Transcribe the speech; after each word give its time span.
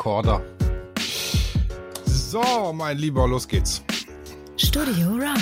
Rekorder. 0.00 0.40
So, 2.06 2.72
mein 2.72 2.96
Lieber, 2.96 3.28
los 3.28 3.46
geht's. 3.46 3.84
Studio 4.56 5.10
Raw, 5.10 5.38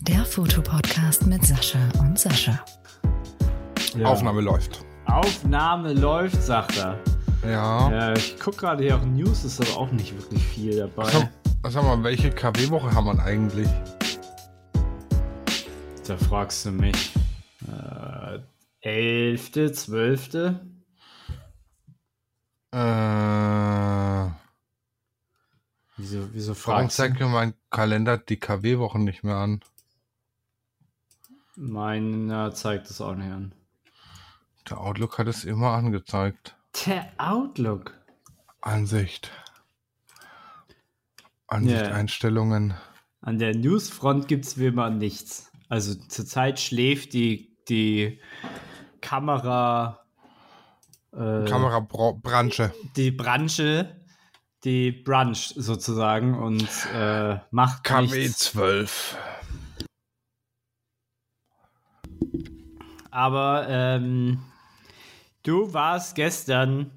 der 0.00 0.24
Fotopodcast 0.24 1.24
mit 1.28 1.46
Sascha 1.46 1.78
und 2.00 2.18
Sascha. 2.18 2.64
Ja. 3.96 4.08
Aufnahme 4.08 4.40
läuft. 4.40 4.84
Aufnahme 5.06 5.92
läuft, 5.92 6.42
sagt 6.42 6.78
er. 6.78 6.98
Ja. 7.44 7.92
Ja, 7.92 8.12
ich 8.14 8.36
gucke 8.40 8.56
gerade 8.56 8.82
hier 8.82 8.96
auch 8.96 9.04
News, 9.04 9.44
ist 9.44 9.60
aber 9.60 9.80
auch 9.80 9.92
nicht 9.92 10.12
wirklich 10.18 10.42
viel 10.48 10.76
dabei. 10.76 11.08
Sag, 11.08 11.30
sag 11.70 11.84
mal, 11.84 12.02
welche 12.02 12.30
KW-Woche 12.30 12.92
haben 12.92 13.06
wir 13.06 13.22
eigentlich? 13.22 13.68
Da 16.08 16.16
fragst 16.16 16.66
du 16.66 16.72
mich. 16.72 17.12
Äh, 17.68 18.40
11., 18.80 19.74
12. 19.74 20.56
Äh, 22.72 24.30
Wieso, 25.98 26.32
wieso 26.32 26.52
warum 26.66 26.84
fragst 26.84 26.96
zeigt 26.96 27.20
mir 27.20 27.28
mein 27.28 27.54
Kalender 27.70 28.16
die 28.18 28.38
KW-Wochen 28.38 29.04
nicht 29.04 29.22
mehr 29.24 29.36
an? 29.36 29.60
Meiner 31.54 32.54
zeigt 32.54 32.88
es 32.88 33.00
auch 33.00 33.14
nicht 33.14 33.30
an. 33.30 33.54
Der 34.68 34.80
Outlook 34.80 35.18
hat 35.18 35.26
es 35.28 35.44
immer 35.44 35.72
angezeigt. 35.72 36.56
Der 36.86 37.12
Outlook. 37.18 37.94
Ansicht. 38.62 39.30
Ansicht, 41.46 41.82
Ja. 41.82 41.92
Einstellungen. 41.92 42.74
An 43.20 43.38
der 43.38 43.54
Newsfront 43.54 44.28
gibt 44.28 44.46
es 44.46 44.58
wie 44.58 44.66
immer 44.66 44.88
nichts. 44.88 45.52
Also 45.68 45.94
zurzeit 45.94 46.58
schläft 46.58 47.12
die, 47.12 47.54
die 47.68 48.18
Kamera. 49.00 50.01
Äh, 51.12 51.44
Kamerabranche. 51.44 52.72
Die 52.96 53.10
Branche. 53.10 53.96
Die 54.64 54.92
Brunch 54.92 55.54
sozusagen 55.56 56.38
und 56.40 56.68
äh, 56.94 57.36
macht 57.50 57.90
nichts. 57.90 58.54
KW12. 58.54 59.16
Aber 63.10 63.66
ähm, 63.68 64.40
du 65.42 65.72
warst 65.74 66.14
gestern 66.14 66.92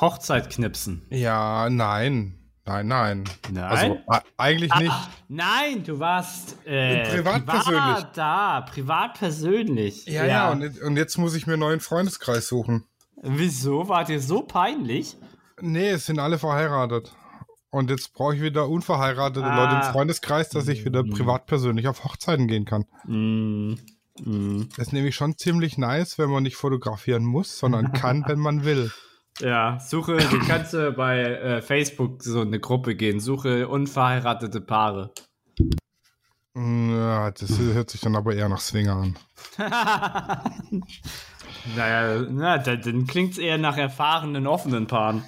Hochzeit 0.00 0.48
knipsen. 0.50 1.04
Ja, 1.10 1.68
nein. 1.68 2.38
Nein, 2.64 2.86
nein. 2.86 3.24
Nein? 3.50 3.64
Also, 3.64 3.98
eigentlich 4.38 4.74
nicht. 4.76 4.90
Ah, 4.90 5.08
nein, 5.28 5.84
du 5.84 5.98
warst 5.98 6.56
äh, 6.64 7.10
Privat 7.10 7.44
persönlich. 7.44 7.82
privat 7.82 8.16
da, 8.16 8.60
privat 8.62 9.18
persönlich. 9.18 10.06
Ja, 10.06 10.24
ja, 10.24 10.50
und, 10.52 10.80
und 10.80 10.96
jetzt 10.96 11.18
muss 11.18 11.34
ich 11.34 11.46
mir 11.46 11.54
einen 11.54 11.60
neuen 11.60 11.80
Freundeskreis 11.80 12.48
suchen. 12.48 12.86
Wieso? 13.24 13.88
War 13.88 14.04
dir 14.04 14.20
so 14.20 14.42
peinlich? 14.42 15.16
Nee, 15.60 15.90
es 15.90 16.06
sind 16.06 16.18
alle 16.18 16.38
verheiratet. 16.38 17.12
Und 17.70 17.90
jetzt 17.90 18.12
brauche 18.12 18.36
ich 18.36 18.42
wieder 18.42 18.68
unverheiratete 18.68 19.44
Ah. 19.44 19.56
Leute 19.56 19.86
im 19.86 19.92
Freundeskreis, 19.92 20.48
dass 20.48 20.68
ich 20.68 20.84
wieder 20.84 21.02
privat 21.02 21.46
persönlich 21.46 21.88
auf 21.88 22.04
Hochzeiten 22.04 22.46
gehen 22.46 22.64
kann. 22.66 22.84
Mm, 23.06 23.74
mm. 24.22 24.68
Das 24.76 24.86
ist 24.88 24.92
nämlich 24.92 25.16
schon 25.16 25.36
ziemlich 25.36 25.76
nice, 25.76 26.18
wenn 26.18 26.30
man 26.30 26.44
nicht 26.44 26.56
fotografieren 26.56 27.24
muss, 27.24 27.58
sondern 27.58 27.92
kann, 27.92 28.24
wenn 28.28 28.38
man 28.38 28.64
will. 28.64 28.92
Ja, 29.40 29.80
suche, 29.80 30.16
du 30.18 30.38
kannst 30.46 30.74
du 30.74 30.92
bei 30.92 31.18
äh, 31.18 31.60
Facebook 31.60 32.22
so 32.22 32.42
eine 32.42 32.60
Gruppe 32.60 32.94
gehen. 32.94 33.18
Suche 33.18 33.66
unverheiratete 33.66 34.60
Paare. 34.60 35.10
Ja, 36.54 37.32
das 37.32 37.58
hört 37.58 37.90
sich 37.90 38.00
dann 38.00 38.14
aber 38.14 38.32
eher 38.36 38.48
nach 38.48 38.60
Swinger 38.60 38.94
an. 38.94 39.18
Naja, 41.76 42.26
na, 42.30 42.58
dann, 42.58 42.80
dann 42.82 43.06
klingt 43.06 43.32
es 43.32 43.38
eher 43.38 43.58
nach 43.58 43.76
erfahrenen, 43.76 44.46
offenen 44.46 44.86
Paaren. 44.86 45.24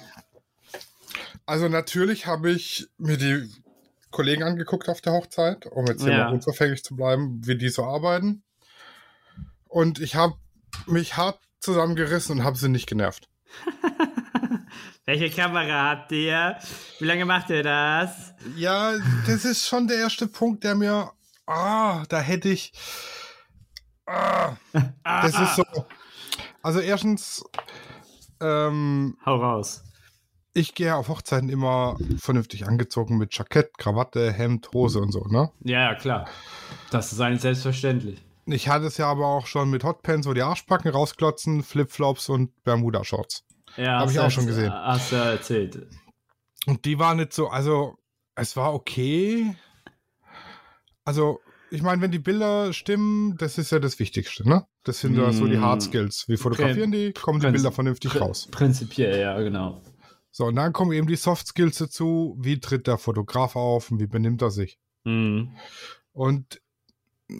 Also 1.45 1.69
natürlich 1.69 2.25
habe 2.27 2.51
ich 2.51 2.87
mir 2.97 3.17
die 3.17 3.49
Kollegen 4.11 4.43
angeguckt 4.43 4.89
auf 4.89 5.01
der 5.01 5.13
Hochzeit, 5.13 5.65
um 5.67 5.85
jetzt 5.87 6.03
hier 6.03 6.11
Ja. 6.11 6.25
mal 6.25 6.33
unverfänglich 6.33 6.83
zu 6.83 6.95
bleiben, 6.95 7.41
wie 7.45 7.57
die 7.57 7.69
so 7.69 7.83
arbeiten. 7.85 8.43
Und 9.67 9.99
ich 9.99 10.15
habe 10.15 10.35
mich 10.85 11.17
hart 11.17 11.39
zusammengerissen 11.59 12.37
und 12.39 12.43
habe 12.43 12.57
sie 12.57 12.69
nicht 12.69 12.87
genervt. 12.87 13.29
Welche 15.05 15.29
Kamera 15.29 15.89
habt 15.91 16.11
ihr? 16.11 16.57
Wie 16.99 17.05
lange 17.05 17.25
macht 17.25 17.49
ihr 17.49 17.63
das? 17.63 18.33
Ja, 18.55 18.93
das 19.25 19.45
ist 19.45 19.65
schon 19.67 19.87
der 19.87 19.97
erste 19.97 20.27
Punkt, 20.27 20.63
der 20.65 20.75
mir. 20.75 21.11
Ah, 21.45 22.03
da 22.09 22.19
hätte 22.19 22.49
ich. 22.49 22.73
Ah, 24.05 24.57
das 25.03 25.39
ist 25.39 25.55
so. 25.55 25.63
Also, 26.67 26.81
erstens, 26.81 27.45
ähm, 28.41 29.17
Hau 29.25 29.37
raus. 29.37 29.85
ich 30.53 30.75
gehe 30.75 30.93
auf 30.97 31.07
Hochzeiten 31.07 31.47
immer 31.47 31.95
vernünftig 32.19 32.67
angezogen 32.67 33.17
mit 33.17 33.33
Jackett, 33.33 33.77
Krawatte, 33.77 34.33
Hemd, 34.33 34.69
Hose 34.73 34.99
und 34.99 35.13
so, 35.13 35.23
ne? 35.29 35.49
Ja, 35.61 35.79
ja, 35.83 35.95
klar. 35.95 36.27
Das 36.91 37.13
ist 37.13 37.21
eigentlich 37.21 37.39
selbstverständlich. 37.39 38.21
Ich 38.47 38.67
hatte 38.67 38.87
es 38.87 38.97
ja 38.97 39.09
aber 39.09 39.27
auch 39.27 39.47
schon 39.47 39.69
mit 39.69 39.85
Hotpants, 39.85 40.27
wo 40.27 40.33
die 40.33 40.41
Arschbacken 40.41 40.91
rausklotzen, 40.91 41.63
Flipflops 41.63 42.27
und 42.27 42.51
Bermuda-Shorts. 42.65 43.45
Ja, 43.77 43.99
Hab 43.99 44.01
hast 44.07 44.11
ich 44.11 44.19
auch 44.19 44.31
schon 44.31 44.45
gesehen. 44.47 44.73
Hast 44.73 45.13
du 45.13 45.15
ja 45.15 45.31
erzählt. 45.31 45.87
Und 46.65 46.83
die 46.83 46.99
war 46.99 47.15
nicht 47.15 47.31
so, 47.31 47.47
also 47.47 47.97
es 48.35 48.57
war 48.57 48.73
okay. 48.73 49.55
Also, 51.05 51.39
ich 51.71 51.81
meine, 51.81 52.01
wenn 52.01 52.11
die 52.11 52.19
Bilder 52.19 52.71
stimmen, 52.73 53.35
das 53.37 53.57
ist 53.57 53.71
ja 53.71 53.79
das 53.79 53.99
Wichtigste, 53.99 54.47
ne? 54.47 54.65
Das 54.83 54.99
sind 54.99 55.15
ja 55.17 55.31
so 55.33 55.45
die 55.47 55.57
Mm. 55.57 55.61
Hard 55.61 55.81
Skills. 55.81 56.27
Wir 56.27 56.37
fotografieren 56.37 56.91
die, 56.91 57.11
kommen 57.13 57.39
die 57.39 57.47
Bilder 57.51 57.71
vernünftig 57.71 58.11
Prin- 58.11 58.21
raus. 58.21 58.47
Prinzipiell, 58.51 59.19
ja, 59.19 59.39
genau. 59.41 59.81
So, 60.31 60.45
und 60.45 60.55
dann 60.55 60.71
kommen 60.73 60.91
eben 60.91 61.07
die 61.07 61.15
Soft 61.15 61.47
Skills 61.47 61.77
dazu. 61.79 62.37
Wie 62.39 62.59
tritt 62.59 62.87
der 62.87 62.97
Fotograf 62.97 63.55
auf 63.55 63.91
und 63.91 63.99
wie 63.99 64.07
benimmt 64.07 64.41
er 64.41 64.51
sich? 64.51 64.79
Mhm. 65.03 65.51
Und 66.13 66.61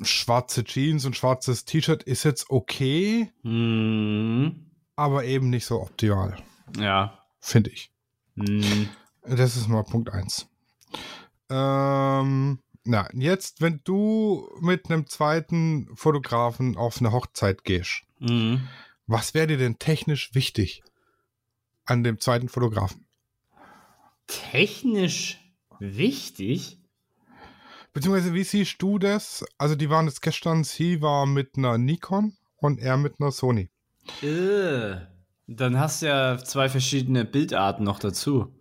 schwarze 0.04 0.64
Jeans 0.64 1.06
und 1.06 1.16
schwarzes 1.16 1.64
T-Shirt 1.66 2.04
ist 2.04 2.24
jetzt 2.24 2.50
okay, 2.50 3.32
Mhm. 3.44 4.72
aber 4.96 5.24
eben 5.26 5.50
nicht 5.50 5.66
so 5.66 5.82
optimal, 5.82 6.36
Ja. 6.78 7.20
finde 7.40 7.70
ich. 7.70 7.92
Mhm. 8.36 8.90
Das 9.24 9.56
ist 9.56 9.68
mal 9.70 9.84
Punkt 9.84 10.10
eins. 10.12 10.48
Ähm, 11.50 12.60
na, 12.88 13.08
jetzt, 13.14 13.62
wenn 13.62 13.82
du 13.84 14.50
mit 14.62 14.90
einem 14.90 15.08
zweiten 15.08 15.90
Fotografen 15.96 16.78
auf 16.78 17.00
eine 17.00 17.12
Hochzeit 17.12 17.64
gehst, 17.64 18.04
Mhm. 18.20 18.68
was 19.06 19.34
wäre 19.34 19.48
dir 19.48 19.58
denn 19.58 19.78
technisch 19.80 20.34
wichtig 20.34 20.84
an 21.86 22.04
dem 22.04 22.20
zweiten 22.20 22.50
Fotografen? 22.50 23.06
Technisch 24.28 25.40
wichtig? 25.80 26.80
Beziehungsweise, 27.94 28.34
wie 28.34 28.44
siehst 28.44 28.82
du 28.82 29.00
das? 29.00 29.46
Also, 29.58 29.76
die 29.76 29.90
waren 29.90 30.06
jetzt 30.08 30.22
gestern, 30.22 30.64
sie 30.64 31.02
war 31.02 31.26
mit 31.26 31.58
einer 31.58 31.78
Nikon 31.78 32.34
und 32.58 32.80
er 32.80 32.98
mit 32.98 33.16
einer 33.20 33.32
Sony. 33.32 33.70
Äh. 34.22 34.98
Dann 35.50 35.80
hast 35.80 36.02
du 36.02 36.08
ja 36.08 36.38
zwei 36.40 36.68
verschiedene 36.68 37.24
Bildarten 37.24 37.86
noch 37.86 38.00
dazu. 38.00 38.54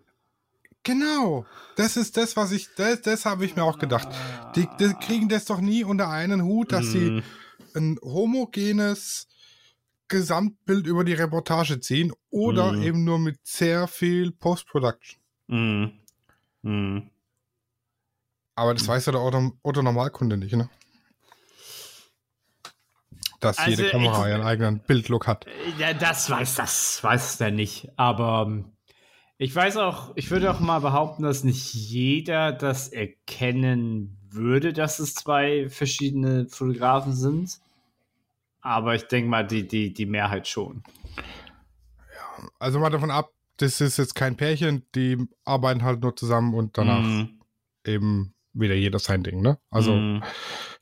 Genau, 0.87 1.45
das 1.75 1.97
ist 1.97 2.17
das, 2.17 2.37
was 2.37 2.53
ich, 2.53 2.69
das, 2.77 3.03
das 3.03 3.27
habe 3.27 3.45
ich 3.45 3.57
mir 3.57 3.65
auch 3.65 3.81
gedacht. 3.81 4.07
Die, 4.55 4.69
die 4.79 4.95
kriegen 4.95 5.29
das 5.29 5.45
doch 5.45 5.61
nie 5.61 5.83
unter 5.83 6.09
einen 6.11 6.43
Hut, 6.45 6.71
dass 6.71 6.87
sie 6.87 7.11
Mhm. 7.11 7.23
ein 7.75 7.99
homogenes 8.03 9.27
Gesamtbild 10.07 10.87
über 10.87 11.03
die 11.03 11.15
Reportage 11.15 11.81
ziehen 11.81 12.13
oder 12.31 12.71
Mhm. 12.73 12.83
eben 12.83 13.05
nur 13.05 13.19
mit 13.19 13.41
sehr 13.45 13.89
viel 13.89 14.31
Post-Production. 14.31 15.19
Mhm. 15.49 17.11
Aber 18.55 18.73
das 18.73 18.87
weiß 18.87 19.07
ja 19.07 19.13
der 19.13 19.23
Otto, 19.23 19.59
Otto 19.65 19.83
Normalkunde 19.83 20.37
nicht, 20.37 20.55
ne? 20.55 20.71
Dass 23.41 23.59
Also 23.59 23.71
jede 23.71 23.91
Kamera 23.91 24.23
ich- 24.29 24.33
ihren 24.35 24.43
eigenen 24.47 24.79
Bildlook 24.79 25.27
hat. 25.27 25.47
Ja, 25.79 25.93
das 25.95 26.31
weiß, 26.31 26.55
das 26.55 27.03
weiß 27.03 27.39
der 27.39 27.51
nicht. 27.51 27.89
Aber 27.97 28.45
ähm, 28.47 28.73
ich 29.39 29.55
weiß 29.55 29.77
auch, 29.79 30.13
ich 30.17 30.31
würde 30.31 30.51
auch 30.51 30.61
mal 30.61 30.81
behaupten, 30.81 31.23
dass 31.23 31.45
nicht 31.45 31.75
jeder 31.75 32.53
das 32.53 32.89
erkennen 32.89 34.17
würde, 34.31 34.73
dass 34.73 34.99
es 34.99 35.15
zwei 35.15 35.69
verschiedene 35.69 36.47
Fotografen 36.49 37.13
sind. 37.15 37.61
Aber 38.61 38.95
ich 38.95 39.05
denke 39.05 39.29
mal, 39.29 39.47
die, 39.47 39.67
die, 39.67 39.93
die 39.93 40.07
Mehrheit 40.07 40.49
schon. 40.49 40.83
Also 42.59 42.79
mal 42.79 42.91
davon 42.91 43.11
ab, 43.11 43.31
das 43.59 43.81
ist 43.81 43.97
jetzt 43.97 44.15
kein 44.15 44.37
Pärchen, 44.37 44.87
die 44.95 45.27
arbeiten 45.45 45.83
halt 45.83 46.01
nur 46.01 46.17
zusammen 46.17 46.55
und 46.55 46.77
danach 46.77 47.05
Mhm. 47.05 47.41
eben 47.87 48.35
wieder 48.53 48.75
jeder 48.75 48.99
sein 48.99 49.23
Ding, 49.23 49.41
ne? 49.43 49.59
Also 49.71 49.93
Mhm. 49.97 50.23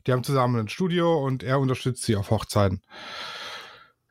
die 0.07 0.11
haben 0.11 0.23
zusammen 0.23 0.59
ein 0.59 0.69
Studio 0.69 1.23
und 1.23 1.43
er 1.43 1.59
unterstützt 1.59 2.03
sie 2.03 2.15
auf 2.15 2.31
Hochzeiten. 2.31 2.81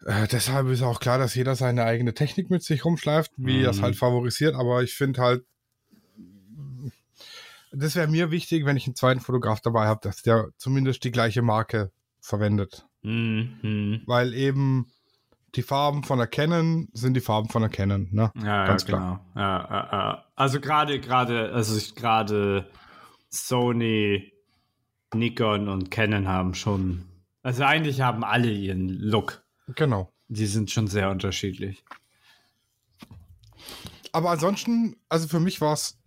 Äh, 0.07 0.27
deshalb 0.29 0.69
ist 0.69 0.83
auch 0.83 1.01
klar, 1.01 1.19
dass 1.19 1.35
jeder 1.35 1.55
seine 1.57 1.85
eigene 1.85 2.15
Technik 2.15 2.51
mit 2.51 2.63
sich 2.63 2.85
rumschleift, 2.85 3.33
wie 3.37 3.63
er 3.63 3.71
es 3.71 3.79
Mhm. 3.79 3.83
halt 3.83 3.97
favorisiert, 3.97 4.55
aber 4.55 4.83
ich 4.83 4.95
finde 4.95 5.21
halt, 5.23 5.45
das 7.73 7.97
wäre 7.97 8.07
mir 8.09 8.31
wichtig, 8.31 8.65
wenn 8.67 8.77
ich 8.77 8.87
einen 8.87 8.95
zweiten 8.97 9.21
Fotograf 9.21 9.61
dabei 9.61 9.87
habe, 9.87 10.01
dass 10.03 10.23
der 10.23 10.49
zumindest 10.59 11.03
die 11.05 11.11
gleiche 11.11 11.43
Marke 11.43 11.91
verwendet. 12.21 12.87
Mhm. 13.03 14.03
Weil 14.07 14.33
eben 14.35 14.87
die 15.57 15.63
Farben 15.63 16.03
von 16.05 16.19
der 16.19 16.27
Canon 16.27 16.89
sind 16.93 17.15
die 17.15 17.21
Farben 17.21 17.49
von 17.49 17.63
der 17.63 17.71
Canon, 17.71 18.09
ne? 18.13 18.31
Ja, 18.43 18.67
Ganz 18.67 18.83
ja, 18.83 18.89
klar. 18.89 19.25
genau. 19.35 19.41
Ja, 19.43 19.69
ja. 19.93 20.25
Also 20.35 20.61
gerade, 20.61 21.01
gerade, 21.01 21.53
also 21.53 21.95
gerade 21.95 22.69
Sony, 23.29 24.33
Nikon 25.15 25.69
und 25.69 25.91
Canon 25.91 26.27
haben 26.29 26.55
schon, 26.55 27.05
also 27.43 27.63
eigentlich 27.65 28.01
haben 28.01 28.25
alle 28.25 28.51
ihren 28.51 28.89
Look. 28.89 29.44
Genau. 29.69 30.13
Die 30.29 30.47
sind 30.47 30.71
schon 30.71 30.87
sehr 30.87 31.11
unterschiedlich. 31.11 31.85
Aber 34.13 34.31
ansonsten, 34.31 34.97
also 35.09 35.29
für 35.29 35.41
mich 35.41 35.61
war 35.61 35.73
es 35.73 35.99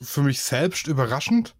für 0.00 0.22
mich 0.22 0.40
selbst 0.40 0.86
überraschend, 0.86 1.54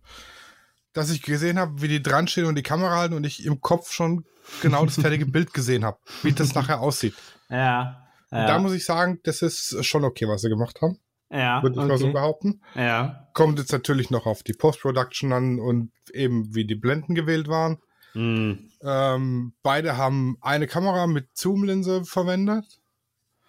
dass 0.93 1.11
ich 1.11 1.23
gesehen 1.23 1.59
habe, 1.59 1.83
wie 1.83 1.89
die 1.89 2.03
dran 2.03 2.27
stehen 2.29 2.47
und 2.47 2.57
die 2.57 2.63
Kamera 2.63 2.97
halten 2.97 3.15
und 3.15 3.25
ich 3.25 3.45
im 3.45 3.61
Kopf 3.61 3.93
schon 3.93 4.25
genau 4.63 4.85
das 4.85 4.97
fertige 4.97 5.27
Bild 5.31 5.53
gesehen 5.53 5.85
habe, 5.85 5.99
wie 6.23 6.33
das 6.33 6.55
nachher 6.55 6.81
aussieht. 6.81 7.15
Ja. 7.49 8.07
Ja, 8.33 8.47
Da 8.47 8.59
muss 8.59 8.73
ich 8.73 8.85
sagen, 8.85 9.21
das 9.25 9.43
ist 9.43 9.85
schon 9.85 10.05
okay, 10.05 10.29
was 10.29 10.43
sie 10.43 10.49
gemacht 10.49 10.81
haben, 10.81 10.99
ja, 11.31 11.63
würde 11.63 11.81
ich 11.81 11.87
mal 11.87 11.99
so 11.99 12.07
okay. 12.07 12.13
behaupten. 12.13 12.63
Ja. 12.75 13.29
Kommt 13.35 13.59
jetzt 13.59 13.73
natürlich 13.73 14.11
noch 14.11 14.27
auf 14.27 14.43
die 14.43 14.53
Post-Production 14.53 15.33
an 15.33 15.59
und 15.59 15.91
eben 16.13 16.55
wie 16.55 16.65
die 16.65 16.77
Blenden 16.77 17.15
gewählt 17.15 17.49
waren. 17.49 17.79
Hm. 18.13 18.71
Ähm, 18.83 19.53
beide 19.63 19.97
haben 19.97 20.37
eine 20.41 20.67
Kamera 20.67 21.07
mit 21.07 21.29
Zoom-Linse 21.35 22.05
verwendet. 22.05 22.65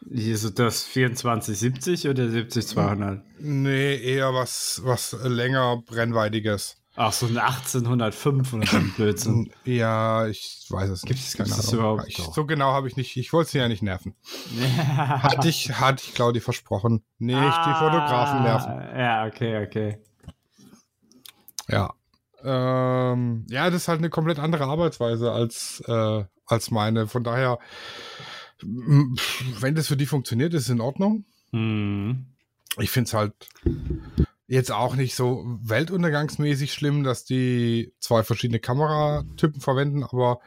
Ist 0.09 0.57
das 0.57 0.91
2470 0.91 2.07
oder 2.07 2.29
70200? 2.29 3.23
Nee, 3.39 3.95
eher 3.97 4.33
was, 4.33 4.81
was 4.83 5.15
länger 5.23 5.83
brennweitiges. 5.85 6.77
Ach, 6.95 7.13
so 7.13 7.27
ein 7.27 7.37
1805 7.37 8.53
oder 8.53 8.65
so 8.65 8.77
ein 8.77 8.91
Blödsinn. 8.97 9.51
Ja, 9.63 10.27
ich 10.27 10.65
weiß 10.69 10.89
es 10.89 11.03
nicht. 11.03 11.39
das 11.39 11.67
Ahnung. 11.69 11.79
überhaupt 11.79 12.07
ich, 12.07 12.17
so 12.17 12.45
genau 12.45 12.73
habe 12.73 12.87
ich 12.87 12.97
nicht. 12.97 13.15
Ich 13.15 13.31
wollte 13.31 13.51
sie 13.51 13.59
ja 13.59 13.67
nicht 13.67 13.81
nerven. 13.81 14.15
Hatte 14.97 15.47
ich, 15.47 15.71
hatte 15.79 16.03
ich 16.05 16.13
Claudi 16.13 16.41
versprochen. 16.41 17.03
Nicht 17.17 17.37
die 17.37 17.73
Fotografen 17.73 18.43
nerven. 18.43 18.71
Ah, 18.71 18.99
Ja, 18.99 19.25
okay, 19.25 19.65
okay. 19.65 19.97
Ja. 21.69 21.93
Ähm, 22.43 23.45
ja, 23.49 23.69
das 23.69 23.83
ist 23.83 23.87
halt 23.87 23.99
eine 23.99 24.09
komplett 24.09 24.39
andere 24.39 24.65
Arbeitsweise 24.65 25.31
als, 25.31 25.83
äh, 25.87 26.23
als 26.45 26.71
meine. 26.71 27.07
Von 27.07 27.23
daher, 27.23 27.59
wenn 28.61 29.75
das 29.75 29.87
für 29.87 29.97
die 29.97 30.05
funktioniert, 30.05 30.53
ist 30.53 30.63
es 30.63 30.69
in 30.69 30.81
Ordnung. 30.81 31.25
Hm. 31.51 32.25
Ich 32.77 32.89
finde 32.89 33.07
es 33.07 33.13
halt 33.13 33.33
jetzt 34.47 34.71
auch 34.71 34.95
nicht 34.95 35.15
so 35.15 35.43
weltuntergangsmäßig 35.63 36.73
schlimm, 36.73 37.03
dass 37.03 37.25
die 37.25 37.93
zwei 37.99 38.23
verschiedene 38.23 38.59
Kameratypen 38.59 39.61
verwenden, 39.61 40.03
aber 40.03 40.39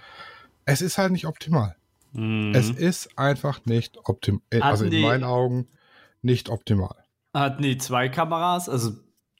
es 0.64 0.82
ist 0.82 0.98
halt 0.98 1.12
nicht 1.12 1.26
optimal. 1.26 1.76
Hm. 2.12 2.52
Es 2.54 2.70
ist 2.70 3.18
einfach 3.18 3.64
nicht 3.64 3.98
optimal. 4.04 4.42
Also 4.60 4.84
Hatten 4.84 4.94
in 4.94 5.02
meinen 5.02 5.24
Augen 5.24 5.68
nicht 6.22 6.48
optimal. 6.48 6.96
Hatten 7.32 7.62
die 7.62 7.78
zwei 7.78 8.08
Kameras? 8.08 8.68
Also, 8.68 8.92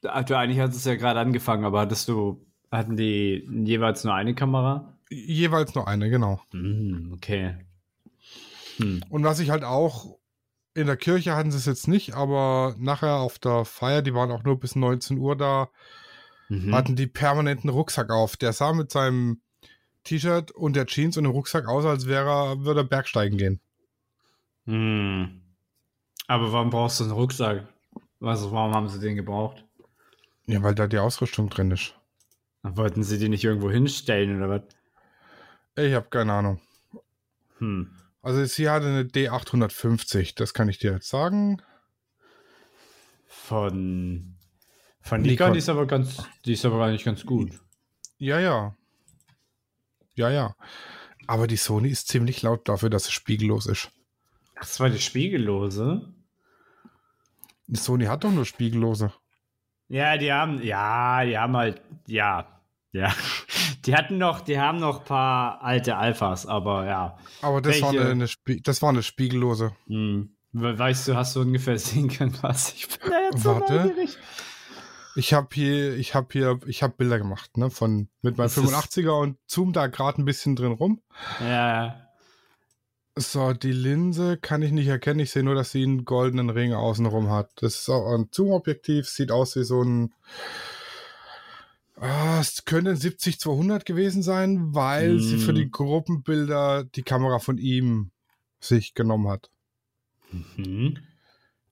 du 0.05 0.37
eigentlich 0.37 0.59
hast 0.59 0.75
es 0.75 0.85
ja 0.85 0.95
gerade 0.95 1.19
angefangen, 1.19 1.65
aber 1.65 1.81
hattest 1.81 2.07
du, 2.07 2.45
hatten 2.71 2.97
die 2.97 3.47
jeweils 3.63 4.03
nur 4.03 4.13
eine 4.13 4.35
Kamera? 4.35 4.97
Jeweils 5.09 5.75
nur 5.75 5.87
eine, 5.87 6.09
genau. 6.09 6.41
Hm, 6.51 7.11
okay. 7.13 7.55
Hm. 8.77 9.03
Und 9.09 9.23
was 9.23 9.39
ich 9.39 9.49
halt 9.49 9.63
auch 9.63 10.17
in 10.73 10.87
der 10.87 10.97
Kirche 10.97 11.35
hatten 11.35 11.51
sie 11.51 11.57
es 11.57 11.65
jetzt 11.65 11.87
nicht, 11.87 12.15
aber 12.15 12.75
nachher 12.77 13.17
auf 13.19 13.39
der 13.39 13.63
Feier, 13.63 14.01
die 14.01 14.13
waren 14.13 14.31
auch 14.31 14.43
nur 14.43 14.59
bis 14.59 14.75
19 14.75 15.17
Uhr 15.17 15.35
da, 15.35 15.69
Mhm. 16.47 16.75
hatten 16.75 16.95
die 16.95 17.07
permanenten 17.07 17.69
Rucksack 17.69 18.11
auf. 18.11 18.37
Der 18.37 18.53
sah 18.53 18.73
mit 18.73 18.91
seinem 18.91 19.41
T-Shirt 20.03 20.51
und 20.51 20.75
der 20.75 20.85
Jeans 20.85 21.17
und 21.17 21.23
dem 21.23 21.31
Rucksack 21.31 21.67
aus, 21.67 21.85
als 21.85 22.05
wäre 22.05 22.29
er, 22.29 22.65
würde 22.65 22.81
er 22.81 22.83
Bergsteigen 22.83 23.37
gehen. 23.37 23.59
Hm. 24.65 25.41
Aber 26.27 26.51
warum 26.51 26.69
brauchst 26.69 26.99
du 26.99 27.05
einen 27.05 27.13
Rucksack? 27.13 27.67
Also, 28.21 28.51
warum 28.51 28.73
haben 28.75 28.89
sie 28.89 28.99
den 28.99 29.15
gebraucht? 29.15 29.64
Ja, 30.47 30.61
weil 30.63 30.75
da 30.75 30.87
die 30.87 30.99
Ausrüstung 30.99 31.49
drin 31.49 31.71
ist. 31.71 31.95
Wollten 32.63 33.03
sie 33.03 33.19
die 33.19 33.29
nicht 33.29 33.43
irgendwo 33.43 33.69
hinstellen 33.69 34.37
oder 34.37 34.49
was? 34.49 35.85
Ich 35.85 35.93
habe 35.93 36.09
keine 36.09 36.33
Ahnung. 36.33 36.61
Hm. 37.59 37.95
Also 38.21 38.43
sie 38.45 38.69
hatte 38.69 38.87
eine 38.87 39.03
D850, 39.03 40.35
das 40.35 40.53
kann 40.53 40.67
ich 40.67 40.79
dir 40.79 40.93
jetzt 40.93 41.09
sagen. 41.09 41.61
Von, 43.27 44.35
von 45.01 45.21
Nikon. 45.21 45.31
Nikon, 45.31 45.53
die 45.53 45.59
ist 45.59 45.69
aber 45.69 45.85
ganz, 45.85 46.23
die 46.45 46.53
ist 46.53 46.65
aber 46.65 46.83
eigentlich 46.83 47.03
ganz 47.03 47.25
gut. 47.25 47.51
Ja, 48.17 48.39
ja. 48.39 48.75
Ja, 50.15 50.29
ja. 50.29 50.55
Aber 51.27 51.47
die 51.47 51.57
Sony 51.57 51.89
ist 51.89 52.07
ziemlich 52.07 52.41
laut 52.41 52.67
dafür, 52.67 52.89
dass 52.89 53.05
es 53.05 53.11
spiegellos 53.11 53.67
ist. 53.67 53.91
Ach, 54.55 54.61
das 54.61 54.79
war 54.79 54.89
die 54.89 54.99
Spiegellose? 54.99 56.13
Die 57.67 57.79
Sony 57.79 58.05
hat 58.05 58.23
doch 58.23 58.31
nur 58.31 58.45
spiegellose. 58.45 59.13
Ja, 59.87 60.17
die 60.17 60.31
haben, 60.33 60.61
ja, 60.63 61.23
die 61.25 61.37
haben 61.37 61.55
halt, 61.55 61.81
ja, 62.07 62.45
ja. 62.91 63.13
Die 63.85 63.95
hatten 63.95 64.17
noch, 64.17 64.41
die 64.41 64.59
haben 64.59 64.79
noch 64.79 65.01
ein 65.01 65.05
paar 65.05 65.61
alte 65.61 65.95
Alphas, 65.95 66.47
aber 66.47 66.87
ja. 66.87 67.19
Aber 67.43 67.61
das 67.61 67.79
war 67.83 67.91
eine, 67.91 68.09
eine 68.09 68.27
Spie 68.27 68.59
das 68.63 68.81
war 68.81 68.89
eine 68.89 69.03
spiegellose. 69.03 69.73
Hm. 69.85 70.35
We- 70.53 70.79
Weißt 70.79 71.07
du, 71.07 71.15
hast 71.15 71.35
du 71.35 71.41
ungefähr 71.41 71.77
sehen 71.79 72.07
können, 72.09 72.35
was 72.41 72.73
ich 72.73 72.87
bin 72.87 73.11
da 73.11 73.21
jetzt 73.31 73.45
Warte. 73.45 73.73
neugierig. 73.85 74.17
Ich 75.15 75.35
habe 75.35 75.49
hier, 75.53 75.95
ich 75.97 76.15
habe 76.15 76.27
hier, 76.31 76.59
ich 76.65 76.81
habe 76.81 76.95
Bilder 76.97 77.19
gemacht, 77.19 77.57
ne, 77.57 77.69
von 77.69 78.09
mit 78.23 78.37
meinem 78.39 78.45
Das 78.47 78.57
ist- 78.57 78.73
85er 78.73 79.21
und 79.21 79.37
zoom 79.45 79.71
da 79.71 79.85
gerade 79.85 80.19
ein 80.19 80.25
bisschen 80.25 80.55
drin 80.55 80.71
rum. 80.71 80.99
Ja, 81.47 82.04
So, 83.17 83.53
die 83.53 83.71
Linse 83.71 84.37
kann 84.37 84.61
ich 84.61 84.71
nicht 84.73 84.87
erkennen. 84.87 85.21
Ich 85.21 85.31
sehe 85.31 85.43
nur, 85.43 85.55
dass 85.55 85.71
sie 85.71 85.83
einen 85.83 86.03
goldenen 86.03 86.49
Ring 86.49 86.73
außenrum 86.73 87.29
hat. 87.29 87.49
Das 87.61 87.75
ist 87.75 87.89
auch 87.89 88.13
ein 88.13 88.27
Zoom-Objektiv, 88.31 89.07
sieht 89.07 89.31
aus 89.31 89.55
wie 89.55 89.63
so 89.63 89.81
ein. 89.83 90.13
Ah, 91.95 92.39
es 92.41 92.65
könnte 92.65 92.91
ein 92.91 92.97
70-200 92.97 93.85
gewesen 93.85 94.21
sein, 94.21 94.75
weil 94.75 95.19
sie 95.21 95.37
für 95.37 95.49
Hm. 95.49 95.55
die 95.55 95.71
Gruppenbilder 95.71 96.83
die 96.83 97.03
Kamera 97.03 97.39
von 97.39 97.57
ihm 97.57 98.11
sich 98.59 98.93
genommen 98.95 99.29
hat. 99.29 99.49
mhm. 100.31 100.97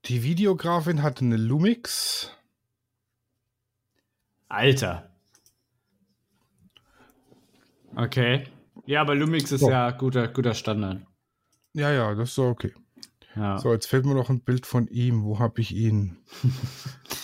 Die 0.06 0.24
Videografin 0.24 1.02
hatte 1.04 1.26
eine 1.26 1.38
Lumix. 1.38 2.32
Alter. 4.50 5.10
Okay. 7.96 8.46
Ja, 8.86 9.02
aber 9.02 9.16
Lumix 9.16 9.52
ist 9.52 9.62
So. 9.62 9.70
ja 9.70 9.92
guter, 9.92 10.28
guter 10.30 10.54
Standard. 10.54 11.06
Ja, 11.74 11.92
ja, 11.92 12.16
das 12.16 12.32
ist 12.32 12.40
okay. 12.40 12.74
Ja. 13.36 13.58
So, 13.58 13.74
jetzt 13.74 13.88
fehlt 13.88 14.06
mir 14.06 14.14
noch 14.14 14.30
ein 14.30 14.42
Bild 14.42 14.66
von 14.66 14.88
ihm. 14.88 15.24
Wo 15.24 15.40
habe 15.40 15.60
ich 15.60 15.74
ihn? 15.74 16.18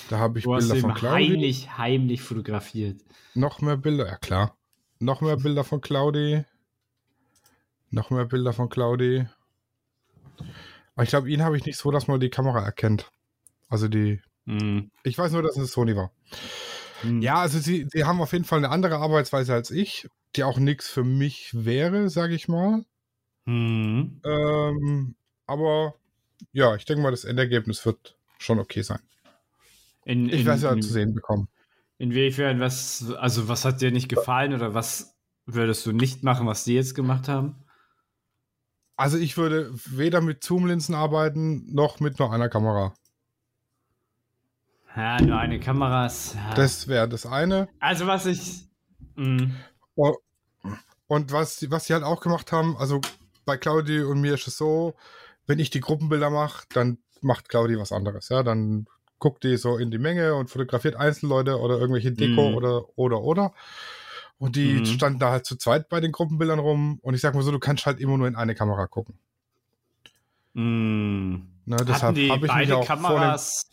Da 0.10 0.18
habe 0.18 0.40
ich 0.40 0.46
du 0.46 0.56
hast 0.56 0.64
Bilder 0.64 0.76
ihn 0.76 0.82
von 0.82 0.94
Claudi. 0.96 1.28
heimlich, 1.30 1.78
heimlich 1.78 2.22
fotografiert. 2.22 3.02
Noch 3.36 3.62
mehr 3.62 3.78
Bilder, 3.78 4.08
ja 4.08 4.18
klar. 4.18 4.58
Noch 5.00 5.22
mehr 5.22 5.38
Bilder 5.38 5.64
von 5.64 5.82
Claudi. 5.82 6.44
Noch 7.92 8.10
mehr 8.10 8.26
Bilder 8.26 8.54
von 8.54 8.70
Claudi. 8.70 9.28
Aber 10.96 11.04
ich 11.04 11.10
glaube, 11.10 11.30
ihn 11.30 11.44
habe 11.44 11.58
ich 11.58 11.66
nicht 11.66 11.78
so, 11.78 11.92
dass 11.92 12.08
man 12.08 12.20
die 12.20 12.30
Kamera 12.30 12.64
erkennt. 12.64 13.12
Also 13.70 13.88
die. 13.88 14.20
Hm. 14.46 14.92
Ich 15.04 15.18
weiß 15.18 15.32
nur, 15.32 15.44
dass 15.44 15.58
es 15.58 15.72
Sony 15.72 15.96
war. 15.96 16.12
Hm. 17.02 17.22
Ja, 17.22 17.36
also 17.36 17.60
sie, 17.60 17.88
sie 17.92 18.04
haben 18.04 18.20
auf 18.20 18.34
jeden 18.34 18.46
Fall 18.46 18.58
eine 18.58 18.70
andere 18.70 18.98
Arbeitsweise 18.98 19.54
als 19.54 19.70
ich, 19.70 20.08
die 20.36 20.44
auch 20.44 20.58
nichts 20.58 20.90
für 20.90 21.04
mich 21.04 21.52
wäre, 21.54 22.10
sage 22.10 22.34
ich 22.34 22.48
mal. 22.48 22.84
Hm. 23.50 24.22
Ähm, 24.24 25.16
aber 25.48 25.96
ja, 26.52 26.76
ich 26.76 26.86
denke 26.86 27.02
mal, 27.02 27.10
das 27.10 27.26
Endergebnis 27.26 27.84
wird 27.84 28.16
schon 28.38 28.60
okay 28.60 28.84
sein. 28.84 29.00
In, 30.06 30.30
Ich 30.30 30.46
werde 30.46 30.58
es 30.58 30.62
ja 30.62 30.72
in, 30.72 30.84
zu 30.84 30.90
sehen 30.90 31.16
bekommen. 31.16 31.48
Inwiefern, 31.98 32.60
was, 32.60 33.12
also 33.18 33.48
was 33.48 33.66
hat 33.66 33.82
dir 33.82 33.92
nicht 33.92 34.08
gefallen 34.08 34.54
oder 34.54 34.76
was 34.76 35.16
würdest 35.48 35.84
du 35.88 35.92
nicht 35.92 36.24
machen, 36.24 36.46
was 36.46 36.64
die 36.64 36.76
jetzt 36.76 36.94
gemacht 36.94 37.28
haben? 37.28 37.56
Also 38.96 39.18
ich 39.18 39.36
würde 39.36 39.72
weder 39.86 40.22
mit 40.22 40.44
Zoom-Linsen 40.44 40.94
arbeiten, 40.94 41.74
noch 41.74 42.00
mit 42.00 42.20
nur 42.20 42.32
einer 42.32 42.50
Kamera. 42.50 42.94
Ja, 44.96 45.20
nur 45.22 45.40
eine 45.40 45.60
Kamera 45.60 46.06
ist. 46.06 46.36
Ja. 46.36 46.54
Das 46.54 46.88
wäre 46.88 47.10
das 47.10 47.26
eine. 47.26 47.68
also 47.80 48.06
was 48.06 48.28
ich. 48.28 48.68
Hm. 49.16 49.56
Oh, 49.96 50.16
Und 51.08 51.32
was, 51.32 51.70
was 51.72 51.86
sie 51.86 51.94
halt 51.94 52.04
auch 52.04 52.22
gemacht 52.22 52.52
haben, 52.52 52.78
also 52.78 53.02
bei 53.50 53.58
Claudi 53.58 54.04
und 54.04 54.22
mir 54.22 54.36
ist 54.36 54.48
es 54.48 54.58
so, 54.58 54.94
wenn 55.48 55.58
ich 55.58 55.72
die 55.72 55.80
Gruppenbilder 55.80 56.30
mache, 56.30 56.66
dann 56.72 57.00
macht 57.22 57.50
Claudi 57.50 57.80
was 57.80 57.92
anderes. 57.92 58.30
Ja, 58.30 58.44
dann 58.44 58.86
guckt 59.18 59.44
die 59.44 59.58
so 59.58 59.78
in 59.78 59.90
die 59.90 59.98
Menge 59.98 60.36
und 60.36 60.52
fotografiert 60.52 60.96
Einzelleute 60.96 61.60
oder 61.60 61.80
irgendwelche 61.80 62.12
Deko 62.12 62.50
Mhm. 62.52 62.56
oder 62.56 62.84
oder 62.96 63.22
oder. 63.22 63.54
Und 64.38 64.56
die 64.56 64.76
Mhm. 64.76 64.86
standen 64.86 65.18
da 65.18 65.32
halt 65.32 65.48
zu 65.48 65.56
zweit 65.56 65.90
bei 65.90 66.00
den 66.00 66.12
Gruppenbildern 66.12 66.60
rum. 66.60 67.00
Und 67.02 67.16
ich 67.16 67.22
sag 67.22 67.34
mal 67.34 67.42
so, 67.42 67.52
du 67.52 67.58
kannst 67.58 67.88
halt 67.88 68.00
immer 68.00 68.18
nur 68.20 68.28
in 68.28 68.36
eine 68.36 68.54
Kamera 68.54 68.86
gucken. 68.86 69.18
Hm. 70.54 71.48
Ne, 71.66 71.78
deshalb 71.88 72.16
die 72.16 72.30
habe 72.30 72.46
ich 72.46 72.54
mich 72.54 72.70
beide 72.70 72.78
auch 72.78 72.86
Kameras. 72.86 73.64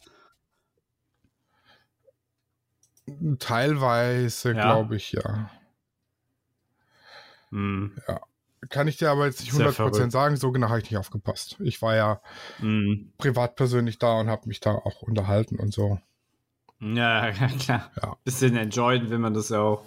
teilweise, 3.39 4.55
Ja. 4.55 4.63
glaube 4.63 4.97
ich, 4.97 5.13
ja. 5.13 5.51
Hm. 7.51 7.93
Kann 8.71 8.89
ich 8.89 8.97
dir 8.97 9.11
aber 9.11 9.27
jetzt 9.27 9.41
nicht 9.41 9.53
Sehr 9.53 9.67
100% 9.69 9.73
verrückt. 9.73 10.13
sagen, 10.13 10.37
so 10.37 10.51
genau 10.51 10.69
habe 10.69 10.81
ich 10.81 10.91
nicht 10.91 10.99
aufgepasst. 10.99 11.57
Ich 11.61 11.83
war 11.83 11.95
ja 11.95 12.21
Mhm. 12.59 13.13
privat 13.19 13.55
persönlich 13.57 13.99
da 13.99 14.19
und 14.19 14.29
habe 14.29 14.49
mich 14.49 14.61
da 14.61 14.73
auch 14.73 15.03
unterhalten 15.03 15.59
und 15.59 15.73
so. 15.73 16.01
Ja, 16.81 17.31
klar. 17.59 17.91
Ja. 18.03 18.17
Bisschen 18.25 18.57
enjoyen 18.57 19.09
will 19.11 19.19
man 19.19 19.35
das 19.35 19.51
ja 19.51 19.61
auch. 19.61 19.85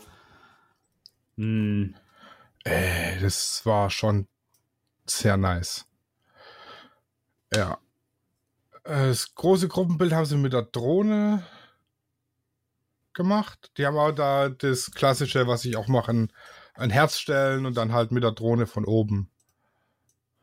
Hm. 1.37 1.95
Ey, 2.63 3.19
das 3.21 3.65
war 3.65 3.89
schon 3.89 4.27
sehr 5.05 5.37
nice. 5.37 5.85
Ja. 7.53 7.79
Äh, 8.83 9.07
Das 9.07 9.33
große 9.35 9.67
Gruppenbild 9.67 10.13
haben 10.13 10.25
sie 10.25 10.37
mit 10.37 10.53
der 10.53 10.63
Drohne 10.63 11.43
gemacht. 13.13 13.71
Die 13.77 13.85
haben 13.85 13.97
auch 13.97 14.11
da 14.11 14.49
das 14.49 14.91
klassische, 14.91 15.47
was 15.47 15.65
ich 15.65 15.75
auch 15.77 15.87
mache, 15.87 16.27
ein, 16.79 16.89
Herz 16.89 17.17
stellen 17.17 17.65
und 17.65 17.77
dann 17.77 17.93
halt 17.93 18.11
mit 18.11 18.23
der 18.23 18.31
Drohne 18.31 18.67
von 18.67 18.85
oben. 18.85 19.29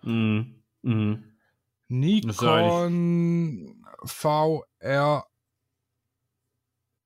Mhm. 0.03 0.55
Mhm. 0.83 1.25
Nikon 1.89 3.85
VR 4.05 5.27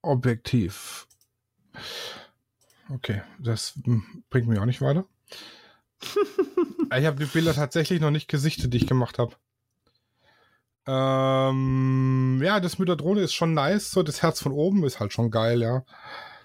Objektiv. 0.02 1.06
Okay, 2.88 3.22
das 3.38 3.74
hm, 3.84 4.24
bringt 4.30 4.48
mich 4.48 4.58
auch 4.58 4.64
nicht 4.64 4.80
weiter. 4.80 5.04
ich 6.96 7.06
habe 7.06 7.24
die 7.24 7.30
Bilder 7.30 7.54
tatsächlich 7.54 8.00
noch 8.00 8.10
nicht 8.10 8.28
gesichtet, 8.28 8.72
die 8.72 8.78
ich 8.78 8.86
gemacht 8.86 9.18
habe. 9.18 9.36
Ähm, 10.86 12.40
ja, 12.42 12.58
das 12.58 12.78
mit 12.78 12.88
der 12.88 12.96
Drohne 12.96 13.20
ist 13.20 13.34
schon 13.34 13.54
nice. 13.54 13.90
So, 13.90 14.02
das 14.02 14.22
Herz 14.22 14.40
von 14.40 14.52
oben 14.52 14.82
ist 14.84 14.98
halt 14.98 15.12
schon 15.12 15.30
geil, 15.30 15.60
ja. 15.60 15.84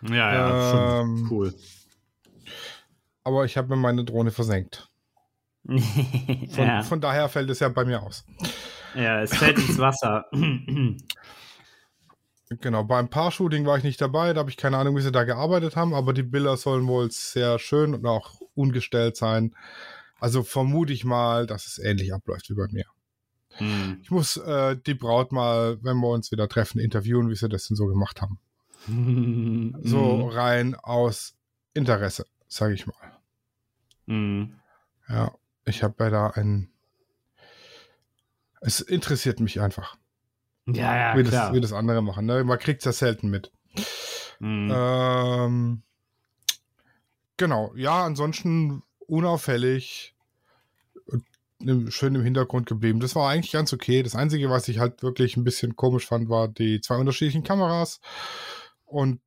Ja, 0.02 0.34
ja, 0.34 0.72
schon 0.72 1.22
Ähm, 1.22 1.28
cool. 1.32 1.54
Aber 3.26 3.44
ich 3.44 3.58
habe 3.58 3.68
mir 3.68 3.76
meine 3.76 4.06
Drohne 4.06 4.32
versenkt. 4.32 4.90
Von, 5.66 6.68
ja. 6.68 6.84
von 6.84 7.02
daher 7.02 7.28
fällt 7.28 7.50
es 7.50 7.60
ja 7.60 7.70
bei 7.70 7.86
mir 7.86 8.04
aus. 8.04 8.24
ja, 8.94 9.22
es 9.22 9.36
fällt 9.36 9.58
ins 9.58 9.78
Wasser. 9.78 10.26
Genau, 12.62 12.84
beim 12.84 13.10
Paar-Shooting 13.10 13.66
war 13.66 13.78
ich 13.78 13.84
nicht 13.84 14.00
dabei, 14.00 14.32
da 14.32 14.42
habe 14.42 14.52
ich 14.52 14.58
keine 14.58 14.78
Ahnung, 14.78 14.96
wie 14.96 15.02
sie 15.02 15.12
da 15.12 15.24
gearbeitet 15.24 15.76
haben, 15.76 15.96
aber 15.96 16.14
die 16.14 16.24
Bilder 16.24 16.58
sollen 16.58 16.86
wohl 16.86 17.10
sehr 17.10 17.58
schön 17.58 17.96
und 17.96 18.06
auch 18.06 18.40
ungestellt 18.54 19.18
sein. 19.18 19.56
Also 20.20 20.44
vermute 20.44 20.94
ich 20.94 21.06
mal, 21.06 21.48
dass 21.48 21.66
es 21.66 21.80
ähnlich 21.80 22.14
abläuft 22.14 22.50
wie 22.50 22.54
bei 22.54 22.68
mir. 22.72 22.86
Hm. 23.58 24.00
Ich 24.04 24.12
muss 24.12 24.38
äh, 24.38 24.78
die 24.78 24.94
Braut 24.94 25.32
mal, 25.32 25.84
wenn 25.84 25.98
wir 25.98 26.10
uns 26.10 26.32
wieder 26.32 26.48
treffen, 26.48 26.80
interviewen, 26.80 27.30
wie 27.30 27.36
sie 27.36 27.50
das 27.50 27.68
denn 27.68 27.78
so 27.78 27.88
gemacht 27.88 28.22
haben. 28.22 28.40
So 29.84 30.28
rein 30.28 30.76
aus 30.76 31.36
Interesse, 31.74 32.28
sage 32.48 32.76
ich 32.76 32.86
mal. 32.86 33.15
Hm. 34.08 34.60
Ja, 35.10 35.32
ich 35.66 35.84
habe 35.84 36.04
ja 36.04 36.10
da 36.10 36.28
ein. 36.32 36.70
Es 38.62 38.82
interessiert 38.82 39.40
mich 39.40 39.62
einfach, 39.62 39.96
Ja, 40.66 41.14
ja, 41.14 41.18
wie, 41.18 41.24
klar. 41.24 41.48
das, 41.48 41.56
wie 41.56 41.62
das 41.62 41.74
andere 41.74 42.02
machen. 42.02 42.26
Ne? 42.26 42.44
Man 42.44 42.58
kriegt 42.58 42.82
es 42.82 42.86
ja 42.86 42.92
selten 42.94 43.30
mit. 43.30 43.52
Hm. 44.40 44.72
Ähm, 44.74 45.82
genau, 47.38 47.74
ja, 47.76 48.04
ansonsten 48.04 48.82
unauffällig, 49.08 50.16
äh, 51.12 51.92
schön 51.92 52.16
im 52.16 52.24
Hintergrund 52.24 52.68
geblieben. 52.68 53.00
Das 53.00 53.16
war 53.16 53.30
eigentlich 53.30 53.52
ganz 53.52 53.72
okay. 53.72 54.02
Das 54.02 54.16
Einzige, 54.16 54.50
was 54.50 54.68
ich 54.68 54.80
halt 54.80 55.04
wirklich 55.04 55.38
ein 55.38 55.44
bisschen 55.44 55.76
komisch 55.76 56.08
fand, 56.08 56.28
war 56.30 56.48
die 56.48 56.82
zwei 56.82 56.96
unterschiedlichen 56.98 57.44
Kameras 57.44 58.00
und 58.86 59.22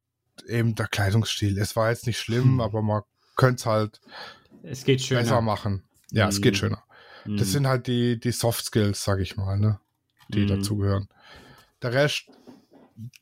eben 0.48 0.74
der 0.74 0.88
Kleidungsstil. 0.88 1.58
Es 1.58 1.76
war 1.76 1.90
jetzt 1.90 2.06
nicht 2.06 2.18
schlimm, 2.18 2.54
Hm. 2.54 2.60
aber 2.60 2.82
man 2.82 3.02
könnte 3.36 3.60
es 3.60 3.66
halt 3.66 4.00
es 4.70 4.84
geht 4.84 5.00
schöner. 5.02 5.22
besser 5.22 5.40
machen. 5.40 5.82
Ja, 6.10 6.28
es 6.28 6.40
geht 6.40 6.54
Hm. 6.54 6.58
schöner. 6.58 6.84
Hm. 7.24 7.36
Das 7.36 7.50
sind 7.52 7.66
halt 7.66 7.86
die, 7.86 8.18
die 8.20 8.32
Soft 8.32 8.64
Skills, 8.64 9.02
sag 9.04 9.20
ich 9.20 9.36
mal, 9.36 9.58
ne? 9.58 9.80
die 10.28 10.42
Hm. 10.42 10.48
dazugehören. 10.48 11.08
Der 11.82 11.92
Rest, 11.92 12.26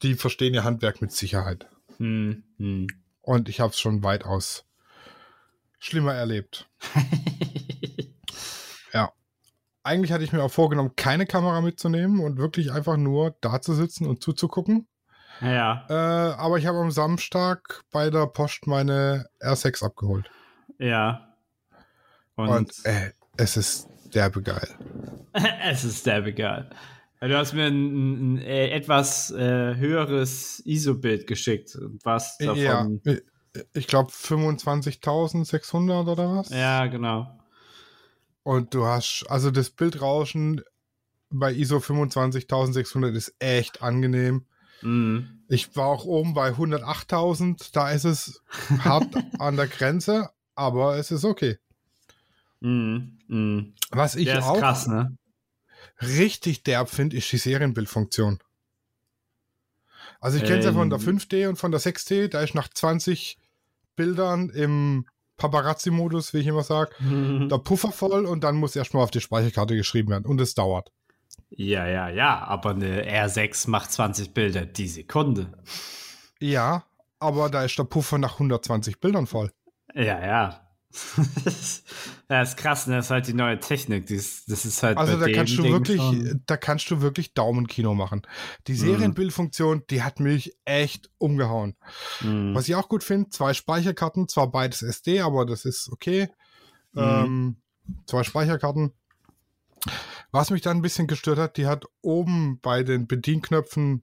die 0.03 0.15
verstehen 0.15 0.55
ihr 0.55 0.65
Handwerk 0.65 1.01
mit 1.01 1.13
Sicherheit. 1.13 1.69
Hm. 1.99 2.43
Hm. 2.59 2.87
Und 3.23 3.49
ich 3.49 3.61
habe 3.61 3.71
es 3.71 3.79
schon 3.81 4.03
weitaus 4.03 4.65
schlimmer 5.79 6.15
erlebt. 6.15 6.69
Ja. 8.93 9.13
Eigentlich 9.83 10.11
hatte 10.13 10.25
ich 10.25 10.33
mir 10.33 10.43
auch 10.43 10.51
vorgenommen, 10.51 10.93
keine 10.97 11.27
Kamera 11.27 11.61
mitzunehmen 11.61 12.21
und 12.21 12.39
wirklich 12.39 12.73
einfach 12.73 12.97
nur 12.97 13.37
da 13.41 13.61
zu 13.61 13.75
sitzen 13.75 14.07
und 14.07 14.23
zuzugucken. 14.23 14.89
ja, 15.41 15.85
Äh, 15.89 15.93
aber 16.35 16.57
ich 16.59 16.67
habe 16.67 16.79
am 16.79 16.91
Samstag 16.91 17.83
bei 17.93 18.11
der 18.11 18.27
Post 18.27 18.67
meine 18.67 19.27
R6 19.41 19.85
abgeholt. 19.85 20.31
ja. 20.79 21.23
Und, 22.37 22.49
Und, 22.49 22.85
äh, 22.85 23.11
es 23.37 23.57
ist 23.57 23.89
derbe 24.15 24.43
geil. 24.43 24.69
es 25.65 25.85
ist 25.85 26.07
derbe 26.07 26.33
geil. 26.33 26.71
Du 27.21 27.37
hast 27.37 27.55
mir 27.55 27.67
ein, 27.67 28.35
ein, 28.35 28.39
äh, 28.39 28.71
etwas 28.71 29.31
äh, 29.31 29.75
höheres 29.75 30.63
ISO-Bild 30.65 31.27
geschickt. 31.27 31.75
Und 31.75 32.05
Was 32.05 32.37
Ja, 32.41 32.55
davon? 32.55 33.01
ich 33.73 33.87
glaube 33.87 34.11
25.600 34.11 36.13
oder 36.13 36.37
was? 36.37 36.51
Ja, 36.51 36.87
genau. 36.87 37.39
Und 38.43 38.75
du 38.75 38.85
hast, 38.85 39.25
also 39.29 39.51
das 39.51 39.71
Bildrauschen 39.71 40.63
bei 41.31 41.53
ISO 41.53 41.79
25.600 41.79 43.13
ist 43.13 43.35
echt 43.39 43.83
angenehm. 43.83 44.47
Mhm. 44.83 45.43
Ich 45.49 45.75
war 45.75 45.87
auch 45.87 46.05
oben 46.05 46.35
bei 46.35 46.51
108.000, 46.51 47.71
da 47.73 47.91
ist 47.91 48.05
es 48.05 48.43
hart 48.81 49.15
an 49.39 49.57
der 49.57 49.69
Grenze, 49.69 50.31
aber 50.55 50.97
es 50.97 51.11
ist 51.11 51.25
okay. 51.25 51.59
Mhm. 52.61 53.19
Mhm. 53.29 53.75
Was 53.91 54.17
ich 54.17 54.33
auch 54.35 54.59
krass, 54.59 54.87
ne? 54.87 55.17
richtig 56.03 56.63
derb 56.63 56.89
finde, 56.91 57.17
ist 57.17 57.31
die 57.33 57.39
Serienbildfunktion. 57.39 58.39
Also 60.21 60.39
ich 60.39 60.45
kenne 60.45 60.59
es 60.59 60.65
ja 60.65 60.73
von 60.73 60.91
der 60.91 60.99
Ähm. 60.99 61.19
5D 61.19 61.49
und 61.49 61.57
von 61.57 61.71
der 61.71 61.81
6D, 61.81 62.29
da 62.29 62.41
ist 62.41 62.55
nach 62.55 62.69
20 62.69 63.39
Bildern 63.97 64.51
im 64.51 65.07
Paparazzi-Modus, 65.37 66.33
wie 66.33 66.39
ich 66.39 66.47
immer 66.47 66.63
sage, 66.63 66.91
der 67.01 67.59
Puffer 67.59 67.93
voll 67.93 68.25
und 68.25 68.43
dann 68.43 68.57
muss 68.57 68.75
erstmal 68.75 69.05
auf 69.05 69.11
die 69.11 69.21
Speicherkarte 69.21 69.77
geschrieben 69.77 70.11
werden 70.11 70.25
und 70.25 70.41
es 70.41 70.55
dauert. 70.55 70.91
Ja, 71.51 71.87
ja, 71.87 72.09
ja, 72.09 72.39
aber 72.45 72.71
eine 72.71 73.05
R6 73.07 73.69
macht 73.71 73.93
20 73.93 74.33
Bilder 74.33 74.65
die 74.67 74.89
Sekunde. 74.89 75.53
Ja, 76.41 76.85
aber 77.19 77.51
da 77.51 77.65
ist 77.65 77.79
der 77.79 77.85
Puffer 77.85 78.19
nach 78.19 78.35
120 78.35 79.01
Bildern 79.01 79.27
voll. 79.27 79.53
Ja, 79.95 80.25
ja. 80.25 80.66
ja, 82.29 82.43
ist 82.43 82.57
krass, 82.57 82.87
ne? 82.87 82.97
Das 82.97 83.07
ist 83.07 83.11
halt 83.11 83.27
die 83.27 83.35
neue 83.35 83.59
Technik. 83.61 84.11
Ist, 84.11 84.51
das 84.51 84.65
ist 84.65 84.83
halt 84.83 84.99
Also 84.99 85.19
da 85.19 85.29
kannst 85.31 85.57
du 85.59 85.63
Ding 85.63 85.73
wirklich, 85.73 86.01
schon- 86.01 86.43
da 86.47 86.57
kannst 86.57 86.91
du 86.91 87.01
wirklich 87.01 87.35
Daumenkino 87.35 87.95
machen. 87.95 88.23
Die 88.67 88.73
Mhm. 88.73 88.77
Serienbildfunktion, 88.77 89.83
die 89.91 90.03
hat 90.03 90.21
mich 90.21 90.57
echt 90.65 91.11
umgehauen. 91.19 91.77
Mhm. 92.21 92.55
Was 92.55 92.69
ich 92.69 92.75
auch 92.75 92.89
gut 92.89 93.05
finde, 93.05 93.31
zwei 93.31 93.55
Speicherkarten, 93.55 94.29
zwar 94.29 94.51
beides 94.51 94.83
SD, 94.83 95.21
aber 95.21 95.47
das 95.47 95.65
ist 95.65 95.89
okay. 95.91 96.29
Mhm. 96.93 97.01
Ähm, 97.03 97.57
zwei 98.07 98.23
Speicherkarten. 98.23 98.93
Was 100.33 100.51
mich 100.51 100.63
dann 100.63 100.79
ein 100.79 100.83
bisschen 100.83 101.07
gestört 101.07 101.39
hat, 101.39 101.57
die 101.57 101.67
hat 101.67 101.85
oben 102.03 102.59
bei 102.61 102.83
den 102.83 103.07
Bedienknöpfen 103.07 104.03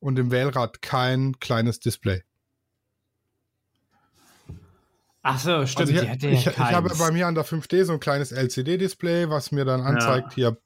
und 0.00 0.16
dem 0.16 0.30
Wählrad 0.30 0.80
kein 0.82 1.38
kleines 1.40 1.80
Display. 1.80 2.22
Ach 5.30 5.38
so, 5.38 5.66
stimmt. 5.66 5.92
Also 5.92 6.04
ich, 6.04 6.24
ich, 6.24 6.44
ja 6.46 6.52
ich 6.52 6.58
habe 6.58 6.90
bei 6.98 7.10
mir 7.10 7.26
an 7.26 7.34
der 7.34 7.44
5D 7.44 7.84
so 7.84 7.92
ein 7.92 8.00
kleines 8.00 8.32
LCD-Display, 8.32 9.28
was 9.28 9.52
mir 9.52 9.66
dann 9.66 9.82
anzeigt, 9.82 10.32
hier 10.32 10.56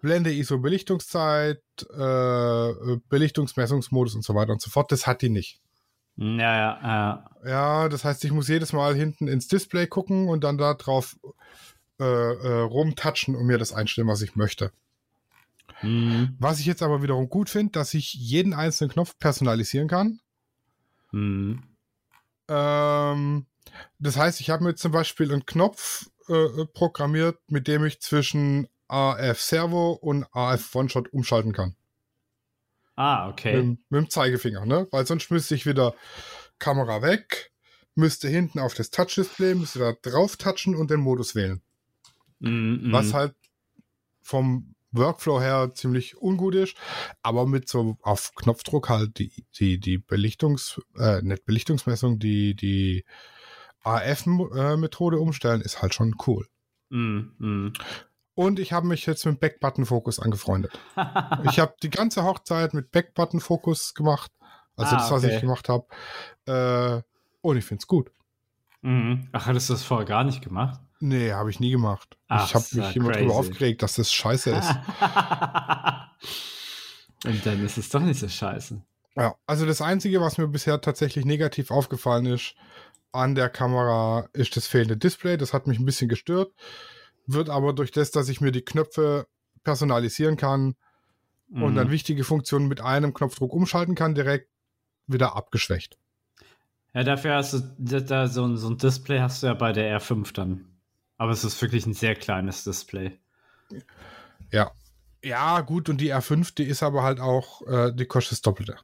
Blende, 0.00 0.32
ISO, 0.32 0.58
Belichtungszeit, 0.58 1.60
äh, 1.92 2.96
Belichtungsmessungsmodus 3.08 4.14
und 4.14 4.24
so 4.24 4.34
weiter 4.34 4.52
und 4.52 4.62
so 4.62 4.70
fort. 4.70 4.92
Das 4.92 5.06
hat 5.06 5.22
die 5.22 5.28
nicht. 5.28 5.60
Ja, 6.16 6.36
ja, 6.38 6.80
ja. 6.82 7.30
Ja, 7.44 7.88
das 7.88 8.04
heißt, 8.04 8.24
ich 8.24 8.32
muss 8.32 8.48
jedes 8.48 8.72
Mal 8.72 8.94
hinten 8.94 9.26
ins 9.26 9.48
Display 9.48 9.86
gucken 9.86 10.28
und 10.28 10.44
dann 10.44 10.56
da 10.56 10.74
drauf 10.74 11.16
äh, 11.98 12.04
äh, 12.04 12.60
rumtatschen 12.60 13.34
und 13.34 13.46
mir 13.46 13.58
das 13.58 13.72
einstellen, 13.72 14.08
was 14.08 14.22
ich 14.22 14.36
möchte. 14.36 14.70
Mhm. 15.82 16.36
Was 16.38 16.60
ich 16.60 16.66
jetzt 16.66 16.82
aber 16.82 17.02
wiederum 17.02 17.28
gut 17.28 17.50
finde, 17.50 17.72
dass 17.72 17.94
ich 17.94 18.14
jeden 18.14 18.54
einzelnen 18.54 18.92
Knopf 18.92 19.18
personalisieren 19.18 19.88
kann. 19.88 20.20
Mhm. 21.10 21.62
Ähm, 22.48 23.46
das 23.98 24.16
heißt, 24.16 24.40
ich 24.40 24.50
habe 24.50 24.64
mir 24.64 24.74
zum 24.74 24.92
Beispiel 24.92 25.32
einen 25.32 25.46
Knopf 25.46 26.10
äh, 26.28 26.64
programmiert, 26.72 27.38
mit 27.48 27.68
dem 27.68 27.84
ich 27.84 28.00
zwischen 28.00 28.68
AF 28.88 29.40
Servo 29.40 29.92
und 29.92 30.26
AF 30.32 30.74
One-Shot 30.74 31.12
umschalten 31.12 31.52
kann. 31.52 31.76
Ah, 32.96 33.26
Mit, 33.28 33.32
okay. 33.32 33.52
dem- 33.52 33.78
mit 33.88 34.00
dem 34.02 34.10
Zeigefinger, 34.10 34.66
ne? 34.66 34.86
Weil 34.90 35.06
sonst 35.06 35.30
müsste 35.30 35.54
ich 35.54 35.64
wieder 35.66 35.94
Kamera 36.58 37.00
weg, 37.02 37.52
müsste 37.94 38.28
hinten 38.28 38.58
auf 38.58 38.74
das 38.74 38.90
Touch-Display, 38.90 39.54
müsste 39.54 39.78
da 39.78 39.92
drauf 40.02 40.36
touchen 40.36 40.74
und 40.74 40.90
den 40.90 41.00
Modus 41.00 41.34
wählen. 41.34 41.62
Mhm, 42.40 42.92
Was 42.92 43.08
mhm. 43.08 43.14
halt 43.14 43.34
vom 44.22 44.74
Workflow 44.92 45.40
her 45.40 45.70
ziemlich 45.74 46.20
ungut 46.20 46.54
ist, 46.56 46.76
aber 47.22 47.46
mit 47.46 47.68
so 47.68 47.96
auf 48.02 48.34
Knopfdruck 48.34 48.88
halt 48.88 49.18
die, 49.18 49.44
die, 49.58 49.78
die 49.78 49.98
Belichtungs, 49.98 50.80
äh, 50.98 51.22
nicht 51.22 51.44
Belichtungsmessung, 51.46 52.18
die, 52.18 52.54
die 52.54 53.04
AF-Methode 53.82 55.18
umstellen, 55.18 55.60
ist 55.60 55.82
halt 55.82 55.94
schon 55.94 56.14
cool. 56.26 56.46
Mm, 56.90 57.20
mm. 57.38 57.72
Und 58.34 58.58
ich 58.58 58.72
habe 58.72 58.86
mich 58.86 59.06
jetzt 59.06 59.26
mit 59.26 59.40
Back-Button-Fokus 59.40 60.18
angefreundet. 60.20 60.78
ich 61.50 61.58
habe 61.58 61.74
die 61.82 61.90
ganze 61.90 62.24
Hochzeit 62.24 62.74
mit 62.74 62.90
Back-Button-Fokus 62.90 63.94
gemacht. 63.94 64.32
Also 64.76 64.96
Ah, 64.96 64.98
das, 64.98 65.10
was 65.10 65.24
okay. 65.24 65.34
ich 65.34 65.40
gemacht 65.40 65.68
habe. 65.68 65.86
Äh, 66.46 67.02
und 67.42 67.56
ich 67.56 67.64
finde 67.64 67.82
es 67.82 67.86
gut. 67.86 68.10
Mhm. 68.82 69.28
Ach, 69.32 69.46
hattest 69.46 69.68
du 69.68 69.74
das 69.74 69.82
vorher 69.82 70.06
gar 70.06 70.24
nicht 70.24 70.42
gemacht? 70.42 70.80
Nee, 71.00 71.32
habe 71.32 71.50
ich 71.50 71.60
nie 71.60 71.70
gemacht. 71.70 72.16
Ach, 72.28 72.46
ich 72.46 72.54
habe 72.54 72.64
mich 72.72 72.96
immer 72.96 73.10
crazy. 73.10 73.20
drüber 73.24 73.34
aufgeregt, 73.38 73.82
dass 73.82 73.94
das 73.94 74.12
scheiße 74.12 74.50
ist. 74.50 74.68
Und 77.26 77.44
dann 77.44 77.64
ist 77.64 77.78
es 77.78 77.88
doch 77.90 78.00
nicht 78.00 78.20
so 78.20 78.28
scheiße. 78.28 78.82
ja, 79.16 79.34
also 79.46 79.66
das 79.66 79.82
Einzige, 79.82 80.20
was 80.20 80.38
mir 80.38 80.48
bisher 80.48 80.80
tatsächlich 80.80 81.24
negativ 81.24 81.70
aufgefallen 81.70 82.26
ist 82.26 82.54
an 83.12 83.34
der 83.34 83.48
Kamera, 83.48 84.28
ist 84.32 84.56
das 84.56 84.66
fehlende 84.66 84.96
Display. 84.96 85.36
Das 85.36 85.52
hat 85.52 85.66
mich 85.66 85.78
ein 85.78 85.84
bisschen 85.84 86.08
gestört. 86.08 86.52
Wird 87.26 87.50
aber 87.50 87.72
durch 87.72 87.90
das, 87.90 88.10
dass 88.10 88.28
ich 88.28 88.40
mir 88.40 88.52
die 88.52 88.64
Knöpfe 88.64 89.26
personalisieren 89.64 90.36
kann 90.36 90.74
und 91.48 91.72
Mhm. 91.72 91.76
dann 91.76 91.90
wichtige 91.90 92.24
Funktionen 92.24 92.68
mit 92.68 92.80
einem 92.80 93.12
Knopfdruck 93.14 93.52
umschalten 93.52 93.94
kann, 93.94 94.14
direkt 94.14 94.48
wieder 95.06 95.36
abgeschwächt. 95.36 95.98
Ja, 96.94 97.04
dafür 97.04 97.34
hast 97.36 97.52
du 97.52 98.00
da 98.02 98.26
so, 98.26 98.44
ein, 98.46 98.56
so 98.56 98.68
ein 98.68 98.78
Display 98.78 99.20
hast 99.20 99.42
du 99.42 99.48
ja 99.48 99.54
bei 99.54 99.72
der 99.72 100.00
R5 100.00 100.32
dann. 100.32 100.66
Aber 101.18 101.32
es 101.32 101.44
ist 101.44 101.60
wirklich 101.60 101.86
ein 101.86 101.92
sehr 101.94 102.14
kleines 102.14 102.64
Display. 102.64 103.18
Ja. 104.50 104.72
Ja, 105.22 105.60
gut, 105.60 105.88
und 105.88 106.00
die 106.00 106.12
R5, 106.12 106.54
die 106.54 106.64
ist 106.64 106.82
aber 106.82 107.02
halt 107.02 107.20
auch, 107.20 107.60
äh, 107.66 107.92
die 107.92 108.06
kostet 108.06 108.32
das 108.32 108.40
Doppelte. 108.40 108.78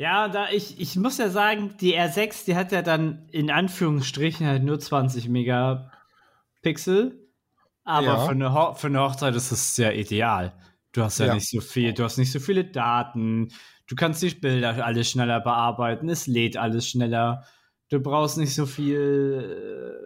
Ja, 0.00 0.28
da 0.28 0.48
ich, 0.48 0.80
ich 0.80 0.96
muss 0.96 1.18
ja 1.18 1.28
sagen, 1.28 1.76
die 1.78 1.94
R6, 1.94 2.46
die 2.46 2.56
hat 2.56 2.72
ja 2.72 2.80
dann 2.80 3.28
in 3.32 3.50
Anführungsstrichen 3.50 4.46
halt 4.46 4.62
nur 4.62 4.80
20 4.80 5.28
Megapixel. 5.28 7.28
Aber 7.84 8.06
Ja. 8.06 8.18
für, 8.20 8.30
eine 8.30 8.54
Ho 8.54 8.72
für 8.72 8.86
eine 8.86 9.02
Hochzeit 9.02 9.34
ist 9.34 9.52
es 9.52 9.76
ja 9.76 9.90
ideal. 9.90 10.54
Du 10.92 11.02
hast 11.02 11.18
ja, 11.18 11.26
Ja. 11.26 11.34
nicht 11.34 11.50
so 11.50 11.60
viel, 11.60 11.92
du 11.92 12.02
hast 12.02 12.16
nicht 12.16 12.32
so 12.32 12.40
viele 12.40 12.64
Daten, 12.64 13.52
du 13.88 13.94
kannst 13.94 14.22
die 14.22 14.30
Bilder 14.30 14.82
alles 14.82 15.10
schneller 15.10 15.38
bearbeiten, 15.38 16.08
es 16.08 16.26
lädt 16.26 16.56
alles 16.56 16.88
schneller, 16.88 17.44
du 17.90 18.00
brauchst 18.00 18.38
nicht 18.38 18.54
so 18.54 18.64
viel 18.64 20.00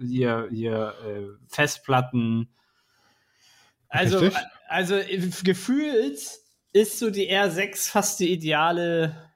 äh, 0.00 0.04
hier, 0.04 0.48
hier 0.50 0.92
äh, 1.06 1.28
Festplatten. 1.46 2.52
Also, 3.88 4.18
Richtig. 4.18 4.42
also 4.66 4.96
äh, 4.96 5.30
gefühlt 5.44 6.18
ist 6.74 6.98
so 6.98 7.08
die 7.10 7.30
R6 7.32 7.88
fast 7.90 8.20
die 8.20 8.30
ideale 8.32 9.30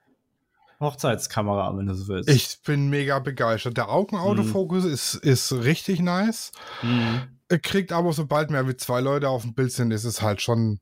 Hochzeitskamera, 0.80 1.76
wenn 1.76 1.86
du 1.86 1.94
so 1.94 2.08
willst. 2.08 2.28
Ich 2.28 2.60
bin 2.62 2.88
mega 2.90 3.18
begeistert. 3.20 3.76
Der 3.76 3.88
Augenautofokus 3.88 4.84
ist, 4.84 5.14
ist 5.14 5.52
richtig 5.52 6.00
nice. 6.00 6.52
Mhm. 6.82 7.22
Er 7.48 7.58
kriegt 7.58 7.92
aber, 7.92 8.12
sobald 8.12 8.50
mehr 8.50 8.68
wie 8.68 8.76
zwei 8.76 9.00
Leute 9.00 9.28
auf 9.30 9.42
dem 9.42 9.54
Bild 9.54 9.72
sind, 9.72 9.90
ist 9.92 10.04
es 10.04 10.20
halt 10.20 10.42
schon 10.42 10.80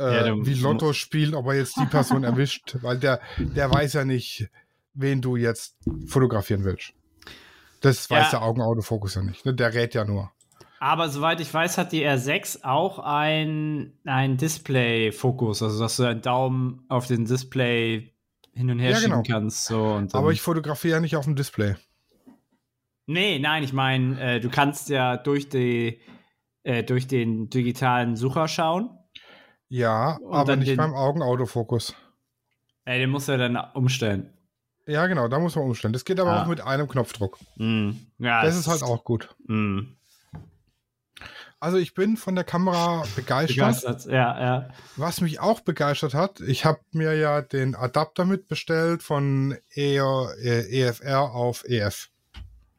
äh, 0.00 0.26
Ja, 0.28 0.34
wie 0.44 0.54
Lotto 0.54 0.92
spielen, 0.94 1.34
ob 1.34 1.46
er 1.46 1.54
jetzt 1.54 1.76
die 1.76 1.86
Person 1.86 2.24
erwischt, 2.24 2.76
weil 2.82 2.98
der, 2.98 3.20
der 3.38 3.70
weiß 3.70 3.92
ja 3.92 4.04
nicht, 4.04 4.48
wen 4.94 5.20
du 5.22 5.36
jetzt 5.36 5.76
fotografieren 6.08 6.64
willst. 6.64 6.92
Das 7.82 8.10
weiß 8.10 8.24
Ja. 8.32 8.38
der 8.38 8.42
Augenautofokus 8.42 9.14
ja 9.14 9.22
nicht. 9.22 9.44
Ne? 9.44 9.54
Der 9.54 9.72
rät 9.74 9.94
ja 9.94 10.04
nur. 10.04 10.32
Aber 10.78 11.08
soweit 11.08 11.40
ich 11.40 11.52
weiß, 11.52 11.78
hat 11.78 11.92
die 11.92 12.04
R6 12.06 12.62
auch 12.64 12.98
ein, 12.98 13.98
ein 14.04 14.36
Display-Fokus, 14.36 15.62
also 15.62 15.78
dass 15.82 15.96
du 15.96 16.02
deinen 16.02 16.20
Daumen 16.22 16.84
auf 16.88 17.06
den 17.06 17.24
Display 17.24 18.12
hin 18.52 18.70
und 18.70 18.78
her 18.78 18.90
Ja, 18.90 18.96
schieben 18.96 19.22
genau. 19.22 19.38
kannst. 19.40 19.64
So, 19.64 19.82
und 19.94 20.14
Aber 20.14 20.32
ich 20.32 20.42
fotografiere 20.42 20.96
ja 20.96 21.00
nicht 21.00 21.16
auf 21.16 21.24
dem 21.24 21.34
Display. 21.36 21.76
nee, 23.06 23.38
nein, 23.38 23.62
ich 23.62 23.72
meine, 23.72 24.20
äh, 24.20 24.40
du 24.40 24.50
kannst 24.50 24.88
ja 24.88 25.16
durch, 25.16 25.48
die, 25.48 26.00
äh, 26.62 26.82
durch 26.82 27.06
den 27.06 27.48
digitalen 27.48 28.16
Sucher 28.16 28.48
schauen. 28.48 28.90
Ja, 29.68 30.18
aber 30.30 30.56
nicht 30.56 30.68
den- 30.68 30.76
beim 30.76 30.94
Augenautofokus. 30.94 31.94
Äh, 32.84 32.98
den 32.98 33.10
musst 33.10 33.28
du 33.28 33.32
ja 33.32 33.38
dann 33.38 33.56
umstellen. 33.74 34.32
Ja, 34.86 35.06
genau, 35.08 35.26
da 35.26 35.38
muss 35.40 35.56
man 35.56 35.64
umstellen. 35.64 35.92
Das 35.92 36.04
geht 36.04 36.20
aber 36.20 36.30
Ah. 36.32 36.42
auch 36.42 36.46
mit 36.46 36.60
einem 36.60 36.86
Knopfdruck. 36.86 37.38
Mm. 37.56 37.90
Ja, 38.18 38.42
Das 38.44 38.54
es 38.54 38.60
ist 38.60 38.68
halt 38.68 38.82
auch 38.84 39.02
gut. 39.02 39.34
Mm. 39.48 39.95
Also 41.58 41.78
ich 41.78 41.94
bin 41.94 42.16
von 42.16 42.34
der 42.34 42.44
Kamera 42.44 43.04
begeistert. 43.16 43.56
Begeistert. 43.56 44.04
Ja, 44.06 44.40
ja. 44.40 44.68
Was 44.96 45.20
mich 45.20 45.40
auch 45.40 45.60
begeistert 45.60 46.12
hat, 46.14 46.40
ich 46.40 46.64
habe 46.64 46.80
mir 46.92 47.14
ja 47.16 47.40
den 47.40 47.74
Adapter 47.74 48.24
mitbestellt 48.24 49.02
von 49.02 49.56
ER, 49.74 50.34
äh, 50.42 50.80
EFR 50.82 51.32
auf 51.34 51.64
EF. 51.64 52.10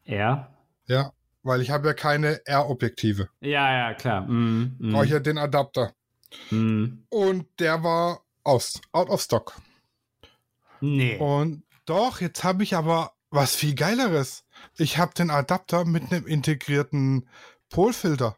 Ja. 0.04 0.48
Ja, 0.86 1.12
weil 1.42 1.60
ich 1.60 1.70
habe 1.70 1.88
ja 1.88 1.94
keine 1.94 2.40
R-Objektive. 2.46 3.28
Ja, 3.40 3.72
ja, 3.72 3.94
klar. 3.94 4.22
Mm, 4.22 4.76
mm, 4.78 4.92
Brauche 4.92 5.04
ich 5.04 5.10
ja 5.10 5.18
den 5.20 5.38
Adapter. 5.38 5.92
mm. 6.50 6.86
Und 7.10 7.46
der 7.58 7.82
war 7.82 8.22
aus, 8.44 8.80
out 8.92 9.10
of 9.10 9.20
stock. 9.20 9.54
Nee. 10.80 11.18
Und 11.18 11.64
doch, 11.84 12.20
jetzt 12.20 12.44
habe 12.44 12.62
ich 12.62 12.74
aber 12.76 13.12
was 13.30 13.54
viel 13.56 13.74
geileres. 13.74 14.44
Ich 14.76 14.96
habe 14.98 15.12
den 15.14 15.30
Adapter 15.30 15.84
mit 15.84 16.10
einem 16.10 16.26
integrierten 16.26 17.28
Polfilter. 17.68 18.36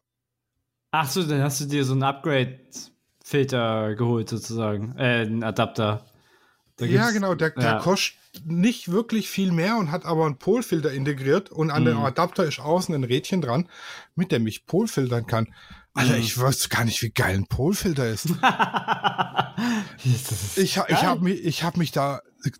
Ach 0.92 1.09
so, 1.09 1.22
dann 1.22 1.42
hast 1.42 1.61
du 1.61 1.66
dir 1.66 1.85
so 1.85 1.92
einen 1.92 2.03
Upgrade-Filter 2.03 3.94
geholt, 3.94 4.29
sozusagen. 4.29 4.94
Äh, 4.96 5.22
einen 5.22 5.44
Adapter. 5.44 6.05
Da 6.76 6.87
Ja, 6.87 7.11
genau, 7.11 7.35
der, 7.35 7.50
der 7.50 7.62
ja. 7.64 7.79
kostet 7.79 8.16
nicht 8.44 8.90
wirklich 8.90 9.29
viel 9.29 9.53
mehr 9.53 9.76
und 9.76 9.90
hat 9.90 10.05
aber 10.05 10.26
einen 10.26 10.38
Polfilter 10.38 10.92
integriert 10.92 11.50
und 11.50 11.70
an 11.70 11.85
dem 11.85 11.98
Mhm. 11.98 12.05
Adapter 12.05 12.44
ist 12.44 12.61
außen 12.61 12.94
ein 12.94 13.05
Rädchen 13.05 13.40
dran, 13.40 13.68
mit 14.14 14.31
dem 14.33 14.46
ich 14.46 14.66
Polfiltern 14.66 15.26
kann. 15.26 15.53
Alter, 15.94 16.14
Mhm. 16.14 16.20
ich 16.20 16.38
weiß 16.38 16.68
gar 16.68 16.85
nicht, 16.85 17.03
wie 17.03 17.11
geil 17.11 17.35
ein 17.37 17.46
Polfilter 17.46 18.09
ist. 18.09 18.29
Ich, 20.57 20.76
ich 20.76 20.76
habe 21.03 21.22
mich, 21.22 21.44
ich 21.44 21.62
hab 21.64 21.76
mich 21.76 21.92
da 21.92 22.22
äh, 22.44 22.50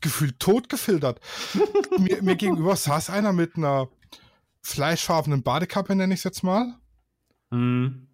gefühlt 0.00 0.38
tot 0.40 0.68
gefiltert. 0.70 1.20
mir, 1.98 2.22
mir 2.22 2.36
gegenüber 2.36 2.76
saß 2.76 3.10
einer 3.10 3.32
mit 3.32 3.56
einer 3.56 3.88
fleischfarbenen 4.62 5.42
Badekappe, 5.42 5.94
nenne 5.94 6.14
ich 6.14 6.20
es 6.20 6.24
jetzt 6.24 6.42
mal. 6.42 6.74
Mhm. 7.54 8.08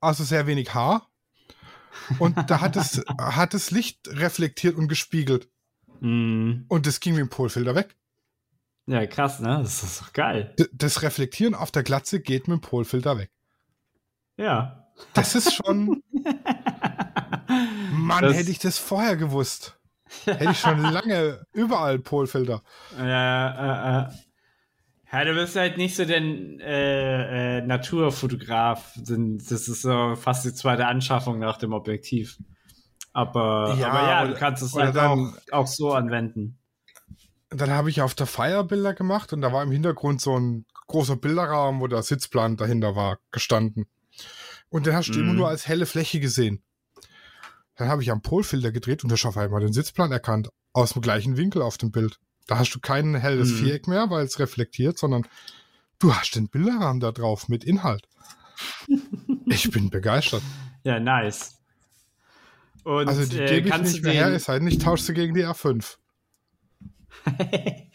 Also 0.00 0.24
sehr 0.24 0.46
wenig 0.46 0.74
Haar. 0.74 1.08
Und 2.18 2.36
da 2.50 2.60
hat 2.60 2.76
es, 2.76 3.02
hat 3.20 3.54
das 3.54 3.70
Licht 3.70 4.08
reflektiert 4.08 4.76
und 4.76 4.88
gespiegelt. 4.88 5.48
Mhm. 6.00 6.64
Und 6.68 6.86
das 6.86 7.00
ging 7.00 7.14
mit 7.14 7.20
dem 7.22 7.28
Polfilter 7.30 7.74
weg. 7.74 7.96
Ja, 8.86 9.04
krass, 9.06 9.40
ne? 9.40 9.58
Das 9.62 9.82
ist 9.82 10.00
doch 10.00 10.12
geil. 10.12 10.54
D- 10.58 10.68
Das 10.72 11.02
Reflektieren 11.02 11.54
auf 11.54 11.70
der 11.70 11.82
Glatze 11.82 12.20
geht 12.20 12.48
mit 12.48 12.58
dem 12.58 12.60
Polfilter 12.62 13.18
weg. 13.18 13.30
Ja. 14.36 14.86
Das 15.12 15.34
ist 15.34 15.52
schon. 15.54 16.02
Mann, 17.92 18.22
Das- 18.22 18.36
hätte 18.36 18.50
ich 18.50 18.58
das 18.58 18.78
vorher 18.78 19.16
gewusst. 19.16 19.78
Hätte 20.24 20.52
ich 20.52 20.58
schon 20.60 20.80
lange 20.82 21.44
überall 21.52 21.98
Polfilter. 21.98 22.62
Ja, 22.98 24.04
äh, 24.04 24.06
äh. 24.06 24.10
Ja, 25.10 25.24
du 25.24 25.34
bist 25.34 25.56
halt 25.56 25.78
nicht 25.78 25.96
so 25.96 26.04
der 26.04 26.20
äh, 26.20 27.58
äh, 27.58 27.60
Naturfotograf. 27.62 28.92
Das 28.96 29.50
ist 29.68 29.82
so 29.82 30.14
fast 30.16 30.44
die 30.44 30.52
zweite 30.52 30.86
Anschaffung 30.86 31.38
nach 31.38 31.56
dem 31.56 31.72
Objektiv. 31.72 32.38
Aber 33.12 33.74
Ja, 33.78 33.88
aber 33.90 34.08
ja 34.08 34.26
du 34.26 34.34
kannst 34.34 34.62
es 34.62 34.74
halt 34.74 34.94
dann- 34.94 35.34
auch, 35.50 35.60
auch 35.60 35.66
so 35.66 35.92
anwenden. 35.92 36.58
Dann 37.50 37.70
habe 37.70 37.88
ich 37.88 38.02
auf 38.02 38.14
der 38.14 38.26
Feier 38.26 38.62
Bilder 38.64 38.92
gemacht 38.92 39.32
und 39.32 39.40
da 39.40 39.50
war 39.52 39.62
im 39.62 39.70
Hintergrund 39.70 40.20
so 40.20 40.38
ein 40.38 40.66
großer 40.88 41.16
Bilderrahmen, 41.16 41.80
wo 41.80 41.86
der 41.86 42.02
Sitzplan 42.02 42.56
dahinter 42.58 42.94
war, 42.94 43.18
gestanden. 43.30 43.86
Und 44.68 44.84
den 44.86 44.94
hast 44.94 45.08
du 45.08 45.20
immer 45.20 45.32
Mhm. 45.32 45.38
nur 45.38 45.48
als 45.48 45.66
helle 45.66 45.86
Fläche 45.86 46.20
gesehen. 46.20 46.62
Dann 47.76 47.88
habe 47.88 48.02
ich 48.02 48.10
am 48.10 48.20
Polfilter 48.20 48.72
gedreht 48.72 49.02
und 49.04 49.10
da 49.10 49.16
habe 49.16 49.40
einmal 49.40 49.60
den 49.62 49.72
Sitzplan 49.72 50.12
erkannt. 50.12 50.50
Aus 50.74 50.92
dem 50.92 51.00
gleichen 51.00 51.38
Winkel 51.38 51.62
auf 51.62 51.78
dem 51.78 51.90
Bild. 51.90 52.18
Da 52.48 52.58
hast 52.58 52.74
du 52.74 52.80
kein 52.80 53.14
helles 53.14 53.50
Mhm. 53.50 53.56
Viereck 53.56 53.86
mehr, 53.86 54.10
weil 54.10 54.24
es 54.24 54.40
reflektiert, 54.40 54.98
sondern 54.98 55.24
du 56.00 56.12
hast 56.14 56.34
den 56.34 56.48
Bilderrahmen 56.48 56.98
da 56.98 57.12
drauf 57.12 57.48
mit 57.48 57.62
Inhalt. 57.62 58.08
ich 59.46 59.70
bin 59.70 59.90
begeistert. 59.90 60.42
Ja, 60.82 60.98
nice. 60.98 61.54
Und 62.82 63.06
Also 63.06 63.24
die 63.26 63.38
äh, 63.38 63.46
gebe 63.60 63.68
ich 63.68 63.78
nicht 63.82 64.02
mehr 64.02 64.12
her, 64.12 64.32
es 64.32 64.44
sei 64.44 64.58
denn, 64.58 64.66
ich 64.66 64.78
tausche 64.78 65.04
sie 65.04 65.14
gegen 65.14 65.34
die 65.34 65.44
R5. 65.44 65.96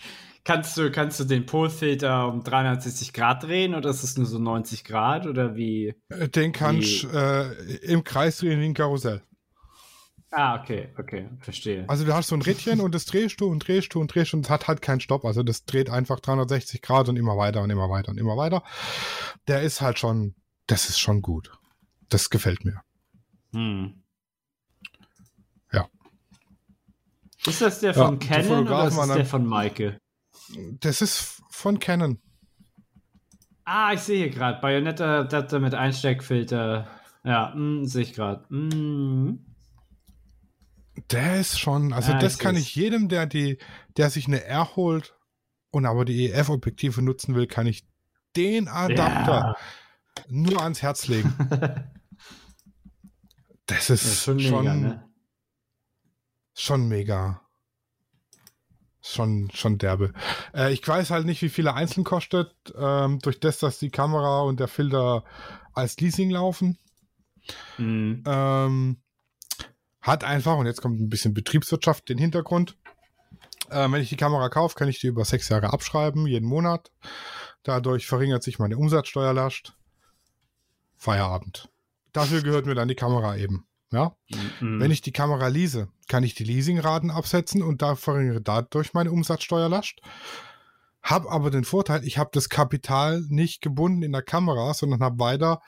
kannst 0.43 0.77
du 0.77 0.91
kannst 0.91 1.19
du 1.19 1.23
den 1.23 1.45
Polfilter 1.45 2.27
um 2.27 2.43
360 2.43 3.13
Grad 3.13 3.43
drehen 3.43 3.73
oder 3.73 3.89
ist 3.89 4.03
es 4.03 4.17
nur 4.17 4.27
so 4.27 4.37
90 4.37 4.83
Grad 4.83 5.25
oder 5.25 5.55
wie? 5.55 5.95
Äh, 6.09 6.29
Den 6.29 6.51
kannst 6.51 7.03
du 7.03 7.07
äh, 7.07 7.53
im 7.77 8.03
Kreis 8.03 8.37
drehen 8.37 8.59
wie 8.59 8.65
ein 8.65 8.73
Karussell. 8.73 9.23
Ah, 10.35 10.59
okay, 10.59 10.89
okay, 10.97 11.29
verstehe. 11.41 11.87
Also 11.87 12.05
du 12.05 12.13
hast 12.15 12.29
so 12.29 12.35
ein 12.35 12.41
Rädchen 12.41 12.81
und 12.81 12.95
das 12.95 13.05
drehst 13.05 13.39
du 13.39 13.45
und 13.45 13.59
drehst 13.67 13.93
du 13.93 14.01
und 14.01 14.13
drehst 14.13 14.33
und 14.33 14.45
es 14.45 14.49
hat 14.49 14.67
halt 14.67 14.81
keinen 14.81 14.99
Stopp. 14.99 15.25
Also 15.25 15.43
das 15.43 15.65
dreht 15.65 15.91
einfach 15.91 16.19
360 16.19 16.81
Grad 16.81 17.07
und 17.07 17.17
immer 17.17 17.37
weiter 17.37 17.61
und 17.61 17.69
immer 17.69 17.87
weiter 17.87 18.09
und 18.09 18.17
immer 18.17 18.35
weiter. 18.35 18.63
Der 19.47 19.61
ist 19.61 19.81
halt 19.81 19.99
schon, 19.99 20.33
das 20.65 20.89
ist 20.89 20.99
schon 20.99 21.21
gut. 21.21 21.51
Das 22.09 22.31
gefällt 22.31 22.65
mir. 22.65 22.81
Hm. 23.53 24.01
Ja. 25.71 25.87
Ist 27.45 27.61
das 27.61 27.81
der 27.81 27.93
Ja, 27.93 28.07
von 28.07 28.17
die 28.17 28.27
Canon 28.27 28.67
oder 28.67 28.87
ist 28.87 28.97
das 28.97 29.13
der 29.13 29.25
von 29.27 29.45
Maike? 29.45 29.99
Das 30.79 31.03
ist 31.03 31.43
von 31.51 31.77
Canon. 31.77 32.17
Ah, 33.65 33.93
ich 33.93 33.99
sehe 33.99 34.17
hier 34.17 34.29
gerade. 34.31 34.59
Bayonetta 34.59 35.19
Adapter 35.19 35.59
mit 35.59 35.75
Einsteckfilter. 35.75 36.87
Ja, 37.23 37.53
mm, 37.55 37.85
sehe 37.85 38.01
ich 38.01 38.13
gerade. 38.13 38.51
Mm. 38.51 39.52
Der 41.11 41.39
ist 41.39 41.59
schon, 41.59 41.93
also 41.93 42.11
Ja, 42.13 42.19
das 42.19 42.39
kann 42.39 42.55
ich 42.55 42.75
jedem, 42.75 43.09
der 43.09 43.25
die, 43.25 43.57
der 43.97 44.09
sich 44.09 44.27
eine 44.27 44.43
R 44.43 44.75
holt 44.75 45.15
und 45.71 45.85
aber 45.85 46.05
die 46.05 46.29
EF-Objektive 46.31 47.01
nutzen 47.01 47.35
will, 47.35 47.47
kann 47.47 47.67
ich 47.67 47.85
den 48.35 48.67
Adapter 48.67 49.55
nur 50.29 50.61
ans 50.61 50.81
Herz 50.81 51.07
legen. 51.07 51.33
Das 53.65 53.89
ist, 53.89 54.03
Das 54.03 54.11
ist 54.11 54.23
schon 54.23 54.39
schon, 54.41 54.65
mega, 54.65 54.75
ne? 54.75 55.09
schon 56.53 56.87
mega. 56.89 57.41
Schon, 59.01 59.49
schon 59.53 59.77
derbe. 59.77 60.13
Äh, 60.53 60.73
ich 60.73 60.85
weiß 60.85 61.11
halt 61.11 61.25
nicht, 61.25 61.41
wie 61.41 61.49
viel 61.49 61.67
er 61.67 61.75
einzeln 61.75 62.03
kostet, 62.03 62.53
ähm, 62.75 63.19
durch 63.19 63.39
das, 63.39 63.59
dass 63.59 63.79
die 63.79 63.89
Kamera 63.89 64.41
und 64.41 64.59
der 64.59 64.67
Filter 64.67 65.23
als 65.73 65.99
Leasing 65.99 66.29
laufen. 66.29 66.77
Mm. 67.77 68.23
Ähm, 68.25 69.02
hat 70.03 70.23
einfach, 70.23 70.57
und 70.57 70.65
jetzt 70.65 70.81
kommt 70.81 70.99
ein 70.99 71.09
bisschen 71.09 71.33
Betriebswirtschaft, 71.33 72.09
den 72.09 72.17
Hintergrund. 72.17 72.77
Äh, 73.69 73.89
wenn 73.89 74.01
ich 74.01 74.09
die 74.09 74.17
Kamera 74.17 74.49
kaufe, 74.49 74.75
kann 74.75 74.89
ich 74.89 74.99
die 74.99 75.07
über 75.07 75.25
sechs 75.25 75.49
Jahre 75.49 75.71
abschreiben, 75.71 76.27
jeden 76.27 76.47
Monat. 76.47 76.91
Dadurch 77.63 78.05
verringert 78.05 78.43
sich 78.43 78.59
meine 78.59 78.77
Umsatzsteuerlast. 78.77 79.73
Feierabend. 80.97 81.69
Dafür 82.11 82.41
gehört 82.43 82.65
mir 82.65 82.75
dann 82.75 82.89
die 82.89 82.95
Kamera 82.95 83.37
eben. 83.37 83.65
Ja? 83.91 84.15
Mm. 84.59 84.79
Wenn 84.81 84.91
ich 84.91 85.01
die 85.01 85.13
Kamera 85.13 85.47
lease, 85.47 85.87
kann 86.09 86.23
ich 86.23 86.35
die 86.35 86.43
Leasingraten 86.43 87.09
absetzen 87.09 87.63
und 87.63 87.81
da 87.81 87.95
verringere 87.95 88.41
dadurch 88.41 88.93
meine 88.93 89.11
Umsatzsteuerlast. 89.11 90.01
Hab 91.01 91.31
aber 91.31 91.49
den 91.49 91.63
Vorteil, 91.63 92.03
ich 92.05 92.17
habe 92.17 92.29
das 92.33 92.49
Kapital 92.49 93.21
nicht 93.29 93.61
gebunden 93.61 94.03
in 94.03 94.11
der 94.11 94.21
Kamera, 94.21 94.73
sondern 94.73 95.01
habe 95.01 95.19
weiter 95.19 95.61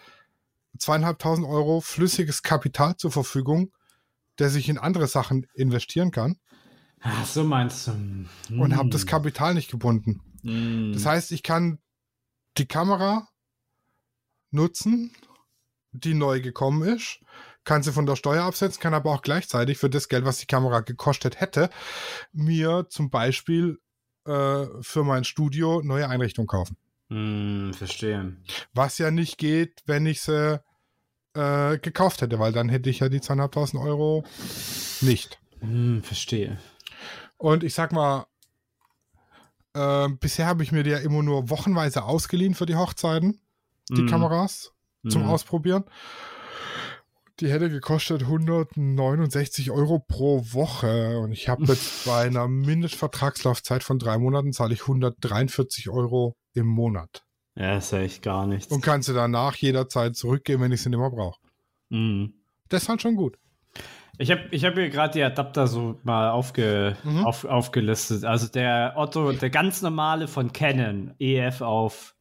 zweieinhalbtausend 0.77 1.47
Euro 1.47 1.79
flüssiges 1.79 2.43
Kapital 2.43 2.97
zur 2.97 3.11
Verfügung, 3.11 3.71
das 4.35 4.55
ich 4.55 4.69
in 4.69 4.77
andere 4.77 5.07
Sachen 5.07 5.45
investieren 5.53 6.11
kann 6.11 6.37
Ach, 7.07 7.25
so 7.25 7.43
meinst 7.43 7.87
du. 7.87 7.91
Mm. 7.91 8.59
und 8.59 8.75
habe 8.75 8.89
das 8.89 9.05
Kapital 9.05 9.53
nicht 9.53 9.69
gebunden. 9.69 10.21
Mm. 10.41 10.93
Das 10.93 11.05
heißt, 11.05 11.31
ich 11.31 11.43
kann 11.43 11.77
die 12.57 12.65
Kamera 12.65 13.27
nutzen, 14.49 15.11
die 15.91 16.15
neu 16.15 16.41
gekommen 16.41 16.81
ist, 16.81 17.19
kann 17.63 17.83
sie 17.83 17.91
von 17.91 18.07
der 18.07 18.15
Steuer 18.15 18.43
absetzen, 18.43 18.81
kann 18.81 18.95
aber 18.95 19.11
auch 19.11 19.21
gleichzeitig 19.21 19.77
für 19.77 19.89
das 19.89 20.07
Geld, 20.07 20.25
was 20.25 20.39
die 20.39 20.47
Kamera 20.47 20.79
gekostet 20.79 21.39
hätte, 21.39 21.69
mir 22.31 22.87
zum 22.89 23.11
Beispiel 23.11 23.79
äh, 24.25 24.65
für 24.81 25.03
mein 25.03 25.25
Studio 25.25 25.81
neue 25.83 26.09
Einrichtungen 26.09 26.47
kaufen. 26.47 26.75
Mm, 27.09 27.71
verstehe. 27.73 28.37
Was 28.73 28.97
ja 28.97 29.11
nicht 29.11 29.37
geht, 29.37 29.83
wenn 29.85 30.07
ich 30.07 30.21
sie 30.21 30.59
äh, 31.35 31.77
gekauft 31.77 32.21
hätte, 32.21 32.39
weil 32.39 32.51
dann 32.53 32.69
hätte 32.69 32.89
ich 32.89 32.99
ja 32.99 33.09
die 33.09 33.19
2.500 33.19 33.81
Euro 33.83 34.23
nicht. 35.01 35.39
Mm, 35.61 35.99
verstehe. 35.99 36.57
Und 37.37 37.63
ich 37.63 37.73
sag 37.73 37.91
mal, 37.91 38.25
äh, 39.73 40.07
bisher 40.19 40.47
habe 40.47 40.63
ich 40.63 40.71
mir 40.71 40.83
die 40.83 40.91
ja 40.91 40.99
immer 40.99 41.21
nur 41.21 41.49
wochenweise 41.49 42.03
ausgeliehen 42.03 42.55
für 42.55 42.65
die 42.65 42.75
Hochzeiten, 42.75 43.41
die 43.89 44.03
Mm. 44.03 44.07
Kameras 44.07 44.71
zum 45.07 45.23
Mm. 45.23 45.29
Ausprobieren. 45.29 45.83
Die 47.41 47.51
hätte 47.51 47.69
gekostet 47.69 48.23
169 48.23 49.69
Euro 49.71 49.99
pro 49.99 50.45
Woche 50.53 51.19
und 51.19 51.33
ich 51.33 51.49
habe 51.49 51.65
jetzt 51.65 52.05
bei 52.05 52.21
einer 52.27 52.47
Mindestvertragslaufzeit 52.47 53.83
von 53.83 53.99
drei 53.99 54.17
Monaten 54.17 54.53
zahle 54.53 54.73
ich 54.73 54.81
143 54.83 55.89
Euro 55.89 56.37
im 56.53 56.67
Monat 56.67 57.24
Ja, 57.55 57.77
ist 57.77 57.91
ja 57.91 57.99
echt 57.99 58.21
gar 58.21 58.45
nichts. 58.47 58.71
und 58.71 58.81
kann 58.81 59.01
sie 59.01 59.13
danach 59.13 59.55
jederzeit 59.55 60.15
zurückgeben, 60.15 60.63
wenn 60.63 60.71
ich 60.71 60.81
sie 60.81 60.89
nicht 60.89 60.99
mehr 60.99 61.09
brauche. 61.09 61.39
Mm. 61.89 62.25
Das 62.69 62.83
ist 62.83 62.89
halt 62.89 63.01
schon 63.01 63.15
gut. 63.15 63.37
Ich 64.17 64.31
habe 64.31 64.43
ich 64.51 64.63
hab 64.65 64.73
hier 64.75 64.89
gerade 64.89 65.13
die 65.13 65.23
Adapter 65.23 65.67
so 65.67 65.99
mal 66.03 66.29
aufge, 66.31 66.95
Mhm. 67.03 67.25
auf, 67.25 67.43
aufgelistet. 67.45 68.23
Also 68.25 68.47
der 68.47 68.93
Otto, 68.95 69.31
der 69.33 69.49
ganz 69.49 69.81
normale 69.81 70.27
von 70.27 70.51
Canon, 70.53 71.13
EF 71.19 71.61
auf 71.61 72.15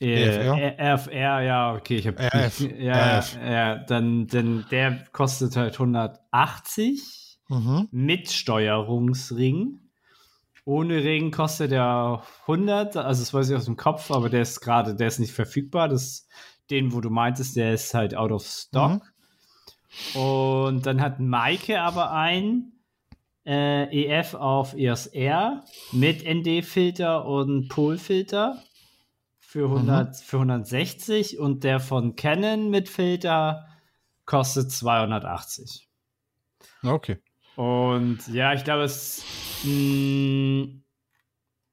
EFR? 0.00 0.54
RFR, 0.78 1.40
ja, 1.42 1.74
okay, 1.74 1.96
ich 1.96 2.06
habe 2.06 2.22
ja, 2.22 3.18
RF. 3.18 3.38
ja, 3.42 3.76
dann, 3.76 4.26
dann 4.26 4.66
der 4.70 5.04
kostet 5.12 5.56
halt 5.56 5.78
180 5.78 7.38
Mhm. 7.48 7.88
mit 7.90 8.30
Steuerungsring. 8.30 9.80
Ohne 10.66 11.04
Ring 11.04 11.30
kostet 11.30 11.72
er 11.72 12.22
100, 12.42 12.96
also 12.96 13.22
das 13.22 13.34
weiß 13.34 13.50
ich 13.50 13.56
aus 13.56 13.66
dem 13.66 13.76
Kopf, 13.76 14.10
aber 14.10 14.30
der 14.30 14.42
ist 14.42 14.60
gerade, 14.60 14.94
der 14.94 15.08
ist 15.08 15.18
nicht 15.18 15.34
verfügbar. 15.34 15.88
Das 15.88 16.02
ist 16.02 16.28
den, 16.70 16.92
wo 16.92 17.00
du 17.00 17.10
meintest, 17.10 17.56
der 17.56 17.74
ist 17.74 17.92
halt 17.92 18.16
out 18.16 18.32
of 18.32 18.46
stock. 18.46 19.02
Und 20.14 20.86
dann 20.86 21.00
hat 21.00 21.20
Maike 21.20 21.80
aber 21.80 22.12
ein 22.12 22.72
äh, 23.46 23.84
EF 24.06 24.34
auf 24.34 24.74
EOS 24.74 25.06
R 25.08 25.64
mit 25.92 26.24
ND-Filter 26.24 27.26
und 27.26 27.68
Polfilter 27.68 28.62
für, 29.38 29.66
100, 29.66 30.16
für 30.16 30.38
160 30.38 31.38
und 31.38 31.62
der 31.62 31.78
von 31.78 32.16
Canon 32.16 32.70
mit 32.70 32.88
Filter 32.88 33.66
kostet 34.24 34.72
280. 34.72 35.88
Okay. 36.82 37.18
Und 37.56 38.26
ja, 38.28 38.52
ich 38.52 38.64
glaube, 38.64 38.84
es. 38.84 39.24
Mh, 39.64 40.80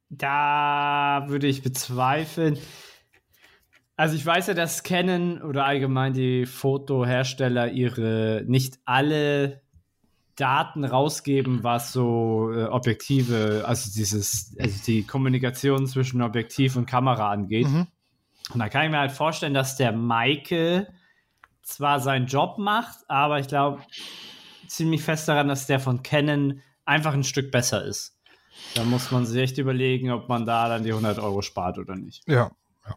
da 0.10 1.26
würde 1.28 1.48
ich 1.48 1.64
bezweifeln. 1.64 2.58
Also 3.96 4.16
ich 4.16 4.26
weiß 4.26 4.48
ja, 4.48 4.54
dass 4.54 4.84
Canon 4.84 5.42
oder 5.42 5.66
allgemein 5.66 6.14
die 6.14 6.46
Fotohersteller 6.46 7.72
ihre 7.72 8.44
nicht 8.46 8.80
alle 8.86 9.62
Daten 10.36 10.84
rausgeben, 10.84 11.64
was 11.64 11.94
so 11.94 12.52
äh, 12.52 12.66
Objektive, 12.66 13.64
also 13.68 13.92
dieses, 13.94 14.56
also 14.60 14.76
die 14.86 15.04
Kommunikation 15.04 15.86
zwischen 15.88 16.22
Objektiv 16.22 16.76
und 16.76 16.88
Kamera 16.88 17.30
angeht. 17.30 17.68
Mhm. 17.68 17.88
Und 18.54 18.60
da 18.60 18.70
kann 18.70 18.86
ich 18.86 18.92
mir 18.92 19.00
halt 19.00 19.12
vorstellen, 19.12 19.54
dass 19.54 19.78
der 19.78 19.92
Maike 19.92 20.88
zwar 21.62 22.00
seinen 22.00 22.26
Job 22.26 22.58
macht, 22.58 22.98
aber 23.08 23.40
ich 23.40 23.48
glaube 23.48 23.82
ziemlich 24.72 25.04
fest 25.04 25.28
daran, 25.28 25.48
dass 25.48 25.68
der 25.68 25.80
von 25.80 26.04
Canon 26.04 26.62
einfach 26.86 27.14
ein 27.14 27.24
Stück 27.24 27.52
besser 27.52 27.84
ist. 27.86 28.18
Da 28.76 28.84
muss 28.84 29.12
man 29.12 29.26
sich 29.26 29.42
echt 29.42 29.58
überlegen, 29.58 30.12
ob 30.12 30.28
man 30.30 30.46
da 30.46 30.68
dann 30.70 30.84
die 30.84 30.92
100 30.92 31.20
Euro 31.20 31.42
spart 31.42 31.78
oder 31.78 31.96
nicht. 31.96 32.24
Ja, 32.28 32.52
ja. 32.86 32.96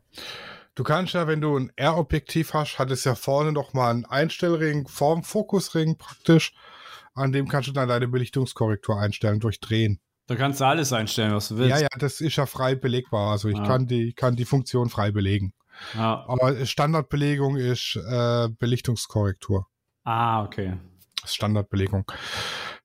Du 0.75 0.83
kannst 0.83 1.15
ja, 1.15 1.29
wenn 1.29 1.41
du 1.41 1.57
ein 1.57 1.71
R-Objektiv 1.77 2.53
hast, 2.53 2.79
hat 2.81 2.91
es 2.91 3.05
ja 3.05 3.15
vorne 3.15 3.53
noch 3.53 3.75
mal 3.75 3.91
einen 3.91 4.05
Einstellring, 4.05 4.89
vorm 4.89 5.23
Fokusring 5.23 5.97
praktisch. 5.99 6.53
An 7.15 7.31
dem 7.31 7.47
kannst 7.47 7.69
du 7.69 7.73
dann 7.73 7.89
deine 7.89 8.09
Belichtungskorrektur 8.09 8.99
einstellen, 8.99 9.39
durchdrehen. 9.39 10.01
Da 10.27 10.35
kannst 10.35 10.61
du 10.61 10.65
alles 10.65 10.93
einstellen, 10.93 11.33
was 11.35 11.49
du 11.49 11.59
willst. 11.59 11.71
Ja, 11.71 11.79
ja, 11.83 11.89
das 11.99 12.21
ist 12.21 12.35
ja 12.37 12.47
frei 12.47 12.75
belegbar. 12.75 13.31
Also 13.31 13.49
ich 13.49 13.59
Ah. 13.59 13.67
kann, 13.67 13.87
die, 13.87 14.15
kann 14.15 14.35
die 14.35 14.47
Funktion 14.47 14.89
frei 14.89 15.13
belegen. 15.13 15.53
Ja. 15.95 16.25
Aber 16.27 16.67
Standardbelegung 16.67 17.57
ist 17.57 17.97
äh, 17.97 18.49
Belichtungskorrektur. 18.59 19.67
Ah, 20.03 20.43
okay. 20.43 20.77
Standardbelegung. 21.33 22.11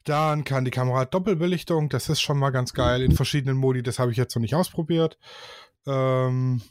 Dann 0.04 0.43
kann 0.43 0.65
die 0.65 0.71
Kamera 0.71 1.06
Doppelbelichtung, 1.06 1.89
das 1.89 2.10
ist 2.10 2.21
schon 2.21 2.39
mal 2.39 2.52
ganz 2.52 2.73
geil 2.73 3.02
in 3.02 3.12
verschiedenen 3.12 3.58
Modi, 3.58 3.84
das 3.84 3.99
habe 3.99 4.12
ich 4.12 4.17
jetzt 4.17 4.36
noch 4.36 4.41
nicht 4.41 4.56
ausprobiert. 4.56 5.17
Ähm, 5.86 6.62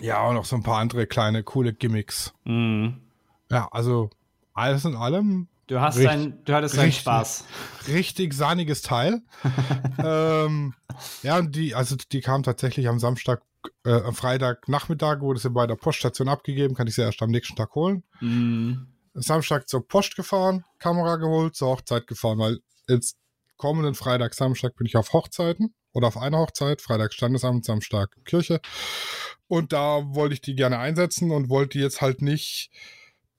ja, 0.00 0.26
und 0.26 0.34
noch 0.34 0.44
so 0.44 0.56
ein 0.56 0.62
paar 0.62 0.78
andere 0.78 1.06
kleine, 1.06 1.42
coole 1.42 1.72
Gimmicks. 1.72 2.32
Mhm. 2.44 3.00
Ja, 3.50 3.68
also 3.70 4.10
alles 4.52 4.84
in 4.84 4.94
allem 4.96 5.48
Du 5.66 5.80
hast 5.80 5.96
Richtig- 5.96 6.10
dein, 6.12 6.44
du 6.44 6.52
hattest 6.54 6.76
deinen 6.76 6.84
richtig. 6.86 7.00
Spaß. 7.02 7.44
richtig 7.88 8.34
sahniges 8.34 8.82
Teil. 8.82 9.22
ähm, 9.98 10.74
ja, 11.22 11.38
und 11.38 11.56
die, 11.56 11.74
also 11.74 11.96
die 12.12 12.20
kam 12.20 12.42
tatsächlich 12.42 12.86
am 12.86 12.98
Samstag, 12.98 13.40
äh, 13.86 13.92
am 14.02 14.14
Freitagnachmittag, 14.14 15.20
wurde 15.20 15.40
sie 15.40 15.48
bei 15.48 15.66
der 15.66 15.76
Poststation 15.76 16.28
abgegeben, 16.28 16.74
kann 16.74 16.86
ich 16.86 16.94
sie 16.94 17.00
erst 17.02 17.22
am 17.22 17.30
nächsten 17.30 17.56
Tag 17.56 17.74
holen. 17.74 18.02
Mhm. 18.20 18.88
Samstag 19.14 19.68
zur 19.68 19.86
Post 19.86 20.16
gefahren, 20.16 20.64
Kamera 20.78 21.16
geholt, 21.16 21.54
zur 21.54 21.68
Hochzeit 21.68 22.06
gefahren, 22.06 22.38
weil 22.38 22.58
jetzt 22.88 23.16
kommenden 23.56 23.94
Freitag, 23.94 24.34
Samstag 24.34 24.76
bin 24.76 24.86
ich 24.86 24.96
auf 24.96 25.12
Hochzeiten 25.12 25.74
oder 25.92 26.08
auf 26.08 26.16
einer 26.16 26.38
Hochzeit, 26.38 26.82
Freitag 26.82 27.14
Standesamt, 27.14 27.64
Samstag 27.64 28.16
Kirche. 28.24 28.60
Und 29.46 29.72
da 29.72 30.02
wollte 30.14 30.34
ich 30.34 30.40
die 30.40 30.56
gerne 30.56 30.78
einsetzen 30.78 31.30
und 31.30 31.48
wollte 31.48 31.78
die 31.78 31.84
jetzt 31.84 32.00
halt 32.00 32.20
nicht 32.20 32.70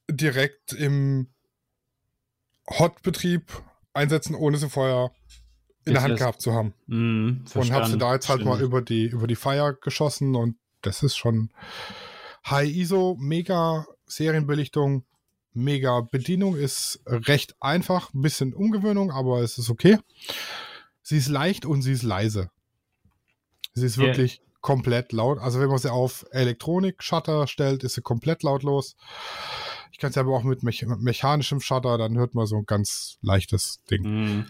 direkt 0.09 0.71
im 0.71 1.27
Hot-Betrieb 2.69 3.61
einsetzen, 3.93 4.35
ohne 4.35 4.57
sie 4.57 4.69
vorher 4.69 5.11
in 5.85 5.93
der 5.93 6.03
Hand 6.03 6.17
gehabt 6.17 6.41
zu 6.41 6.53
haben. 6.53 6.73
Mhm. 6.88 7.45
Und 7.53 7.71
habe 7.71 7.88
sie 7.88 7.97
da 7.97 8.13
jetzt 8.13 8.29
halt 8.29 8.39
mal 8.39 8.57
Verstanden. 8.57 8.65
über 8.65 8.81
die, 8.81 9.05
über 9.05 9.27
die 9.27 9.35
Feier 9.35 9.73
geschossen 9.73 10.35
und 10.35 10.57
das 10.81 11.03
ist 11.03 11.17
schon 11.17 11.51
High 12.47 12.69
ISO, 12.69 13.17
mega 13.19 13.85
Serienbelichtung, 14.05 15.05
mega 15.56 16.02
Bedienung, 16.02 16.56
ist 16.56 17.02
recht 17.06 17.56
einfach, 17.60 18.13
ein 18.13 18.22
bisschen 18.22 18.54
Umgewöhnung, 18.54 19.12
aber 19.12 19.41
es 19.41 19.58
ist 19.58 19.70
okay. 19.70 19.98
Sie 21.02 21.18
ist 21.18 21.28
leicht 21.28 21.65
und 21.65 21.82
sie 21.82 21.94
ist 21.94 22.04
leise. 22.04 22.50
Sie 23.74 23.86
ist 23.86 23.98
wirklich 23.98 24.41
komplett 24.62 25.12
laut. 25.12 25.38
Also 25.39 25.60
wenn 25.60 25.70
man 25.70 25.78
sie 25.78 25.91
auf 25.91 26.26
Elektronik-Shutter 26.32 27.46
stellt, 27.46 27.84
ist 27.84 27.94
sie 27.94 28.02
komplett 28.02 28.41
lautlos. 28.41 28.96
Ich 29.91 30.00
kann 30.00 30.12
sie 30.12 30.20
aber 30.20 30.36
auch 30.36 30.44
mit 30.44 30.63
mech 30.63 30.86
mechanischem 30.88 31.62
Shutter, 31.62 31.98
dann 31.98 32.18
hört 32.18 32.34
man 32.34 32.48
so 32.48 32.58
ein 32.58 32.65
ganz 32.65 33.18
leichtes 33.22 33.82
Ding. 33.89 34.02
Mhm. 34.02 34.46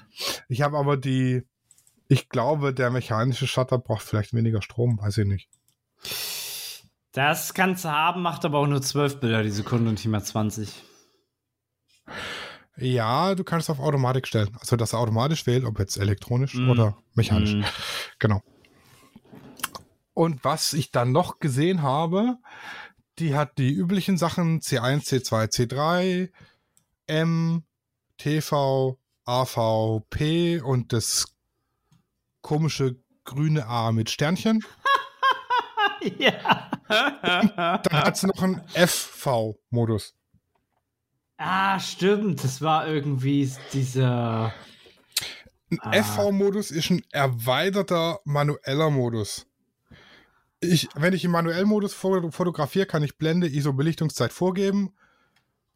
Ich 0.48 0.62
habe 0.62 0.78
aber 0.78 0.96
die, 0.96 1.44
ich 2.08 2.30
glaube, 2.30 2.74
der 2.74 2.92
mechanische 2.92 3.46
Shutter 3.46 3.78
braucht 3.78 4.04
vielleicht 4.04 4.34
weniger 4.34 4.62
Strom, 4.62 4.98
weiß 5.00 5.18
ich 5.20 5.28
nicht. 5.28 5.50
Das 7.12 7.54
kannst 7.54 7.86
du 7.86 7.90
haben, 7.90 8.22
macht 8.22 8.44
aber 8.46 8.60
auch 8.60 8.68
nur 8.68 8.82
12 8.82 9.20
Bilder 9.20 9.44
die 9.44 9.52
Sekunde 9.52 9.90
und 9.90 9.96
nicht 9.96 10.08
mehr 10.08 10.24
20. 10.24 10.84
Ja, 12.78 13.36
du 13.36 13.44
kannst 13.44 13.70
es 13.70 13.70
auf 13.70 13.80
Automatik 13.80 14.28
stellen. 14.28 14.56
Also, 14.60 14.76
dass 14.76 14.94
er 14.94 15.00
automatisch 15.00 15.46
wählt, 15.48 15.64
ob 15.64 15.80
jetzt 15.80 15.98
elektronisch 15.98 16.56
Mm. 16.56 16.70
oder 16.70 16.98
mechanisch. 17.14 17.54
Mhm. 17.54 17.66
Genau. 18.20 18.42
Und 20.14 20.44
was 20.44 20.74
ich 20.74 20.92
dann 20.92 21.12
noch 21.12 21.40
gesehen 21.40 21.82
habe, 21.82 22.38
die 23.20 23.36
hat 23.36 23.58
die 23.58 23.72
üblichen 23.74 24.18
Sachen 24.18 24.60
C1, 24.62 25.06
C2, 25.06 25.48
C3, 25.48 26.32
M, 27.08 27.64
TV, 28.18 28.98
AV, 29.26 30.02
P 30.10 30.60
und 30.60 30.92
das 30.94 31.34
komische 32.42 32.98
grüne 33.24 33.68
A 33.68 33.92
mit 33.92 34.10
Sternchen. 34.10 34.64
ja. 36.18 36.70
Dann 36.88 37.84
hat 37.92 38.18
sie 38.18 38.28
noch 38.28 38.42
einen 38.42 38.62
FV-Modus. 38.74 40.15
Ah, 41.38 41.80
stimmt. 41.80 42.44
Das 42.44 42.62
war 42.62 42.88
irgendwie 42.88 43.52
dieser. 43.74 44.54
Ein 45.72 45.80
Ah. 45.82 46.04
FV-Modus 46.04 46.72
ist 46.72 46.90
ein 46.92 47.02
erweiterter 47.12 48.20
manueller 48.24 48.90
Modus. 48.92 49.48
Ich, 50.60 50.88
wenn 50.96 51.14
ich 51.14 51.24
im 51.26 51.32
manuellen 51.32 51.68
Modus 51.68 51.94
fo- 51.94 52.32
fotografiere, 52.32 52.86
kann 52.86 53.04
ich 53.04 53.18
Blende, 53.18 53.48
ISO, 53.48 53.74
Belichtungszeit 53.74 54.32
vorgeben 54.32 54.94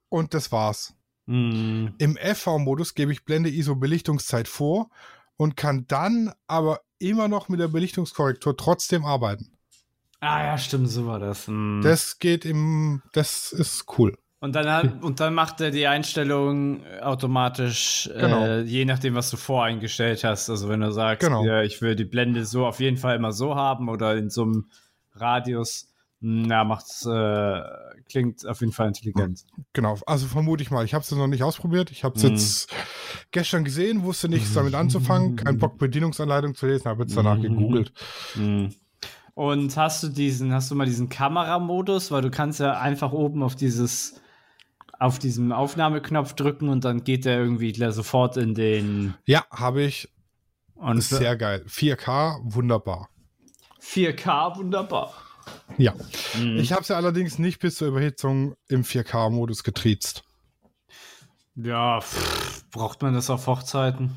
und 0.10 0.34
das 0.34 0.52
war's. 0.52 0.94
Mhm. 1.26 1.94
Im 1.98 2.18
FV-Modus 2.18 2.96
gebe 2.96 3.12
ich 3.12 3.26
Blende, 3.26 3.50
ISO, 3.50 3.76
Belichtungszeit 3.76 4.48
vor 4.48 4.90
und 5.38 5.58
kann 5.58 5.86
dann 5.88 6.34
aber 6.48 6.82
immer 7.00 7.28
noch 7.28 7.50
mit 7.50 7.60
der 7.60 7.68
Belichtungskorrektur 7.68 8.56
trotzdem 8.58 9.06
arbeiten. 9.06 9.52
Ah, 10.22 10.44
ja, 10.44 10.58
stimmt, 10.58 10.90
so 10.90 11.06
war 11.08 11.20
das. 11.20 11.48
Mhm. 11.48 11.82
Das 11.84 12.20
geht 12.20 12.46
im, 12.46 13.02
das 13.14 13.52
ist 13.52 13.86
cool. 13.98 14.18
Und 14.42 14.56
dann, 14.56 14.70
hat, 14.70 15.04
und 15.04 15.20
dann 15.20 15.34
macht 15.34 15.60
er 15.60 15.70
die 15.70 15.86
Einstellung 15.88 16.86
automatisch, 17.02 18.10
Genau. 18.18 18.46
äh, 18.46 18.62
je 18.62 18.86
nachdem, 18.86 19.16
was 19.16 19.30
du 19.32 19.38
voreingestellt 19.38 20.24
hast. 20.24 20.50
Also 20.50 20.70
wenn 20.70 20.80
du 20.80 20.92
sagst, 20.92 21.28
Genau. 21.28 21.44
ja, 21.44 21.62
ich 21.62 21.82
will 21.82 21.96
die 21.96 22.06
Blende 22.06 22.46
so 22.46 22.66
auf 22.66 22.80
jeden 22.80 22.96
Fall 22.98 23.18
immer 23.18 23.34
so 23.34 23.56
haben 23.56 23.90
oder 23.90 24.16
in 24.16 24.30
so 24.30 24.44
einem 24.44 24.70
Radius, 25.14 25.88
na, 26.22 26.64
macht's, 26.64 27.06
äh, 27.06 27.62
klingt 28.10 28.46
auf 28.48 28.62
jeden 28.62 28.72
Fall 28.72 28.88
intelligent. 28.88 29.46
Genau, 29.74 29.98
also 30.06 30.26
vermute 30.28 30.64
ich 30.64 30.72
mal. 30.72 30.86
Ich 30.86 30.94
habe 30.94 31.04
es 31.04 31.12
noch 31.12 31.28
nicht 31.28 31.44
ausprobiert. 31.44 31.92
Ich 31.92 32.06
habe 32.06 32.16
es 32.16 32.24
Mhm. 32.24 32.30
jetzt 32.30 32.74
gestern 33.32 33.66
gesehen, 33.66 34.04
wusste 34.04 34.30
nichts 34.30 34.54
damit 34.54 34.74
anzufangen, 34.74 35.36
kein 35.36 35.58
Bock 35.58 35.78
Bedienungsanleitung 35.78 36.56
zu 36.56 36.66
lesen, 36.66 36.86
habe 36.86 37.04
jetzt 37.04 37.16
danach 37.18 37.36
Mhm. 37.38 37.42
gegoogelt. 37.42 37.92
Mhm. 38.36 38.74
Und 39.34 39.76
hast 39.78 40.04
du 40.04 40.08
diesen, 40.10 40.54
hast 40.54 40.72
du 40.72 40.76
mal 40.76 40.86
diesen 40.86 41.10
Kameramodus, 41.10 42.10
weil 42.12 42.22
du 42.22 42.30
kannst 42.32 42.60
ja 42.62 42.80
einfach 42.80 43.12
oben 43.14 43.44
auf 43.44 43.56
dieses, 43.56 44.20
auf 45.00 45.18
diesen 45.20 45.52
Aufnahmeknopf 45.52 46.34
drücken 46.34 46.70
und 46.70 46.84
dann 46.86 47.04
geht 47.04 47.26
der 47.26 47.40
irgendwie 47.40 47.74
sofort 47.92 48.38
in 48.38 48.54
den 48.54 49.16
Ja, 49.26 49.46
habe 49.50 49.82
ich. 49.84 50.10
und 50.76 50.98
Ist 50.98 51.10
sehr 51.10 51.36
geil. 51.38 51.64
4K, 51.68 52.40
wunderbar. 52.44 53.10
4K, 53.82 54.58
wunderbar. 54.58 55.14
Ja. 55.78 55.94
Mhm. 56.38 56.58
Ich 56.58 56.72
habe 56.74 56.82
es 56.82 56.90
ja 56.90 56.98
allerdings 56.98 57.40
nicht 57.40 57.60
bis 57.60 57.76
zur 57.76 57.88
Überhitzung 57.88 58.56
im 58.68 58.84
4K-Modus 58.84 59.64
getriezt. 59.64 60.24
Ja, 61.56 62.00
pff, 62.02 62.70
braucht 62.72 63.02
man 63.02 63.14
das 63.14 63.30
auf 63.30 63.48
Hochzeiten? 63.48 64.12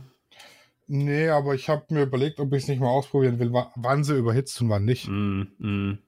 Nee, 0.88 1.28
aber 1.28 1.54
ich 1.54 1.68
habe 1.68 1.86
mir 1.90 2.02
überlegt, 2.02 2.38
ob 2.40 2.52
ich 2.52 2.64
es 2.64 2.68
nicht 2.68 2.80
mal 2.80 2.88
ausprobieren 2.90 3.38
will, 3.38 3.52
wa- 3.52 3.72
wann 3.76 4.04
sie 4.04 4.16
überhitzt 4.16 4.60
und 4.60 4.68
wann 4.68 4.84
nicht. 4.84 5.08
Mm, 5.08 5.42
mm. 5.58 5.98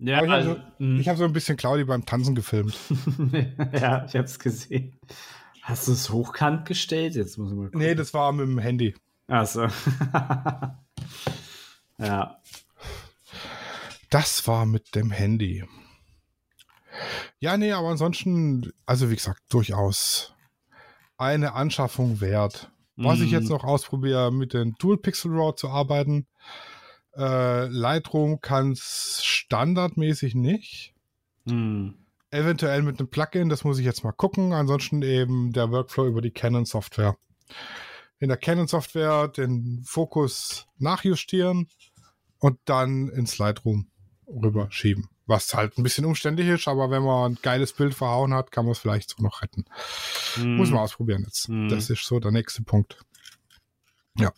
Ja, 0.00 0.18
Aber 0.18 0.26
ich 0.26 0.32
habe 0.32 0.42
also, 0.42 0.54
so, 0.78 0.84
mm. 0.84 1.00
ich 1.00 1.08
hab 1.08 1.16
so 1.18 1.24
ein 1.24 1.32
bisschen 1.32 1.56
Claudi 1.56 1.84
beim 1.84 2.06
Tanzen 2.06 2.34
gefilmt. 2.34 2.76
ja, 3.72 4.06
ich 4.06 4.16
hab's 4.16 4.38
gesehen. 4.38 4.98
Hast 5.62 5.88
du 5.88 5.92
es 5.92 6.08
hochkant 6.10 6.66
gestellt? 6.66 7.14
Jetzt 7.14 7.36
muss 7.36 7.50
ich 7.50 7.56
mal 7.56 7.66
gucken. 7.66 7.80
Nee, 7.80 7.94
das 7.94 8.14
war 8.14 8.32
mit 8.32 8.46
dem 8.46 8.58
Handy. 8.58 8.94
Achso. 9.26 9.66
ja. 11.98 12.38
Das 14.08 14.46
war 14.48 14.64
mit 14.66 14.94
dem 14.94 15.10
Handy. 15.10 15.64
Ja, 17.38 17.56
nee, 17.56 17.72
aber 17.72 17.88
ansonsten, 17.88 18.72
also 18.86 19.10
wie 19.10 19.16
gesagt, 19.16 19.42
durchaus 19.50 20.34
eine 21.18 21.52
Anschaffung 21.52 22.20
wert. 22.20 22.70
Was 22.96 23.20
ich 23.20 23.30
Mm. 23.30 23.34
jetzt 23.34 23.48
noch 23.50 23.64
ausprobiere, 23.64 24.32
mit 24.32 24.54
den 24.54 24.74
Dual 24.78 24.96
Pixel 24.96 25.30
RAW 25.32 25.54
zu 25.54 25.68
arbeiten. 25.68 26.26
Äh, 27.16 27.66
Lightroom 27.66 28.40
kann 28.40 28.72
es 28.72 29.20
standardmäßig 29.24 30.34
nicht. 30.34 30.94
Mm. 31.44 31.90
Eventuell 32.30 32.82
mit 32.82 32.98
einem 32.98 33.08
Plugin, 33.08 33.48
das 33.48 33.64
muss 33.64 33.78
ich 33.78 33.84
jetzt 33.84 34.04
mal 34.04 34.12
gucken. 34.12 34.52
Ansonsten 34.52 35.02
eben 35.02 35.52
der 35.52 35.70
Workflow 35.70 36.06
über 36.06 36.20
die 36.20 36.30
Canon 36.30 36.64
Software. 36.64 37.16
In 38.18 38.28
der 38.28 38.36
Canon 38.36 38.68
Software 38.68 39.28
den 39.28 39.82
Fokus 39.84 40.66
nachjustieren 40.78 41.68
und 42.38 42.58
dann 42.66 43.08
ins 43.08 43.38
Lightroom 43.38 43.90
rüberschieben. 44.28 45.08
Was 45.26 45.54
halt 45.54 45.78
ein 45.78 45.82
bisschen 45.82 46.04
umständlich 46.04 46.48
ist, 46.48 46.68
aber 46.68 46.90
wenn 46.90 47.02
man 47.02 47.32
ein 47.32 47.38
geiles 47.40 47.72
Bild 47.72 47.94
verhauen 47.94 48.34
hat, 48.34 48.50
kann 48.52 48.64
man 48.64 48.72
es 48.72 48.78
vielleicht 48.78 49.10
so 49.10 49.22
noch 49.22 49.42
retten. 49.42 49.64
Mm. 50.36 50.56
Muss 50.56 50.70
man 50.70 50.80
ausprobieren 50.80 51.24
jetzt. 51.24 51.48
Mhm. 51.48 51.68
Das 51.68 51.90
ist 51.90 52.04
so 52.04 52.20
der 52.20 52.30
nächste 52.30 52.62
Punkt. 52.62 52.98
Ja. 54.16 54.32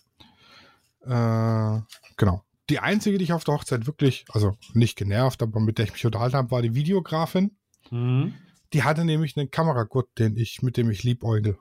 Äh, 1.05 1.83
genau. 2.17 2.45
Die 2.71 2.79
einzige, 2.79 3.19
die 3.19 3.25
ich 3.25 3.33
auf 3.33 3.45
der 3.45 3.55
Hochzeit 3.55 3.87
wirklich, 3.87 4.25
also 4.31 4.57
nicht 4.73 4.97
genervt, 4.97 5.43
aber 5.43 5.61
mit 5.61 5.79
der 5.79 5.87
ich 5.87 5.93
mich 5.93 6.07
unterhalten 6.07 6.37
habe, 6.37 6.51
war 6.51 6.63
die 6.63 6.75
Videografin. 6.75 7.57
Mm. 7.91 8.29
Die 8.73 8.83
hatte 8.85 9.05
nämlich 9.05 9.37
einen 9.37 9.51
Kameragurt, 9.51 10.09
den 10.19 10.37
ich, 10.37 10.63
mit 10.63 10.77
dem 10.77 10.91
ich 10.91 11.03
liebäugel. 11.03 11.59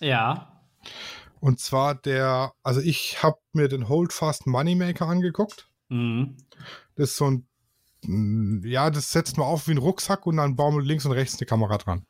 Ja. 0.00 0.60
Und 1.40 1.60
zwar 1.60 1.94
der, 1.94 2.52
also 2.62 2.80
ich 2.80 3.22
habe 3.22 3.38
mir 3.52 3.68
den 3.68 3.88
Holdfast 3.88 4.46
Moneymaker 4.46 5.06
angeguckt. 5.06 5.68
Mm. 5.88 6.36
Das 6.96 7.10
ist 7.10 7.16
so 7.16 7.30
ein, 7.30 7.46
mm, 8.02 8.66
ja, 8.66 8.90
das 8.90 9.12
setzt 9.12 9.38
man 9.38 9.46
auf 9.46 9.68
wie 9.68 9.72
ein 9.72 9.78
Rucksack 9.78 10.26
und 10.26 10.36
dann 10.36 10.56
baumelt 10.56 10.86
links 10.86 11.06
und 11.06 11.12
rechts 11.12 11.38
eine 11.38 11.46
Kamera 11.46 11.78
dran. 11.78 12.04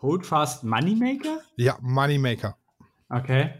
Holdfast 0.00 0.62
Moneymaker? 0.62 1.40
Ja, 1.56 1.76
Moneymaker. 1.80 2.56
Okay. 3.08 3.52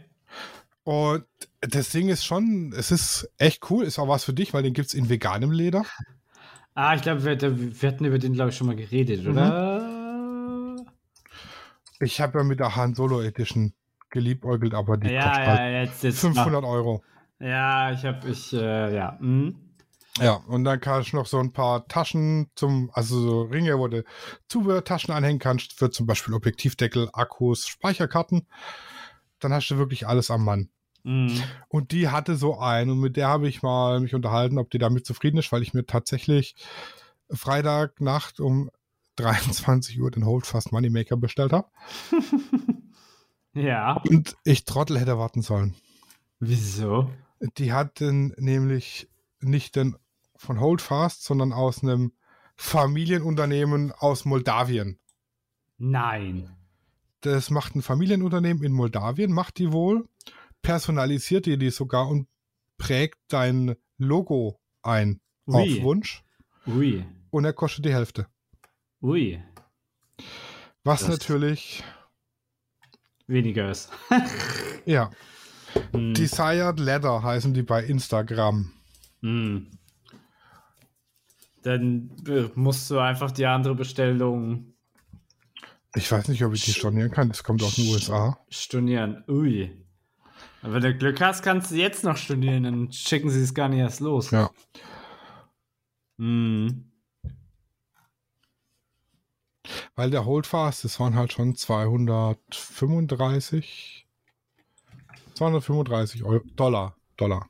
Und 0.83 1.25
das 1.61 1.89
Ding 1.89 2.09
ist 2.09 2.25
schon, 2.25 2.73
es 2.75 2.91
ist 2.91 3.29
echt 3.37 3.69
cool, 3.69 3.83
ist 3.83 3.99
auch 3.99 4.07
was 4.07 4.23
für 4.23 4.33
dich, 4.33 4.53
weil 4.53 4.63
den 4.63 4.73
gibt 4.73 4.87
es 4.87 4.93
in 4.93 5.09
veganem 5.09 5.51
Leder. 5.51 5.85
Ah, 6.73 6.95
ich 6.95 7.01
glaube, 7.01 7.23
wir, 7.25 7.81
wir 7.81 7.89
hatten 7.89 8.05
über 8.05 8.19
den, 8.19 8.33
glaube 8.33 8.49
ich, 8.51 8.57
schon 8.57 8.67
mal 8.67 8.75
geredet, 8.75 9.23
Mhm. 9.25 9.31
oder? 9.31 10.75
Ich 11.99 12.21
habe 12.21 12.39
ja 12.39 12.43
mit 12.43 12.59
der 12.59 12.75
Han 12.75 12.95
Solo 12.95 13.21
Edition 13.21 13.73
geliebäugelt, 14.09 14.73
aber 14.73 14.97
die 14.97 15.09
Ja, 15.09 15.23
kostet 15.23 15.45
ja, 15.45 15.57
halt 15.57 15.89
jetzt, 15.89 16.03
jetzt 16.03 16.19
500 16.21 16.63
Euro. 16.63 17.03
Ja, 17.39 17.91
ich 17.91 18.05
habe, 18.05 18.29
ich, 18.29 18.53
äh, 18.53 18.95
ja. 18.95 19.17
Mm. 19.19 19.55
Ja, 20.19 20.33
und 20.47 20.63
dann 20.63 20.79
kannst 20.81 21.13
du 21.13 21.17
noch 21.17 21.25
so 21.25 21.39
ein 21.39 21.53
paar 21.53 21.87
Taschen 21.87 22.49
zum, 22.55 22.89
also 22.93 23.19
so 23.21 23.41
Ringe, 23.43 23.77
wo 23.77 23.87
du 23.87 24.03
Zubehörtaschen 24.47 25.13
anhängen 25.13 25.39
kannst, 25.39 25.73
für 25.73 25.91
zum 25.91 26.07
Beispiel 26.07 26.33
Objektivdeckel, 26.33 27.09
Akkus, 27.13 27.67
Speicherkarten. 27.67 28.47
Dann 29.39 29.53
hast 29.53 29.69
du 29.69 29.77
wirklich 29.77 30.07
alles 30.07 30.31
am 30.31 30.43
Mann. 30.43 30.69
Mm. 31.03 31.29
Und 31.69 31.91
die 31.91 32.09
hatte 32.09 32.35
so 32.35 32.59
einen 32.59 32.91
und 32.91 32.99
mit 32.99 33.15
der 33.15 33.27
habe 33.27 33.47
ich 33.47 33.61
mal 33.61 33.99
mich 33.99 34.15
unterhalten, 34.15 34.57
ob 34.57 34.69
die 34.69 34.79
damit 34.79 35.05
zufrieden 35.05 35.37
ist, 35.37 35.51
weil 35.51 35.63
ich 35.63 35.73
mir 35.73 35.85
tatsächlich 35.85 36.55
Freitagnacht 37.31 38.39
um 38.39 38.69
23 39.15 39.99
Uhr 39.99 40.11
den 40.11 40.25
Holdfast 40.25 40.71
Moneymaker 40.71 41.17
bestellt 41.17 41.51
habe. 41.51 41.67
Ja. 43.53 44.01
Und 44.07 44.35
ich 44.43 44.65
Trottel 44.65 44.99
hätte 44.99 45.17
warten 45.17 45.41
sollen. 45.41 45.75
Wieso? 46.39 47.09
Die 47.57 47.73
hatten 47.73 48.33
nämlich 48.37 49.09
nicht 49.41 49.75
den 49.75 49.95
von 50.35 50.59
Holdfast, 50.59 51.23
sondern 51.23 51.51
aus 51.51 51.83
einem 51.83 52.13
Familienunternehmen 52.55 53.91
aus 53.91 54.25
Moldawien. 54.25 54.99
Nein. 55.77 56.55
Das 57.21 57.49
macht 57.49 57.75
ein 57.75 57.81
Familienunternehmen 57.81 58.63
in 58.63 58.71
Moldawien, 58.71 59.31
macht 59.31 59.57
die 59.57 59.71
wohl, 59.71 60.07
personalisiert 60.61 61.45
dir 61.45 61.57
die 61.57 61.69
sogar 61.69 62.07
und 62.07 62.27
prägt 62.77 63.17
dein 63.27 63.75
Logo 63.97 64.59
ein 64.81 65.19
auf 65.45 65.67
Ui. 65.67 65.81
Wunsch 65.83 66.23
Ui. 66.67 67.05
und 67.31 67.45
er 67.45 67.53
kostet 67.53 67.85
die 67.85 67.93
Hälfte. 67.93 68.27
Ui. 69.01 69.41
Was 70.83 71.01
Das- 71.01 71.09
natürlich, 71.09 71.83
Weniger 73.27 73.69
ist. 73.69 73.91
ja. 74.85 75.11
Hm. 75.91 76.15
Desired 76.15 76.79
Leather 76.79 77.21
heißen 77.21 77.53
die 77.53 77.61
bei 77.61 77.83
Instagram. 77.83 78.71
Hm. 79.21 79.69
Dann 81.61 82.09
äh, 82.27 82.49
musst 82.55 82.89
du 82.89 82.97
einfach 82.99 83.31
die 83.31 83.45
andere 83.45 83.75
Bestellung 83.75 84.73
Ich 85.95 86.11
weiß 86.11 86.27
nicht, 86.27 86.43
ob 86.43 86.53
ich 86.53 86.65
die 86.65 86.73
stornieren 86.73 87.11
kann. 87.11 87.29
Das 87.29 87.43
kommt 87.43 87.63
aus 87.63 87.75
den 87.75 87.89
USA. 87.89 88.37
stornieren. 88.49 89.23
Ui. 89.27 89.85
Aber 90.61 90.73
wenn 90.73 90.81
du 90.81 90.93
Glück 90.95 91.21
hast, 91.21 91.41
kannst 91.41 91.71
du 91.71 91.75
jetzt 91.75 92.03
noch 92.03 92.17
stornieren, 92.17 92.63
dann 92.63 92.91
schicken 92.91 93.29
sie 93.29 93.41
es 93.41 93.53
gar 93.53 93.69
nicht 93.69 93.79
erst 93.79 94.01
los. 94.01 94.31
Ja. 94.31 94.49
Hm. 96.17 96.91
Weil 99.95 100.11
der 100.11 100.25
Holdfast, 100.25 100.83
das 100.83 100.99
waren 100.99 101.15
halt 101.15 101.31
schon 101.33 101.55
235, 101.55 104.07
235 105.35 106.23
Euro, 106.23 106.43
Dollar, 106.55 106.95
Dollar. 107.17 107.47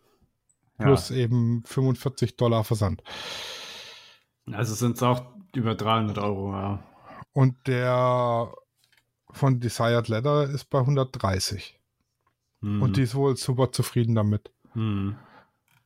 Plus 0.78 1.12
eben 1.12 1.64
45 1.66 2.38
Dollar 2.38 2.64
Versand. 2.64 3.04
Ja. 4.48 4.58
Also 4.58 4.76
sind 4.76 4.96
es 4.96 5.04
auch 5.04 5.26
über 5.54 5.76
300 5.76 6.18
Euro, 6.20 6.54
ja. 6.54 6.82
Und 7.34 7.56
der 7.68 8.54
von 9.32 9.60
Desired 9.60 10.08
Leather 10.08 10.50
ist 10.50 10.70
bei 10.70 10.80
130. 10.80 11.80
Hm. 12.62 12.82
Und 12.82 12.98
die 12.98 13.04
ist 13.04 13.16
wohl 13.16 13.38
super 13.38 13.72
zufrieden 13.72 14.16
damit. 14.16 14.52
Hm. 14.74 15.16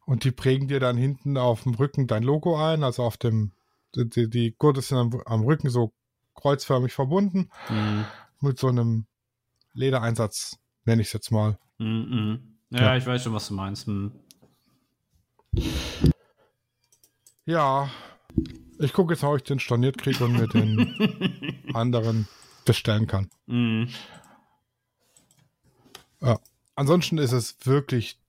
Und 0.06 0.23
die 0.23 0.32
prägen 0.32 0.67
dir 0.67 0.79
dann 0.79 0.97
hinten 0.97 1.38
auf 1.38 1.63
dem 1.63 1.75
Rücken 1.75 2.08
dein 2.08 2.23
Logo 2.23 2.58
ein, 2.58 2.84
also 2.84 3.03
auf 3.03 3.17
dem, 3.17 3.51
die, 3.95 4.29
die 4.29 4.56
Gurte 4.58 4.82
sind 4.82 4.97
am, 4.97 5.21
am 5.25 5.43
Rücken 5.43 5.69
so 5.69 5.93
kreuzförmig 6.36 6.93
verbunden 6.93 7.49
Hm. 7.67 8.06
mit 8.39 8.60
so 8.60 8.67
einem 8.67 9.06
Ledereinsatz, 9.73 10.58
nenne 10.86 11.01
ich 11.01 11.08
es 11.08 11.13
jetzt 11.13 11.32
mal. 11.32 11.58
Hm, 11.79 12.08
hm. 12.10 12.58
Ja, 12.71 12.82
Ja. 12.82 12.97
ich 12.97 13.06
weiß 13.06 13.23
schon, 13.23 13.34
was 13.34 13.47
du 13.47 13.53
meinst. 13.53 13.88
Hm. 13.88 14.12
Ja, 17.45 17.89
ich 18.80 18.93
gucke 18.93 19.13
jetzt, 19.13 19.24
ob 19.24 19.38
ich 19.38 19.43
den 19.43 19.60
storniert 19.60 19.98
kriege 19.98 20.24
und 20.24 20.34
mir 20.34 20.48
den 20.48 21.63
anderen 21.74 22.28
bestellen 22.65 23.08
kann. 23.08 23.30
Hm. 23.48 23.88
Ja. 26.22 26.39
Ansonsten 26.76 27.17
ist 27.17 27.34
es 27.34 27.58
wirklich 27.65 28.19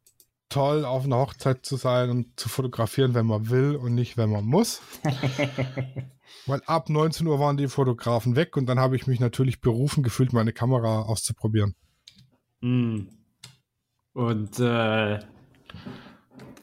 toll, 0.49 0.85
auf 0.85 1.05
einer 1.05 1.17
Hochzeit 1.17 1.65
zu 1.65 1.77
sein 1.77 2.11
und 2.11 2.39
zu 2.39 2.49
fotografieren, 2.49 3.15
wenn 3.15 3.27
man 3.27 3.49
will 3.49 3.77
und 3.77 3.95
nicht, 3.95 4.17
wenn 4.17 4.31
man 4.31 4.45
muss. 4.45 4.83
Weil 6.47 6.63
ab 6.67 6.91
19 6.91 7.27
Uhr 7.27 7.39
waren 7.39 7.57
die 7.57 7.69
Fotografen 7.69 8.37
weg 8.37 8.57
und 8.57 8.67
dann 8.67 8.79
habe 8.79 8.97
ich 8.97 9.07
mich 9.07 9.21
natürlich 9.21 9.61
berufen 9.61 10.03
gefühlt, 10.03 10.33
meine 10.33 10.53
Kamera 10.53 11.03
auszuprobieren. 11.03 11.75
Hm. 12.61 13.09
Und 14.13 14.61
äh, 14.61 15.19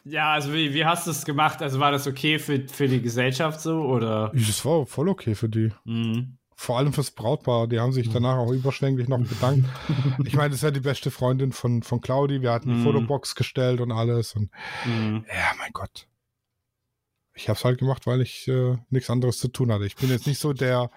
ja, 0.04 0.34
also 0.34 0.54
wie, 0.54 0.74
wie 0.74 0.86
hast 0.86 1.08
du 1.08 1.12
es 1.12 1.26
gemacht? 1.26 1.62
Also 1.62 1.80
war 1.80 1.92
das 1.92 2.08
okay 2.08 2.40
für, 2.40 2.68
für 2.68 2.88
die 2.88 3.02
Gesellschaft 3.02 3.62
so 3.62 3.82
oder? 3.84 4.32
Das 4.34 4.64
war 4.66 4.86
voll 4.86 5.10
okay 5.10 5.36
für 5.36 5.50
die. 5.50 5.72
Hm. 5.86 6.38
Vor 6.56 6.78
allem 6.78 6.94
fürs 6.94 7.12
Brautpaar. 7.12 7.68
Die 7.68 7.80
haben 7.80 7.92
sich 7.92 8.10
danach 8.12 8.38
auch 8.38 8.52
überschwänglich 8.52 9.08
noch 9.08 9.20
bedankt. 9.20 9.68
ich 10.26 10.36
meine, 10.36 10.50
das 10.50 10.58
ist 10.58 10.64
ja 10.64 10.72
die 10.72 10.80
beste 10.80 11.10
Freundin 11.10 11.54
von, 11.54 11.82
von 11.82 12.02
Claudi. 12.02 12.42
Wir 12.42 12.52
hatten 12.52 12.70
die 12.70 12.76
Mhm. 12.76 12.84
Fotobox 12.84 13.34
gestellt 13.36 13.82
und 13.82 13.92
alles. 13.92 14.36
Und 14.36 14.52
Hm. 14.84 15.26
ja, 15.28 15.52
mein 15.58 15.72
Gott. 15.74 16.08
Ich 17.34 17.50
habe 17.50 17.58
es 17.58 17.66
halt 17.66 17.80
gemacht, 17.80 18.06
weil 18.06 18.22
ich 18.22 18.48
äh, 18.48 18.78
nichts 18.90 19.10
anderes 19.10 19.40
zu 19.40 19.48
tun 19.48 19.72
hatte. 19.72 19.86
Ich 19.86 19.96
bin 19.96 20.10
jetzt 20.10 20.28
nicht 20.28 20.40
so 20.40 20.54
der, 20.54 20.92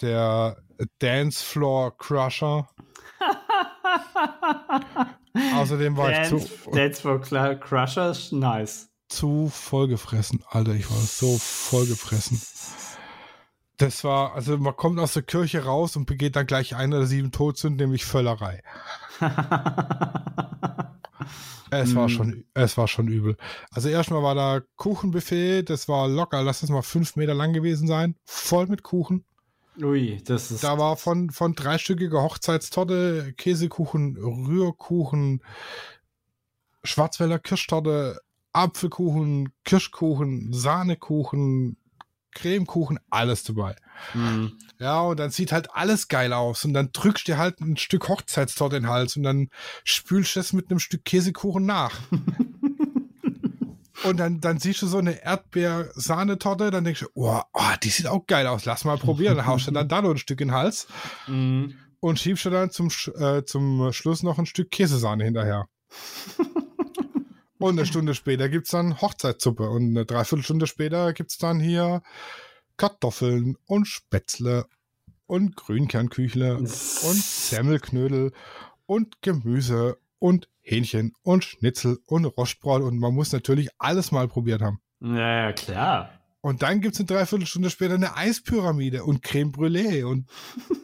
der 0.00 0.58
Dancefloor 1.00 1.96
Crusher. 1.98 2.68
Außerdem 5.56 5.96
war 5.96 6.10
ich 6.10 6.28
Dance, 6.28 6.48
zu, 6.64 6.70
Dance 6.70 7.02
for 7.02 7.20
Crushers, 7.20 8.32
nice. 8.32 8.88
zu 9.08 9.48
vollgefressen. 9.52 10.42
Alter, 10.48 10.74
ich 10.74 10.90
war 10.90 10.96
so 10.98 11.36
vollgefressen. 11.38 12.40
Das 13.76 14.04
war, 14.04 14.34
also 14.34 14.58
man 14.58 14.76
kommt 14.76 14.98
aus 14.98 15.14
der 15.14 15.22
Kirche 15.22 15.64
raus 15.64 15.96
und 15.96 16.04
begeht 16.06 16.36
dann 16.36 16.46
gleich 16.46 16.76
eine 16.76 16.98
der 16.98 17.06
sieben 17.06 17.32
Todsünden, 17.32 17.78
nämlich 17.86 18.04
Völlerei. 18.04 18.62
Es 21.72 21.94
war 21.94 22.06
Mm. 22.06 22.08
schon, 22.08 22.44
es 22.52 22.76
war 22.76 22.88
schon 22.88 23.06
übel. 23.06 23.36
Also 23.70 23.88
erstmal 23.88 24.24
war 24.24 24.34
da 24.34 24.60
Kuchenbuffet, 24.74 25.62
das 25.62 25.88
war 25.88 26.08
locker, 26.08 26.42
lass 26.42 26.64
es 26.64 26.68
mal 26.70 26.82
fünf 26.82 27.14
Meter 27.14 27.32
lang 27.34 27.52
gewesen 27.52 27.86
sein, 27.86 28.16
voll 28.24 28.66
mit 28.66 28.82
Kuchen. 28.82 29.24
Ui, 29.82 30.20
das 30.24 30.50
ist. 30.50 30.64
Da 30.64 30.78
war 30.78 30.96
von, 30.96 31.30
von 31.30 31.54
dreistückiger 31.54 32.22
Hochzeitstorte, 32.22 33.32
Käsekuchen, 33.36 34.16
Rührkuchen, 34.16 35.42
Schwarzwälder 36.84 37.38
Kirschtorte, 37.38 38.20
Apfelkuchen, 38.52 39.52
Kirschkuchen, 39.64 40.52
Sahnekuchen, 40.52 41.76
Cremekuchen, 42.32 42.98
alles 43.10 43.42
dabei. 43.44 43.76
Hm. 44.12 44.52
Ja, 44.78 45.00
und 45.02 45.18
dann 45.18 45.30
sieht 45.30 45.52
halt 45.52 45.74
alles 45.74 46.08
geil 46.08 46.32
aus. 46.32 46.64
Und 46.64 46.74
dann 46.74 46.90
drückst 46.92 47.26
du 47.26 47.32
dir 47.32 47.38
halt 47.38 47.60
ein 47.60 47.76
Stück 47.76 48.08
Hochzeitstorte 48.08 48.76
in 48.76 48.84
den 48.84 48.90
Hals 48.90 49.16
und 49.16 49.24
dann 49.24 49.50
spülst 49.84 50.36
du 50.36 50.40
es 50.40 50.52
mit 50.52 50.70
einem 50.70 50.78
Stück 50.78 51.04
Käsekuchen 51.04 51.66
nach. 51.66 51.98
und 54.04 54.18
dann, 54.18 54.40
dann 54.40 54.58
siehst 54.58 54.82
du 54.82 54.86
so 54.86 54.98
eine 54.98 55.22
Erdbeer-Sahnetorte, 55.22 56.70
dann 56.70 56.84
denkst 56.84 57.00
du, 57.00 57.08
oh, 57.14 57.40
oh, 57.52 57.72
die 57.82 57.90
sieht 57.90 58.06
auch 58.06 58.26
geil 58.26 58.46
aus, 58.46 58.64
lass 58.64 58.84
mal 58.84 58.98
probieren. 58.98 59.36
Dann 59.36 59.46
haust 59.46 59.66
du 59.66 59.70
dann 59.72 59.88
da 59.88 60.02
noch 60.02 60.10
ein 60.10 60.18
Stück 60.18 60.40
in 60.40 60.48
den 60.48 60.54
Hals 60.54 60.86
Hm. 61.26 61.74
und 62.00 62.18
schiebst 62.18 62.44
du 62.46 62.50
dann 62.50 62.70
zum, 62.70 62.88
äh, 63.16 63.44
zum 63.44 63.92
Schluss 63.92 64.22
noch 64.22 64.38
ein 64.38 64.46
Stück 64.46 64.70
Käsesahne 64.70 65.24
hinterher. 65.24 65.68
und 67.58 67.78
eine 67.78 67.86
Stunde 67.86 68.14
später 68.14 68.48
gibt 68.48 68.66
es 68.66 68.70
dann 68.70 69.00
Hochzeitssuppe 69.00 69.68
und 69.68 69.90
eine 69.90 70.06
Dreiviertelstunde 70.06 70.66
später 70.66 71.12
gibt 71.12 71.30
es 71.30 71.38
dann 71.38 71.60
hier 71.60 72.02
Kartoffeln 72.76 73.56
und 73.66 73.86
Spätzle 73.86 74.66
und 75.26 75.56
Grünkernküchle 75.56 76.56
und 76.56 76.68
Semmelknödel 76.70 78.32
und 78.86 79.20
Gemüse 79.22 79.98
und 80.18 80.48
Hähnchen 80.70 81.12
und 81.22 81.44
Schnitzel 81.44 81.98
und 82.06 82.24
Rostbrot 82.24 82.82
und 82.82 82.98
man 82.98 83.14
muss 83.14 83.32
natürlich 83.32 83.68
alles 83.78 84.12
mal 84.12 84.28
probiert 84.28 84.62
haben. 84.62 84.80
Ja, 85.00 85.46
ja, 85.46 85.52
klar. 85.52 86.10
Und 86.40 86.62
dann 86.62 86.80
gibt 86.80 86.94
es 86.94 87.00
eine 87.00 87.06
Dreiviertelstunde 87.06 87.70
später 87.70 87.94
eine 87.94 88.16
Eispyramide 88.16 89.04
und 89.04 89.22
Creme 89.22 89.52
Brûlée 89.52 90.04
und 90.04 90.28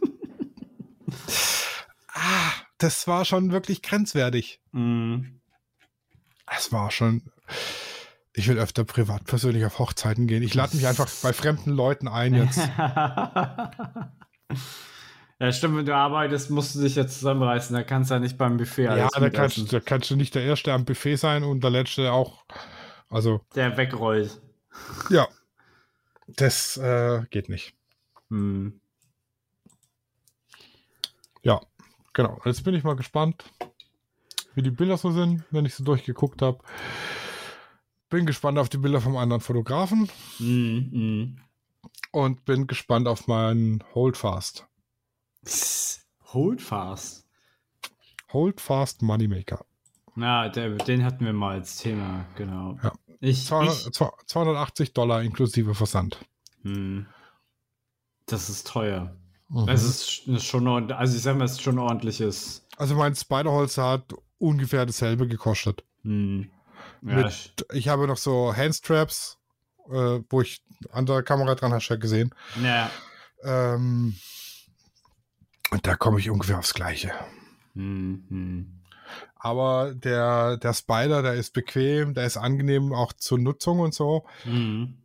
ah, 2.12 2.52
das 2.78 3.06
war 3.06 3.24
schon 3.24 3.52
wirklich 3.52 3.82
grenzwertig. 3.82 4.60
Hm. 4.72 5.40
Es 6.54 6.72
war 6.72 6.90
schon. 6.90 7.22
Ich 8.34 8.48
will 8.48 8.58
öfter 8.58 8.84
privat 8.84 9.24
persönlich 9.24 9.64
auf 9.64 9.78
Hochzeiten 9.78 10.26
gehen. 10.26 10.42
Ich 10.42 10.52
lade 10.52 10.76
mich 10.76 10.86
einfach 10.86 11.08
bei 11.22 11.32
fremden 11.32 11.70
Leuten 11.70 12.06
ein 12.06 12.34
jetzt. 12.34 12.60
ja, 15.38 15.52
stimmt, 15.52 15.76
wenn 15.76 15.86
du 15.86 15.94
arbeitest, 15.94 16.50
musst 16.50 16.74
du 16.74 16.80
dich 16.80 16.94
jetzt 16.96 17.18
zusammenreißen. 17.18 17.74
Da 17.74 17.82
kannst 17.82 18.10
du 18.10 18.14
ja 18.14 18.20
nicht 18.20 18.38
beim 18.38 18.56
Buffet 18.56 18.84
Ja, 18.84 18.90
alles 18.90 19.10
da 19.12 19.20
mitessen, 19.20 19.62
kannst, 19.62 19.72
da 19.72 19.80
kannst 19.80 20.10
du 20.10 20.16
nicht 20.16 20.34
der 20.34 20.42
Erste 20.44 20.72
am 20.72 20.84
Buffet 20.84 21.16
sein 21.16 21.44
und 21.44 21.62
der 21.62 21.70
Letzte 21.70 22.12
auch. 22.12 22.44
Also, 23.10 23.40
der 23.54 23.76
wegrollt. 23.76 24.40
ja. 25.10 25.28
Das 26.28 26.76
äh, 26.76 27.22
geht 27.30 27.48
nicht. 27.48 27.74
Hm. 28.30 28.80
Ja, 31.42 31.60
genau. 32.14 32.40
Jetzt 32.44 32.64
bin 32.64 32.74
ich 32.74 32.82
mal 32.82 32.96
gespannt, 32.96 33.44
wie 34.54 34.62
die 34.62 34.72
Bilder 34.72 34.96
so 34.96 35.12
sind, 35.12 35.44
wenn 35.52 35.66
ich 35.66 35.74
so 35.74 35.84
durchgeguckt 35.84 36.42
habe. 36.42 36.58
Bin 38.10 38.26
gespannt 38.26 38.58
auf 38.58 38.68
die 38.68 38.78
Bilder 38.78 39.00
vom 39.00 39.16
anderen 39.16 39.40
Fotografen 39.40 40.08
Hm, 40.38 40.88
hm. 40.92 41.38
und 42.10 42.44
bin 42.44 42.66
gespannt 42.66 43.06
auf 43.06 43.28
meinen 43.28 43.84
Holdfast. 43.94 44.66
Hold 46.32 46.60
fast. 46.60 47.24
Holdfast 48.32 49.02
Moneymaker. 49.02 49.64
Ja, 50.16 50.48
der, 50.48 50.70
den 50.70 51.04
hatten 51.04 51.24
wir 51.24 51.32
mal 51.32 51.54
als 51.56 51.76
Thema, 51.76 52.24
genau. 52.36 52.78
Ja. 52.82 52.92
Ich, 53.20 53.46
200, 53.46 53.86
ich, 53.86 53.92
280 54.26 54.92
Dollar 54.92 55.22
inklusive 55.22 55.74
Versand. 55.74 56.18
hm. 56.62 57.06
Das 58.28 58.50
ist 58.50 58.66
teuer. 58.66 59.14
Mhm. 59.48 59.68
Es 59.68 59.84
ist 59.84 60.26
ist 60.26 60.44
schon, 60.44 60.66
also 60.90 61.16
ich 61.16 61.22
sag 61.22 61.36
mal, 61.36 61.44
es 61.44 61.52
ist 61.52 61.62
schon 61.62 61.78
ordentliches. 61.78 62.66
Also 62.76 62.96
mein 62.96 63.14
Spiderholz 63.14 63.78
hat 63.78 64.12
ungefähr 64.38 64.84
dasselbe 64.84 65.28
gekostet. 65.28 65.84
Hm. 66.02 66.50
Ja, 67.02 67.14
Mit- 67.16 67.64
ich- 67.72 67.86
habe 67.88 68.08
noch 68.08 68.16
so 68.16 68.52
Handstraps, 68.54 69.38
äh, 69.88 70.20
wo 70.28 70.40
ich 70.40 70.60
an 70.90 71.06
der 71.06 71.22
Kamera 71.22 71.54
dran 71.54 71.72
hast 71.72 71.88
ja 71.88 71.96
gesehen. 71.96 72.34
ja. 72.60 72.90
Ähm, 73.44 74.16
und 75.70 75.86
da 75.86 75.96
komme 75.96 76.18
ich 76.18 76.30
ungefähr 76.30 76.58
aufs 76.58 76.74
Gleiche. 76.74 77.12
Hm, 77.74 78.24
hm. 78.28 78.72
Aber 79.36 79.94
der, 79.94 80.56
der 80.56 80.74
Spider, 80.74 81.22
der 81.22 81.34
ist 81.34 81.52
bequem, 81.52 82.14
der 82.14 82.26
ist 82.26 82.36
angenehm 82.36 82.92
auch 82.92 83.12
zur 83.12 83.38
Nutzung 83.38 83.80
und 83.80 83.94
so. 83.94 84.26
Hm. 84.42 85.02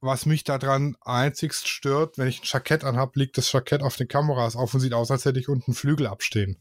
Was 0.00 0.26
mich 0.26 0.44
daran 0.44 0.96
einzigst 1.00 1.66
stört, 1.66 2.18
wenn 2.18 2.28
ich 2.28 2.40
ein 2.40 2.44
Jackett 2.44 2.84
anhab, 2.84 3.16
liegt 3.16 3.38
das 3.38 3.50
Jackett 3.50 3.82
auf 3.82 3.96
den 3.96 4.06
Kameras 4.06 4.54
auf 4.54 4.74
und 4.74 4.80
sieht 4.80 4.92
aus, 4.92 5.10
als 5.10 5.24
hätte 5.24 5.40
ich 5.40 5.48
unten 5.48 5.72
Flügel 5.72 6.06
abstehen. 6.06 6.58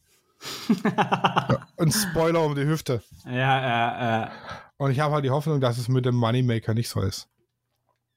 Ein 1.78 1.92
Spoiler 1.92 2.42
um 2.44 2.56
die 2.56 2.66
Hüfte. 2.66 3.04
Ja, 3.26 4.24
äh, 4.24 4.26
äh. 4.26 4.30
Und 4.78 4.92
ich 4.92 5.00
habe 5.00 5.14
halt 5.14 5.26
die 5.26 5.30
Hoffnung, 5.30 5.62
dass 5.62 5.78
es 5.78 5.88
mit 5.88 6.06
dem 6.06 6.16
Moneymaker 6.16 6.74
nicht 6.74 6.90
so 6.90 7.02
ist. 7.02 7.30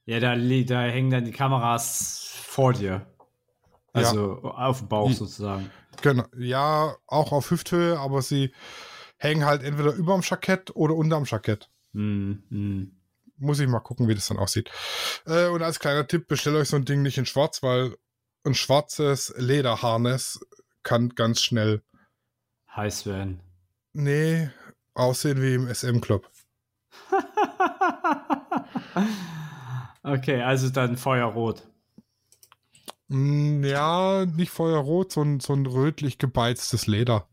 Ja, 0.04 0.20
da, 0.20 0.36
da 0.36 0.80
hängen 0.82 1.10
dann 1.10 1.24
die 1.24 1.32
Kameras 1.32 2.30
vor 2.44 2.72
dir. 2.72 3.06
Also 3.98 4.42
auf 4.42 4.78
dem 4.80 4.88
Bauch 4.88 5.08
Die- 5.08 5.14
sozusagen. 5.14 5.70
Genau. 6.02 6.24
Ja, 6.36 6.94
auch 7.06 7.32
auf 7.32 7.50
Hüfthöhe, 7.50 7.98
aber 7.98 8.20
sie 8.22 8.52
hängen 9.18 9.44
halt 9.46 9.62
entweder 9.62 9.92
überm 9.94 10.20
Jackett 10.22 10.74
oder 10.76 10.94
unterm 10.94 11.24
Jackett. 11.24 11.70
Hm, 11.94 12.42
hm. 12.50 12.92
Muss 13.38 13.60
ich 13.60 13.68
mal 13.68 13.80
gucken, 13.80 14.08
wie 14.08 14.14
das 14.14 14.28
dann 14.28 14.38
aussieht. 14.38 14.70
Äh, 15.26 15.46
und 15.48 15.62
als 15.62 15.78
kleiner 15.80 16.06
Tipp, 16.06 16.26
bestellt 16.28 16.56
euch 16.56 16.68
so 16.68 16.76
ein 16.76 16.84
Ding 16.84 17.02
nicht 17.02 17.18
in 17.18 17.26
schwarz, 17.26 17.62
weil 17.62 17.96
ein 18.44 18.54
schwarzes 18.54 19.34
Lederharness 19.36 20.40
kann 20.82 21.10
ganz 21.10 21.40
schnell, 21.42 21.82
Heiß 22.74 23.06
werden. 23.06 23.40
nee, 23.94 24.50
aussehen 24.94 25.40
wie 25.42 25.54
im 25.54 25.66
SM-Club. 25.72 26.28
okay, 30.02 30.42
also 30.42 30.70
dann 30.70 30.96
Feuerrot. 30.96 31.62
Mm, 33.08 33.64
Ja, 33.64 34.26
nicht 34.26 34.50
feuerrot, 34.50 35.12
so 35.12 35.22
ein, 35.22 35.40
so 35.40 35.52
ein 35.52 35.66
rötlich 35.66 36.18
gebeiztes 36.18 36.86
Leder. 36.86 37.28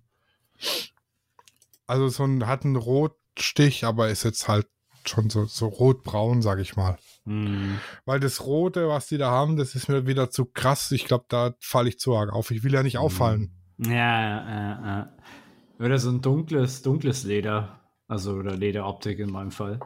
Also 1.88 2.08
so 2.10 2.24
ein, 2.24 2.48
hat 2.48 2.66
einen 2.66 2.76
Rotstich, 2.76 3.84
aber 3.86 4.10
ist 4.10 4.24
jetzt 4.24 4.48
halt 4.48 4.68
schon 5.06 5.30
so, 5.30 5.46
so 5.46 5.68
rotbraun, 5.68 6.42
sag 6.42 6.60
ich 6.60 6.76
mal. 6.76 6.98
Hm. 7.26 7.78
Weil 8.06 8.20
das 8.20 8.46
Rote, 8.46 8.88
was 8.88 9.08
die 9.08 9.18
da 9.18 9.30
haben, 9.32 9.58
das 9.58 9.76
ist 9.76 9.90
mir 9.90 10.08
wieder 10.08 10.30
zu 10.30 10.46
krass. 10.46 10.92
Ich 10.92 11.06
glaube, 11.06 11.26
da 11.28 11.54
falle 11.60 11.90
ich 11.90 12.00
zu 12.00 12.16
arg 12.16 12.32
auf. 12.32 12.52
Ich 12.52 12.64
will 12.64 12.74
ja 12.74 12.84
nicht 12.84 12.98
auffallen. 12.98 13.52
Ja, 13.78 15.02
äh, 15.02 15.02
äh. 15.02 15.86
Oder 15.86 16.00
so 16.00 16.10
ein 16.10 16.22
dunkles, 16.22 16.82
dunkles 16.82 17.24
Leder. 17.24 17.80
Also, 18.08 18.34
oder 18.34 18.56
Lederoptik 18.56 19.20
in 19.20 19.32
meinem 19.32 19.52
Fall. 19.52 19.80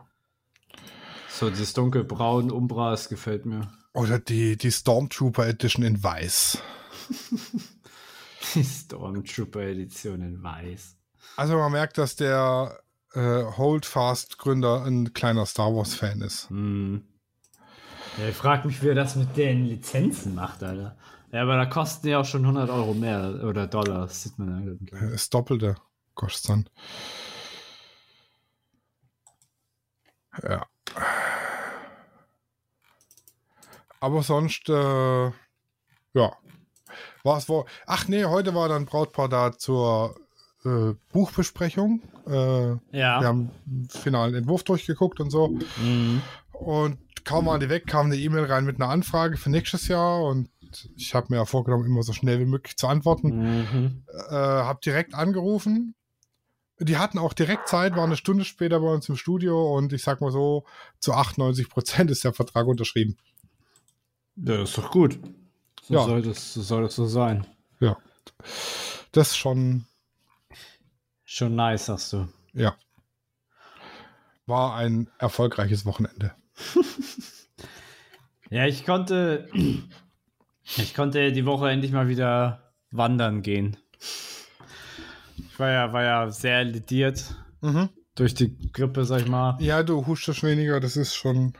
So, 1.30 1.50
dieses 1.50 1.74
dunkelbraun 1.74 2.52
Umbra, 2.52 2.92
das 2.92 3.10
gefällt 3.10 3.46
mir. 3.46 3.72
Oder 3.98 4.20
die, 4.20 4.58
die 4.58 4.72
Stormtrooper 4.72 5.48
Edition 5.48 5.84
in 5.84 6.04
weiß. 6.04 6.62
Die 8.54 8.64
Stormtrooper-Edition 8.64 10.22
in 10.22 10.44
weiß. 10.44 10.96
Also 11.36 11.58
man 11.58 11.72
merkt, 11.72 11.98
dass 11.98 12.16
der 12.16 12.80
äh, 13.14 13.44
Holdfast-Gründer 13.44 14.86
ein 14.86 15.14
kleiner 15.14 15.48
Star 15.48 15.76
Wars-Fan 15.76 16.22
ist. 16.22 16.48
Hm. 16.52 17.04
Ja, 18.20 18.30
ich 18.30 18.36
frage 18.36 18.68
mich, 18.68 18.84
wie 18.84 18.90
er 18.90 18.96
das 18.96 19.16
mit 19.16 19.36
den 19.36 19.66
Lizenzen 19.66 20.36
macht, 20.36 20.62
Alter. 20.62 20.96
Ja, 21.32 21.42
aber 21.42 21.58
da 21.58 21.66
kosten 21.66 22.06
die 22.06 22.16
auch 22.16 22.26
schon 22.26 22.42
100 22.42 22.70
Euro 22.70 22.94
mehr 22.94 23.44
oder 23.44 23.66
Dollar, 23.66 24.02
das 24.02 24.22
sieht 24.22 24.38
man 24.38 24.80
ja. 24.92 24.98
Äh, 25.00 25.12
Das 25.12 25.32
Doppelte 25.32 25.76
kostet 26.14 26.50
dann. 26.50 26.70
Ja. 30.44 30.68
Aber 34.00 34.24
sonst, 34.24 34.70
äh, 34.70 34.74
ja. 36.14 36.32
War 37.24 37.38
es 37.38 37.50
wohl. 37.50 37.66
Ach 37.86 38.08
nee, 38.08 38.26
heute 38.26 38.56
war 38.56 38.70
dann 38.70 38.86
Brautpaar 38.86 39.28
da 39.28 39.52
zur 39.58 40.16
äh, 40.66 40.94
Buchbesprechung. 41.12 42.02
Äh, 42.26 42.70
Ja. 42.98 43.20
Wir 43.22 43.28
haben 43.28 43.52
den 43.66 43.90
finalen 43.90 44.36
Entwurf 44.36 44.64
durchgeguckt 44.64 45.20
und 45.20 45.30
so. 45.30 45.50
Mhm. 45.50 46.22
Und 46.54 46.98
kaum 47.26 47.46
waren 47.48 47.60
die 47.60 47.70
weg, 47.70 47.88
kam 47.88 48.08
eine 48.08 48.16
E-Mail 48.16 48.46
rein 48.46 48.66
mit 48.66 48.78
einer 48.78 48.90
Anfrage 48.90 49.38
für 49.38 49.50
nächstes 49.50 49.88
Jahr. 49.88 50.24
Und 50.24 50.50
ich 50.96 51.14
habe 51.14 51.28
mir 51.30 51.38
ja 51.38 51.46
vorgenommen, 51.46 51.86
immer 51.86 52.04
so 52.04 52.14
schnell 52.14 52.40
wie 52.40 52.46
möglich 52.46 52.78
zu 52.78 52.88
antworten. 52.88 53.62
Mhm. 53.62 54.04
Äh, 54.30 54.34
habe 54.34 54.80
direkt 54.84 55.14
angerufen. 55.14 55.94
Die 56.80 56.98
hatten 56.98 57.18
auch 57.18 57.34
direkt 57.34 57.68
Zeit, 57.68 57.96
waren 57.96 58.06
eine 58.06 58.18
Stunde 58.18 58.46
später 58.46 58.80
bei 58.80 58.94
uns 58.94 59.10
im 59.10 59.16
Studio 59.16 59.76
und 59.76 59.94
ich 59.94 60.04
sag 60.04 60.22
mal 60.22 60.32
so, 60.32 60.64
zu 61.00 61.12
98 61.12 61.70
Prozent 61.70 62.12
ist 62.12 62.24
der 62.24 62.34
Vertrag 62.34 62.68
unterschrieben. 62.68 63.18
Ja, 64.38 64.62
ist 64.64 64.78
doch 64.78 64.92
gut. 64.92 65.20
So, 65.84 65.94
Ja. 65.96 66.04
soll, 66.06 66.22
das, 66.22 66.54
so 66.54 66.62
soll 66.62 66.84
das 66.84 66.96
so 66.96 67.06
sein. 67.06 67.46
Ja. 67.80 67.98
Das 69.12 69.30
ist 69.30 69.38
schon, 69.38 69.86
Schon 71.24 71.56
nice, 71.56 71.88
sagst 71.88 72.14
du. 72.14 72.28
ja. 72.54 72.76
War 74.46 74.76
ein 74.78 75.10
erfolgreiches 75.20 75.86
Wochenende. 75.86 76.34
Ja, 78.50 78.66
ich 78.66 78.86
konnte. 78.86 79.50
Ich 80.78 80.94
konnte 80.94 81.32
die 81.32 81.46
Woche 81.46 81.70
endlich 81.70 81.92
mal 81.94 82.10
wieder 82.10 82.74
wandern 82.92 83.42
gehen. 83.42 83.78
Ich 85.38 85.58
war 85.58 85.70
ja, 85.70 85.94
war 85.94 86.04
ja 86.04 86.30
sehr 86.30 86.64
lediert 86.66 87.36
Mhm. 87.62 87.88
durch 88.16 88.34
die 88.34 88.58
Grippe, 88.74 89.06
sag 89.06 89.22
ich 89.22 89.28
mal. 89.30 89.56
Ja, 89.62 89.82
du 89.84 90.06
hustest 90.06 90.44
weniger, 90.44 90.80
das 90.82 90.98
ist 90.98 91.16
schon. 91.16 91.54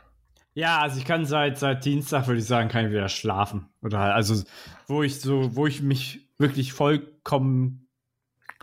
Ja, 0.58 0.80
also 0.80 0.98
ich 0.98 1.04
kann 1.04 1.24
seit, 1.24 1.56
seit 1.56 1.84
Dienstag, 1.84 2.26
würde 2.26 2.40
ich 2.40 2.46
sagen, 2.46 2.68
kann 2.68 2.86
ich 2.86 2.90
wieder 2.90 3.08
schlafen. 3.08 3.68
Oder 3.80 4.00
halt, 4.00 4.14
also 4.14 4.42
wo 4.88 5.04
ich 5.04 5.20
so, 5.20 5.54
wo 5.54 5.68
ich 5.68 5.82
mich 5.82 6.32
wirklich 6.36 6.72
vollkommen 6.72 7.86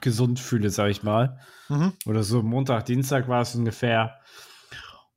gesund 0.01 0.41
fühle, 0.41 0.71
sag 0.71 0.89
ich 0.89 1.03
mal. 1.03 1.39
Mhm. 1.69 1.93
Oder 2.05 2.23
so 2.23 2.43
Montag, 2.43 2.83
Dienstag 2.83 3.29
war 3.29 3.43
es 3.43 3.55
ungefähr. 3.55 4.19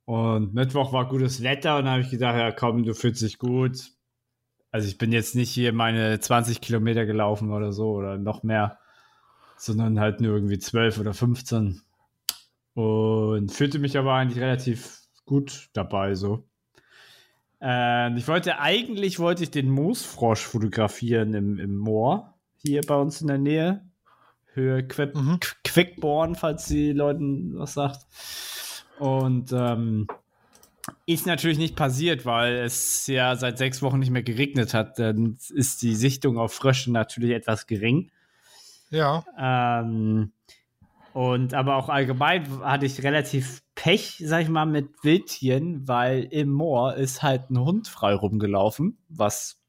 Und 0.04 0.54
Mittwoch 0.54 0.92
war 0.92 1.08
gutes 1.08 1.42
Wetter 1.42 1.78
und 1.78 1.86
da 1.86 1.90
habe 1.90 2.02
ich 2.02 2.10
gedacht, 2.10 2.36
ja 2.36 2.52
komm, 2.52 2.84
du 2.84 2.94
fühlst 2.94 3.22
dich 3.22 3.38
gut. 3.38 3.90
Also 4.70 4.86
ich 4.86 4.98
bin 4.98 5.10
jetzt 5.10 5.34
nicht 5.34 5.50
hier 5.50 5.72
meine 5.72 6.20
20 6.20 6.60
Kilometer 6.60 7.06
gelaufen 7.06 7.50
oder 7.50 7.72
so 7.72 7.90
oder 7.90 8.18
noch 8.18 8.44
mehr, 8.44 8.78
sondern 9.56 9.98
halt 9.98 10.20
nur 10.20 10.32
irgendwie 10.32 10.60
12 10.60 11.00
oder 11.00 11.12
15. 11.12 11.82
Und 12.74 13.50
fühlte 13.50 13.80
mich 13.80 13.98
aber 13.98 14.14
eigentlich 14.14 14.40
relativ 14.40 15.00
gut 15.24 15.70
dabei 15.72 16.14
so. 16.14 16.48
Ähm, 17.60 18.16
ich 18.16 18.28
wollte, 18.28 18.58
eigentlich 18.60 19.18
wollte 19.18 19.42
ich 19.42 19.50
den 19.50 19.68
Moosfrosch 19.70 20.40
fotografieren 20.42 21.34
im, 21.34 21.58
im 21.58 21.76
Moor, 21.76 22.34
hier 22.62 22.82
bei 22.86 22.94
uns 22.94 23.20
in 23.20 23.26
der 23.28 23.38
Nähe. 23.38 23.84
Höhe 24.54 24.86
Quip, 24.86 25.14
Mhm. 25.14 25.34
Qu- 25.40 25.54
Quickborn, 25.64 26.34
falls 26.34 26.66
die 26.66 26.92
Leuten 26.92 27.56
was 27.58 27.74
sagt. 27.74 28.06
Und 28.98 29.52
ähm, 29.52 30.08
ist 31.06 31.26
natürlich 31.26 31.58
nicht 31.58 31.76
passiert, 31.76 32.24
weil 32.26 32.54
es 32.56 33.06
ja 33.06 33.36
seit 33.36 33.58
sechs 33.58 33.82
Wochen 33.82 33.98
nicht 33.98 34.10
mehr 34.10 34.22
geregnet 34.22 34.74
hat. 34.74 34.98
Dann 34.98 35.36
ist 35.50 35.82
die 35.82 35.94
Sichtung 35.94 36.38
auf 36.38 36.54
Frösche 36.54 36.90
natürlich 36.90 37.32
etwas 37.32 37.66
gering. 37.66 38.10
Ja. 38.90 39.24
Ähm, 39.38 40.32
und 41.12 41.54
aber 41.54 41.76
auch 41.76 41.88
allgemein 41.88 42.60
hatte 42.64 42.86
ich 42.86 43.02
relativ 43.02 43.62
Pech, 43.78 44.20
sag 44.24 44.42
ich 44.42 44.48
mal, 44.48 44.66
mit 44.66 45.04
Wildtieren, 45.04 45.86
weil 45.86 46.24
im 46.24 46.50
Moor 46.50 46.94
ist 46.94 47.22
halt 47.22 47.48
ein 47.48 47.60
Hund 47.60 47.86
frei 47.86 48.12
rumgelaufen, 48.12 48.98
was 49.08 49.62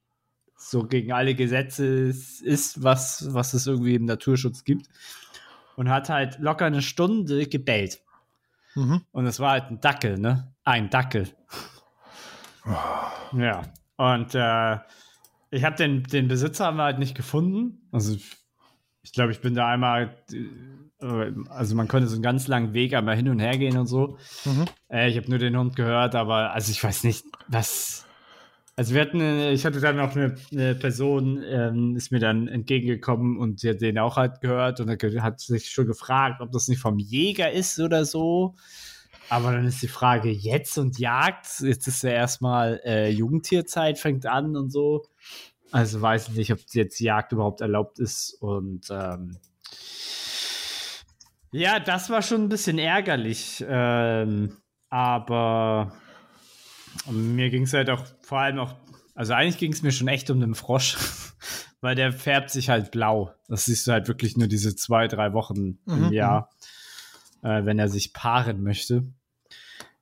so 0.58 0.82
gegen 0.82 1.12
alle 1.12 1.36
Gesetze 1.36 1.86
ist, 1.86 2.82
was, 2.84 3.32
was 3.36 3.54
es 3.54 3.68
irgendwie 3.68 3.94
im 3.94 4.06
Naturschutz 4.06 4.64
gibt. 4.64 4.88
Und 5.76 5.90
hat 5.90 6.10
halt 6.10 6.40
locker 6.40 6.66
eine 6.66 6.82
Stunde 6.82 7.46
gebellt. 7.46 8.02
Mhm. 8.74 9.02
Und 9.12 9.28
es 9.28 9.40
war 9.40 9.52
halt 9.52 9.70
ein 9.70 9.80
Dackel, 9.80 10.18
ne? 10.18 10.56
Ein 10.64 10.90
Dackel. 10.90 11.30
Ja. 12.66 13.62
Und 13.96 14.34
äh, 14.34 14.78
ich 15.52 15.64
habe 15.64 15.76
den, 15.76 16.02
den 16.02 16.28
Besitzer 16.28 16.76
halt 16.76 16.98
nicht 16.98 17.14
gefunden. 17.14 17.88
Also 17.92 18.18
ich 19.04 19.14
glaube, 19.14 19.32
ich 19.32 19.42
bin 19.42 19.56
da 19.56 19.68
einmal, 19.68 20.16
äh, 20.32 21.32
also 21.50 21.76
man 21.76 21.88
konnte 21.88 22.08
so 22.08 22.16
einen 22.16 22.24
ganz 22.24 22.48
langen 22.48 22.74
Weg 22.74 22.94
einmal 22.94 23.16
hin 23.16 23.30
und 23.30 23.40
her 23.40 23.58
gehen 23.58 23.78
und 23.78 23.88
so. 23.88 24.18
Mhm. 24.46 24.66
Äh, 24.90 25.10
ich 25.10 25.18
habe 25.18 25.30
nur 25.30 25.40
den 25.40 25.58
Hund 25.58 25.76
gehört, 25.76 26.16
aber 26.16 26.54
also 26.54 26.72
ich 26.72 26.84
weiß 26.84 27.04
nicht, 27.04 27.26
was. 27.48 28.06
Also 28.76 28.94
wir 28.94 29.02
hatten, 29.02 29.20
ich 29.20 29.66
hatte 29.66 29.82
dann 29.82 29.98
noch 29.98 30.16
eine, 30.16 30.38
eine 30.54 30.74
Person, 30.74 31.44
ähm, 31.46 31.98
ist 31.98 32.14
mir 32.14 32.20
dann 32.20 32.48
entgegengekommen 32.48 33.38
und 33.38 33.60
sie 33.60 33.72
hat 33.72 33.82
den 33.82 34.00
auch 34.00 34.16
halt 34.16 34.40
gehört 34.40 34.80
und 34.80 34.90
hat 34.90 35.40
sich 35.42 35.70
schon 35.70 35.86
gefragt, 35.86 36.40
ob 36.40 36.54
das 36.54 36.70
nicht 36.70 36.80
vom 36.80 36.98
Jäger 36.98 37.52
ist 37.52 37.78
oder 37.80 38.06
so. 38.06 38.56
Aber 39.30 39.52
dann 39.52 39.66
ist 39.66 39.82
die 39.82 39.88
Frage, 39.88 40.32
jetzt 40.32 40.78
und 40.78 40.98
Jagd, 40.98 41.60
jetzt 41.60 41.88
ist 41.88 42.04
ja 42.04 42.12
erstmal 42.12 42.82
äh, 42.84 43.10
Jugendtierzeit, 43.10 44.00
fängt 44.00 44.26
an 44.26 44.56
und 44.56 44.72
so. 44.72 45.06
Also 45.72 46.02
weiß 46.02 46.30
ich 46.30 46.36
nicht, 46.36 46.52
ob 46.52 46.60
jetzt 46.72 47.00
Jagd 47.00 47.32
überhaupt 47.32 47.62
erlaubt 47.62 48.00
ist. 48.00 48.34
Und 48.42 48.88
ähm, 48.90 49.38
ja, 51.52 51.80
das 51.80 52.10
war 52.10 52.22
schon 52.22 52.44
ein 52.44 52.50
bisschen 52.50 52.80
ärgerlich. 52.80 53.64
Ähm, 53.68 54.58
aber 54.90 55.94
mir 57.10 57.50
ging 57.50 57.64
es 57.64 57.74
halt 57.74 57.90
auch 57.90 58.04
vor 58.22 58.40
allem 58.40 58.60
auch, 58.60 58.76
also 59.16 59.34
eigentlich 59.34 59.58
ging 59.58 59.74
es 59.74 59.82
mir 59.82 59.92
schon 59.92 60.08
echt 60.08 60.30
um 60.30 60.40
den 60.40 60.56
Frosch, 60.56 60.98
weil 61.82 61.96
der 61.96 62.12
färbt 62.12 62.50
sich 62.50 62.70
halt 62.70 62.92
blau. 62.92 63.34
Das 63.48 63.66
siehst 63.66 63.88
du 63.88 63.92
halt 63.92 64.08
wirklich 64.08 64.38
nur 64.38 64.48
diese 64.48 64.76
zwei, 64.76 65.08
drei 65.08 65.34
Wochen 65.34 65.80
Mhm, 65.86 66.06
im 66.06 66.12
Jahr, 66.12 66.50
äh, 67.44 67.66
wenn 67.66 67.80
er 67.80 67.90
sich 67.90 68.14
paaren 68.14 68.64
möchte. 68.64 69.12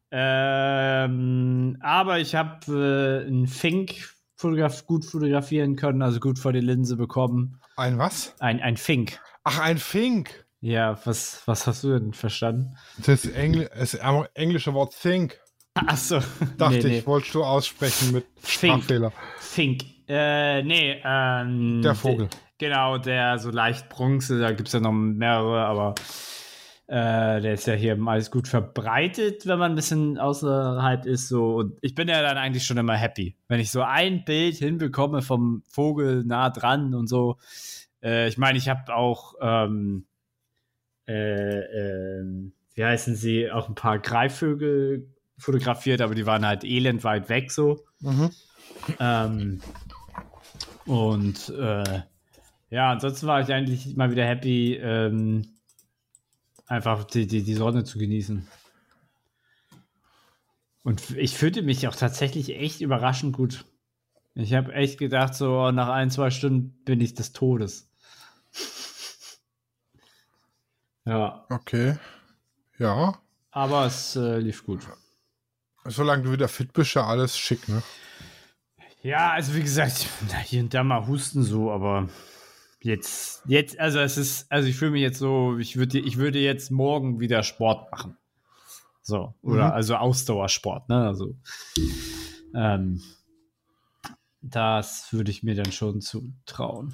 Ähm, 0.10 1.78
aber 1.82 2.20
ich 2.20 2.36
habe 2.36 3.24
äh, 3.24 3.28
einen 3.28 3.48
Fink 3.48 4.17
fotograf 4.38 4.86
gut 4.86 5.04
fotografieren 5.04 5.76
können, 5.76 6.02
also 6.02 6.20
gut 6.20 6.40
vor 6.40 6.54
die 6.54 6.62
Linse 6.62 6.96
bekommen. 6.96 7.60
Ein 7.76 7.98
was? 7.98 8.36
Ein, 8.40 8.62
ein 8.62 8.78
Fink. 8.78 9.20
Ach, 9.44 9.60
ein 9.60 9.78
Fink. 9.78 10.46
Ja, 10.62 11.00
was, 11.06 11.42
was 11.46 11.68
hast 11.68 11.84
du 11.84 11.98
denn 11.98 12.14
verstanden? 12.14 12.78
Das, 13.06 13.26
Engl 13.26 13.70
das 13.78 13.94
englische 14.34 14.74
Wort 14.74 14.96
think. 15.00 15.40
Ach 15.74 15.98
so. 15.98 16.20
Dachte 16.58 16.78
nee, 16.78 16.84
nee. 16.84 16.98
ich, 17.00 17.08
wolltest 17.08 17.36
du 17.36 17.44
aussprechen 17.44 18.14
mit 18.14 18.26
Fink. 18.38 18.76
Sprachfehler. 18.76 19.12
Fink. 19.40 19.84
Äh, 20.08 20.64
nee, 20.64 21.02
ähm, 21.04 21.82
Der 21.84 21.96
Vogel. 21.96 22.30
Genau, 22.60 22.98
der 22.98 23.38
so 23.38 23.52
leicht 23.52 23.90
Bronze, 23.90 24.40
da 24.40 24.52
gibt 24.52 24.68
es 24.68 24.74
ja 24.74 24.80
noch 24.80 24.92
mehrere, 24.92 25.66
aber 25.66 25.94
äh, 26.88 27.42
der 27.42 27.54
ist 27.54 27.68
ja 27.68 27.74
hier 27.74 27.98
meist 27.98 28.32
gut 28.32 28.48
verbreitet, 28.48 29.46
wenn 29.46 29.60
man 29.60 29.74
ein 29.74 29.76
bisschen 29.76 30.18
außerhalb 30.18 31.06
ist. 31.06 31.28
So. 31.28 31.56
Und 31.56 31.78
ich 31.82 31.96
bin 31.96 32.08
ja 32.08 32.22
dann 32.22 32.38
eigentlich 32.38 32.66
schon 32.66 32.78
immer 32.78 32.96
happy, 32.96 33.36
wenn 33.50 33.60
ich 33.60 33.72
so 33.72 33.82
ein 33.82 34.24
Bild 34.24 34.56
hinbekomme 34.56 35.22
vom 35.22 35.64
Vogel 35.70 36.24
nah 36.24 36.50
dran 36.50 36.94
und 36.94 37.08
so. 37.08 37.38
Äh, 38.02 38.30
ich 38.30 38.38
meine, 38.38 38.58
ich 38.58 38.70
habe 38.70 38.96
auch, 38.96 39.34
ähm, 39.42 40.06
äh, 41.08 41.60
ähm, 41.60 42.54
wie 42.74 42.86
heißen 42.86 43.16
sie, 43.16 43.52
auch 43.52 43.68
ein 43.68 43.76
paar 43.76 44.00
Greifvögel 44.00 45.10
fotografiert, 45.38 46.02
aber 46.02 46.16
die 46.16 46.26
waren 46.26 46.46
halt 46.46 46.64
elend 46.64 47.04
weit 47.04 47.28
weg 47.28 47.52
so. 47.52 47.84
Mhm. 48.00 48.30
Ähm, 49.00 49.62
und 50.86 51.50
äh, 51.50 52.02
ja, 52.70 52.92
ansonsten 52.92 53.28
war 53.28 53.42
ich 53.42 53.54
eigentlich 53.54 53.96
mal 53.98 54.12
wieder 54.12 54.26
happy, 54.26 54.76
ähm, 54.76 55.57
einfach 56.68 57.06
die, 57.06 57.28
die, 57.28 57.44
die 57.44 57.54
Sonne 57.54 57.84
zu 57.84 57.98
genießen. 57.98 58.48
Und 60.84 61.10
ich 61.12 61.36
fühlte 61.36 61.64
mich 61.64 61.88
auch 61.88 61.96
tatsächlich 61.96 62.56
echt 62.56 62.82
überraschend 62.82 63.36
gut. 63.36 63.66
Ich 64.36 64.54
habe 64.54 64.74
echt 64.74 65.00
gedacht, 65.00 65.34
so 65.34 65.72
nach 65.72 65.90
ein, 65.90 66.12
zwei 66.12 66.30
Stunden 66.30 66.70
bin 66.86 67.02
ich 67.02 67.14
des 67.14 67.34
Todes. 67.34 67.90
ja. 71.06 71.46
Okay. 71.50 71.98
Ja. 72.78 73.20
Aber 73.52 73.86
es 73.86 74.16
äh, 74.16 74.38
lief 74.38 74.66
gut. 74.66 74.82
Solange 75.86 76.24
du 76.24 76.32
wieder 76.32 76.48
fit 76.48 76.74
bist, 76.74 76.94
ja 76.94 77.06
alles 77.06 77.38
schick, 77.38 77.68
ne? 77.68 77.82
Ja, 79.02 79.32
also 79.32 79.56
wie 79.56 79.62
gesagt, 79.62 80.08
hier 80.46 80.62
und 80.62 80.74
da 80.74 80.84
mal 80.84 81.08
husten 81.08 81.44
so, 81.44 81.72
aber 81.72 82.10
Jetzt, 82.82 83.44
jetzt, 83.48 83.80
also 83.80 84.00
es 84.00 84.18
ist, 84.18 84.52
also 84.52 84.68
ich 84.68 84.76
fühle 84.76 84.92
mich 84.92 85.02
jetzt 85.02 85.20
so, 85.20 85.58
ich 85.58 85.78
würde, 85.78 86.00
ich 86.00 86.18
würde 86.18 86.40
jetzt 86.40 86.72
morgen 86.72 87.20
wieder 87.20 87.44
Sport 87.44 87.92
machen. 87.92 88.18
So, 89.02 89.34
oder 89.42 89.68
mhm. 89.68 89.72
also 89.72 89.96
Ausdauersport, 89.96 90.90
ne? 90.90 91.08
Also 91.08 91.36
ähm, 92.54 93.02
das 94.42 95.12
würde 95.12 95.32
ich 95.32 95.44
mir 95.44 95.56
dann 95.56 95.72
schon 95.72 96.02
zutrauen. 96.02 96.94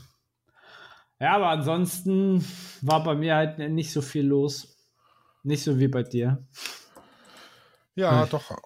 Ja, 1.20 1.36
aber 1.36 1.50
ansonsten 1.50 2.46
war 2.82 3.04
bei 3.04 3.16
mir 3.16 3.36
halt 3.36 3.60
nicht 3.60 3.92
so 3.92 4.02
viel 4.02 4.26
los. 4.26 4.76
Nicht 5.44 5.64
so 5.64 5.80
wie 5.80 5.88
bei 5.88 6.04
dir. 6.04 6.46
Ja, 7.96 8.24
hm. 8.24 8.30
doch. 8.30 8.58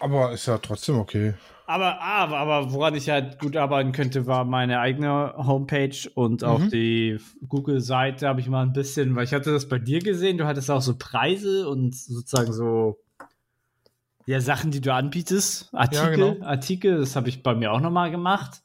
Aber 0.00 0.32
ist 0.32 0.46
ja 0.46 0.58
trotzdem 0.58 0.98
okay. 0.98 1.34
Aber, 1.70 2.00
aber, 2.02 2.38
aber 2.38 2.72
woran 2.72 2.96
ich 2.96 3.08
halt 3.08 3.38
gut 3.38 3.56
arbeiten 3.56 3.92
könnte, 3.92 4.26
war 4.26 4.44
meine 4.44 4.80
eigene 4.80 5.34
Homepage 5.36 6.10
und 6.16 6.42
auch 6.42 6.58
mhm. 6.58 6.70
die 6.70 7.20
Google-Seite 7.46 8.26
habe 8.26 8.40
ich 8.40 8.48
mal 8.48 8.62
ein 8.62 8.72
bisschen, 8.72 9.14
weil 9.14 9.22
ich 9.22 9.32
hatte 9.32 9.52
das 9.52 9.68
bei 9.68 9.78
dir 9.78 10.00
gesehen, 10.00 10.36
du 10.36 10.46
hattest 10.46 10.68
auch 10.68 10.82
so 10.82 10.96
Preise 10.98 11.68
und 11.68 11.94
sozusagen 11.94 12.52
so 12.52 12.98
ja, 14.26 14.40
Sachen, 14.40 14.72
die 14.72 14.80
du 14.80 14.92
anbietest, 14.92 15.72
Artikel, 15.72 16.18
ja, 16.18 16.32
genau. 16.32 16.44
Artikel, 16.44 16.98
das 16.98 17.14
habe 17.14 17.28
ich 17.28 17.44
bei 17.44 17.54
mir 17.54 17.70
auch 17.70 17.80
nochmal 17.80 18.10
gemacht. 18.10 18.62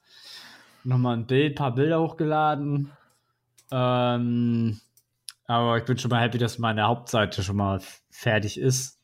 Nochmal 0.83 1.17
ein 1.17 1.27
Bild, 1.27 1.55
paar 1.55 1.75
Bilder 1.75 2.01
hochgeladen. 2.01 2.91
Ähm, 3.71 4.79
aber 5.45 5.77
ich 5.77 5.85
bin 5.85 5.99
schon 5.99 6.09
mal 6.09 6.21
happy, 6.21 6.39
dass 6.39 6.57
meine 6.57 6.83
Hauptseite 6.83 7.43
schon 7.43 7.57
mal 7.57 7.81
fertig 8.09 8.59
ist. 8.59 8.94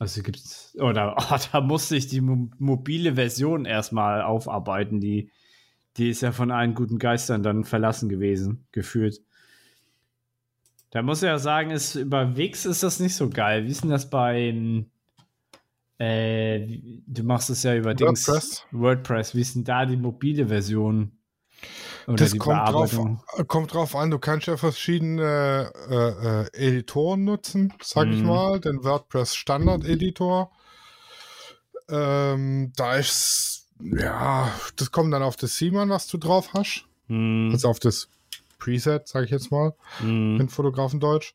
Also 0.00 0.22
gibt's, 0.22 0.74
oder 0.80 1.14
oh, 1.30 1.36
da 1.52 1.60
musste 1.60 1.94
ich 1.94 2.08
die 2.08 2.22
mobile 2.22 3.14
Version 3.14 3.66
erstmal 3.66 4.22
aufarbeiten. 4.22 4.98
Die, 4.98 5.30
die 5.98 6.08
ist 6.08 6.22
ja 6.22 6.32
von 6.32 6.50
allen 6.50 6.74
guten 6.74 6.98
Geistern 6.98 7.42
dann 7.42 7.64
verlassen 7.64 8.08
gewesen, 8.08 8.66
gefühlt. 8.72 9.20
Da 10.88 11.02
muss 11.02 11.22
ich 11.22 11.26
ja 11.26 11.38
sagen, 11.38 11.70
ist, 11.70 11.96
über 11.96 12.36
Wix 12.36 12.64
ist 12.64 12.82
das 12.82 12.98
nicht 12.98 13.14
so 13.14 13.28
geil. 13.28 13.66
Wie 13.66 13.70
ist 13.70 13.82
denn 13.82 13.90
das 13.90 14.08
bei, 14.08 14.86
äh, 15.98 16.78
du 17.06 17.22
machst 17.22 17.50
es 17.50 17.62
ja 17.62 17.76
über 17.76 17.90
WordPress. 17.90 18.24
Dings, 18.24 18.66
WordPress. 18.72 19.34
Wie 19.34 19.42
ist 19.42 19.54
denn 19.54 19.64
da 19.64 19.84
die 19.84 19.98
mobile 19.98 20.46
Version? 20.46 21.12
Oder 22.06 22.16
das 22.16 22.38
kommt 22.38 22.68
drauf, 22.68 22.98
kommt 23.46 23.74
drauf 23.74 23.96
an, 23.96 24.10
du 24.10 24.18
kannst 24.18 24.46
ja 24.46 24.56
verschiedene 24.56 25.72
äh, 25.88 26.64
äh, 26.64 26.68
Editoren 26.68 27.24
nutzen, 27.24 27.72
sag 27.82 28.08
mm. 28.08 28.12
ich 28.12 28.20
mhm. 28.20 28.26
mal, 28.26 28.60
den 28.60 28.84
WordPress 28.84 29.34
Standard 29.34 29.84
Editor. 29.84 30.50
Ähm, 31.88 32.72
da 32.76 32.96
ist, 32.96 33.68
ja, 33.80 34.50
das 34.76 34.90
kommt 34.90 35.12
dann 35.12 35.22
auf 35.22 35.36
das 35.36 35.56
Theme 35.56 35.80
an, 35.80 35.90
was 35.90 36.06
du 36.06 36.18
drauf 36.18 36.50
hast. 36.54 36.86
Mm. 37.08 37.50
Also 37.52 37.68
auf 37.68 37.80
das 37.80 38.08
Preset, 38.58 39.08
sag 39.08 39.24
ich 39.24 39.30
jetzt 39.30 39.50
mal, 39.50 39.74
mm. 40.00 40.40
in 40.40 40.48
Fotografendeutsch. 40.48 41.34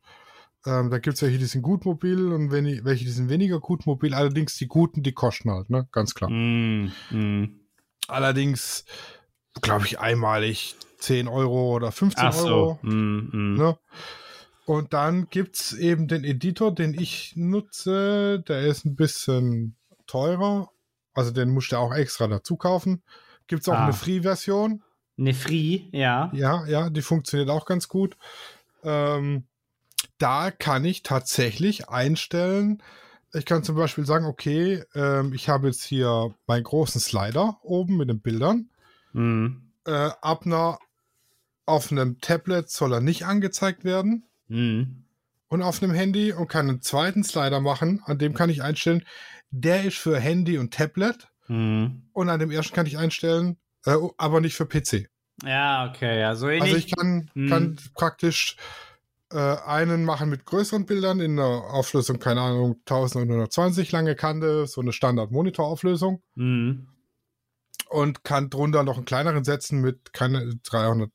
Ähm, 0.66 0.89
da 0.89 0.97
gibt 0.97 1.16
es 1.16 1.22
welche, 1.22 1.38
die 1.38 1.45
sind 1.45 1.61
gut 1.61 1.86
mobil 1.86 2.32
und 2.32 2.51
welche, 2.51 3.05
die 3.05 3.11
sind 3.11 3.30
weniger 3.30 3.59
gut 3.59 3.86
mobil. 3.86 4.13
Allerdings 4.13 4.57
die 4.57 4.68
guten, 4.68 5.03
die 5.03 5.11
kosten 5.11 5.51
halt, 5.51 5.70
ne? 5.70 5.88
Ganz 5.91 6.16
klar. 6.16 6.30
Mhm. 6.30 7.59
Allerdings 8.07 8.86
glaube 9.62 9.86
ich, 9.86 9.99
einmalig 9.99 10.76
10 10.99 11.28
Euro 11.28 11.76
oder 11.76 11.91
15 11.91 12.32
so. 12.32 12.47
Euro. 12.47 12.80
Mm, 12.82 13.30
mm. 13.32 13.58
Ne? 13.58 13.78
Und 14.66 14.93
dann 14.93 15.30
gibt 15.30 15.58
es 15.58 15.74
eben 15.74 16.08
den 16.08 16.24
Editor, 16.24 16.74
den 16.74 16.93
ich 16.93 17.34
nutze. 17.36 18.43
Der 18.47 18.62
ist 18.62 18.86
ein 18.86 18.95
bisschen 18.95 19.76
teurer. 20.08 20.70
Also 21.14 21.32
den 21.32 21.51
musst 21.51 21.72
du 21.72 21.78
auch 21.78 21.93
extra 21.93 22.28
dazu 22.28 22.58
kaufen. 22.58 23.03
Gibt 23.47 23.62
es 23.62 23.70
auch 23.70 23.76
ah. 23.76 23.84
eine 23.84 23.93
Free-Version. 23.93 24.84
Eine 25.18 25.34
Free, 25.34 25.84
ja. 25.91 26.30
Ja, 26.34 26.66
ja, 26.66 26.89
die 26.89 27.01
funktioniert 27.01 27.49
auch 27.49 27.66
ganz 27.66 27.88
gut. 27.88 28.18
Ähm, 28.84 29.45
da 30.18 30.51
kann 30.51 30.84
ich 30.84 31.03
tatsächlich 31.03 31.88
einstellen. 31.88 32.84
Ich 33.34 33.45
kann 33.45 33.64
zum 33.64 33.76
Beispiel 33.76 34.06
sagen, 34.06 34.26
okay, 34.26 34.84
ähm, 34.93 35.34
ich 35.34 35.47
habe 35.47 35.68
jetzt 35.68 35.84
hier 35.84 36.34
meinen 36.47 36.64
großen 36.64 36.99
Slider 36.99 37.58
oben 37.62 37.97
mit 37.97 38.10
den 38.10 38.20
Bildern. 38.20 38.70
Mhm. 39.16 39.72
Äh, 39.86 40.09
ab 40.22 40.45
einer, 40.45 40.78
auf 41.66 41.91
einem 41.91 42.20
Tablet 42.20 42.70
soll 42.70 42.93
er 42.93 43.01
nicht 43.01 43.26
angezeigt 43.26 43.84
werden. 43.84 44.26
Mhm. 44.47 45.05
Und 45.47 45.61
auf 45.61 45.82
einem 45.82 45.93
Handy 45.93 46.34
und 46.34 46.47
kann 46.47 46.70
einen 46.70 46.82
zweiten 46.82 47.24
Slider 47.24 47.61
machen, 47.61 48.01
an 48.05 48.18
dem 48.18 48.34
kann 48.34 48.49
ich 48.49 48.61
einstellen, 48.61 49.05
der 49.51 49.86
ist 49.86 49.97
für 49.97 50.20
Handy 50.20 50.57
und 50.57 50.74
Tablet. 50.74 51.30
Mhm. 51.47 52.03
Und 52.11 52.30
an 52.30 52.39
dem 52.39 52.51
ersten 52.51 52.76
kann 52.76 52.88
ich 52.88 52.97
einstellen, 52.97 53.57
äh, 53.86 53.95
aber 54.18 54.41
nicht 54.41 54.55
für 54.55 54.66
PC. 54.66 55.07
Ja, 55.43 55.89
okay, 55.89 56.20
ja, 56.20 56.36
so 56.36 56.49
ähnlich. 56.49 56.74
Also 56.74 56.78
ich 56.78 56.95
kann, 56.95 57.30
mhm. 57.34 57.49
kann 57.49 57.76
praktisch 57.93 58.57
äh, 59.32 59.38
einen 59.38 60.03
machen 60.03 60.30
mit 60.30 60.45
größeren 60.45 60.86
Bildern 60.86 61.20
in 61.20 61.39
einer 61.39 61.74
Auflösung, 61.74 62.20
keine 62.20 62.41
Ahnung, 62.41 62.82
1920 62.89 63.91
lange 63.91 64.16
Kante, 64.16 64.68
so 64.68 64.82
eine 64.82 64.91
Standard-Monitor-Auflösung. 64.91 66.22
Mhm 66.36 66.88
und 67.90 68.24
kann 68.24 68.50
drunter 68.50 68.84
noch 68.84 68.98
einen 68.98 69.06
kleineren 69.06 69.44
setzen 69.44 69.82
mit 69.82 70.14
keine 70.14 70.56
300 70.64 71.12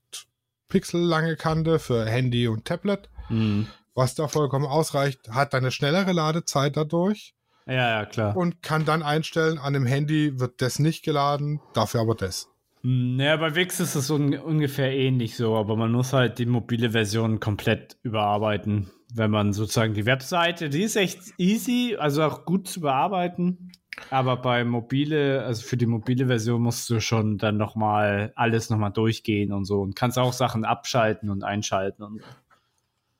Pixel 0.68 1.00
lange 1.00 1.36
Kante 1.36 1.78
für 1.78 2.06
Handy 2.06 2.48
und 2.48 2.64
Tablet, 2.64 3.10
mhm. 3.28 3.66
was 3.94 4.14
da 4.14 4.28
vollkommen 4.28 4.66
ausreicht, 4.66 5.28
hat 5.30 5.54
eine 5.54 5.70
schnellere 5.70 6.12
Ladezeit 6.12 6.76
dadurch. 6.76 7.34
Ja, 7.66 8.00
ja, 8.00 8.06
klar. 8.06 8.36
Und 8.36 8.62
kann 8.62 8.84
dann 8.84 9.02
einstellen, 9.02 9.58
an 9.58 9.74
dem 9.74 9.86
Handy 9.86 10.40
wird 10.40 10.62
das 10.62 10.78
nicht 10.78 11.04
geladen, 11.04 11.60
dafür 11.74 12.00
aber 12.00 12.14
das. 12.14 12.48
Naja, 12.82 13.34
hm, 13.34 13.40
bei 13.40 13.54
Wix 13.54 13.78
ist 13.80 13.94
es 13.94 14.10
un 14.10 14.34
ungefähr 14.38 14.92
ähnlich 14.92 15.36
so, 15.36 15.56
aber 15.56 15.76
man 15.76 15.92
muss 15.92 16.12
halt 16.12 16.38
die 16.38 16.46
mobile 16.46 16.90
Version 16.90 17.38
komplett 17.38 17.98
überarbeiten. 18.02 18.90
Wenn 19.12 19.30
man 19.30 19.52
sozusagen 19.52 19.94
die 19.94 20.06
Webseite, 20.06 20.70
die 20.70 20.82
ist 20.82 20.96
echt 20.96 21.18
easy, 21.36 21.96
also 21.98 22.22
auch 22.22 22.44
gut 22.44 22.68
zu 22.68 22.80
bearbeiten. 22.80 23.72
Aber 24.10 24.36
bei 24.36 24.64
mobile, 24.64 25.44
also 25.44 25.62
für 25.62 25.76
die 25.76 25.86
mobile 25.86 26.26
Version 26.26 26.62
musst 26.62 26.88
du 26.90 27.00
schon 27.00 27.38
dann 27.38 27.56
nochmal 27.56 28.32
alles 28.36 28.70
nochmal 28.70 28.92
durchgehen 28.92 29.52
und 29.52 29.64
so 29.64 29.80
und 29.80 29.96
kannst 29.96 30.18
auch 30.18 30.32
Sachen 30.32 30.64
abschalten 30.64 31.30
und 31.30 31.44
einschalten 31.44 32.02
und 32.02 32.20
so. 32.20 32.26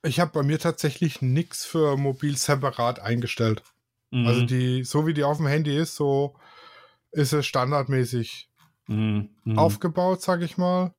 Ich 0.03 0.19
habe 0.19 0.33
bei 0.33 0.43
mir 0.43 0.59
tatsächlich 0.59 1.21
nichts 1.21 1.67
für 1.67 1.97
mobil 1.97 2.37
separat 2.37 3.01
eingestellt. 3.01 3.63
Mhm. 4.11 4.27
Also 4.27 4.47
die, 4.47 4.85
so 4.85 5.07
wie 5.07 5.15
die 5.15 5.25
auf 5.25 5.37
dem 5.37 5.47
Handy 5.47 5.77
ist, 5.77 5.97
so 5.97 6.37
ist 7.13 7.33
es 7.33 7.47
standardmäßig 7.47 8.49
mhm. 8.87 9.31
Mhm. 9.45 9.59
aufgebaut, 9.59 10.23
sag 10.23 10.43
ich 10.43 10.57
mal, 10.57 10.95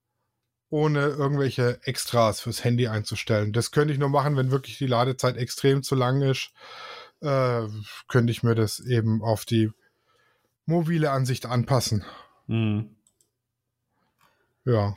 ohne 0.70 1.08
irgendwelche 1.08 1.80
Extras 1.84 2.42
fürs 2.42 2.64
Handy 2.64 2.88
einzustellen. 2.88 3.54
Das 3.54 3.72
könnte 3.72 3.94
ich 3.94 4.00
nur 4.00 4.10
machen, 4.10 4.38
wenn 4.38 4.52
wirklich 4.52 4.78
die 4.78 4.88
Ladezeit 4.88 5.38
extrem 5.38 5.82
zu 5.84 5.96
lang 5.96 6.22
ist 6.22 6.52
äh, 7.22 7.68
könnte 8.08 8.32
ich 8.32 8.44
mir 8.44 8.56
das 8.56 8.80
eben 8.80 9.22
auf 9.22 9.46
die 9.46 9.72
mobile 10.66 11.12
Ansicht 11.12 11.46
anpassen. 11.46 12.04
Mhm. 12.48 12.96
Ja. 14.66 14.96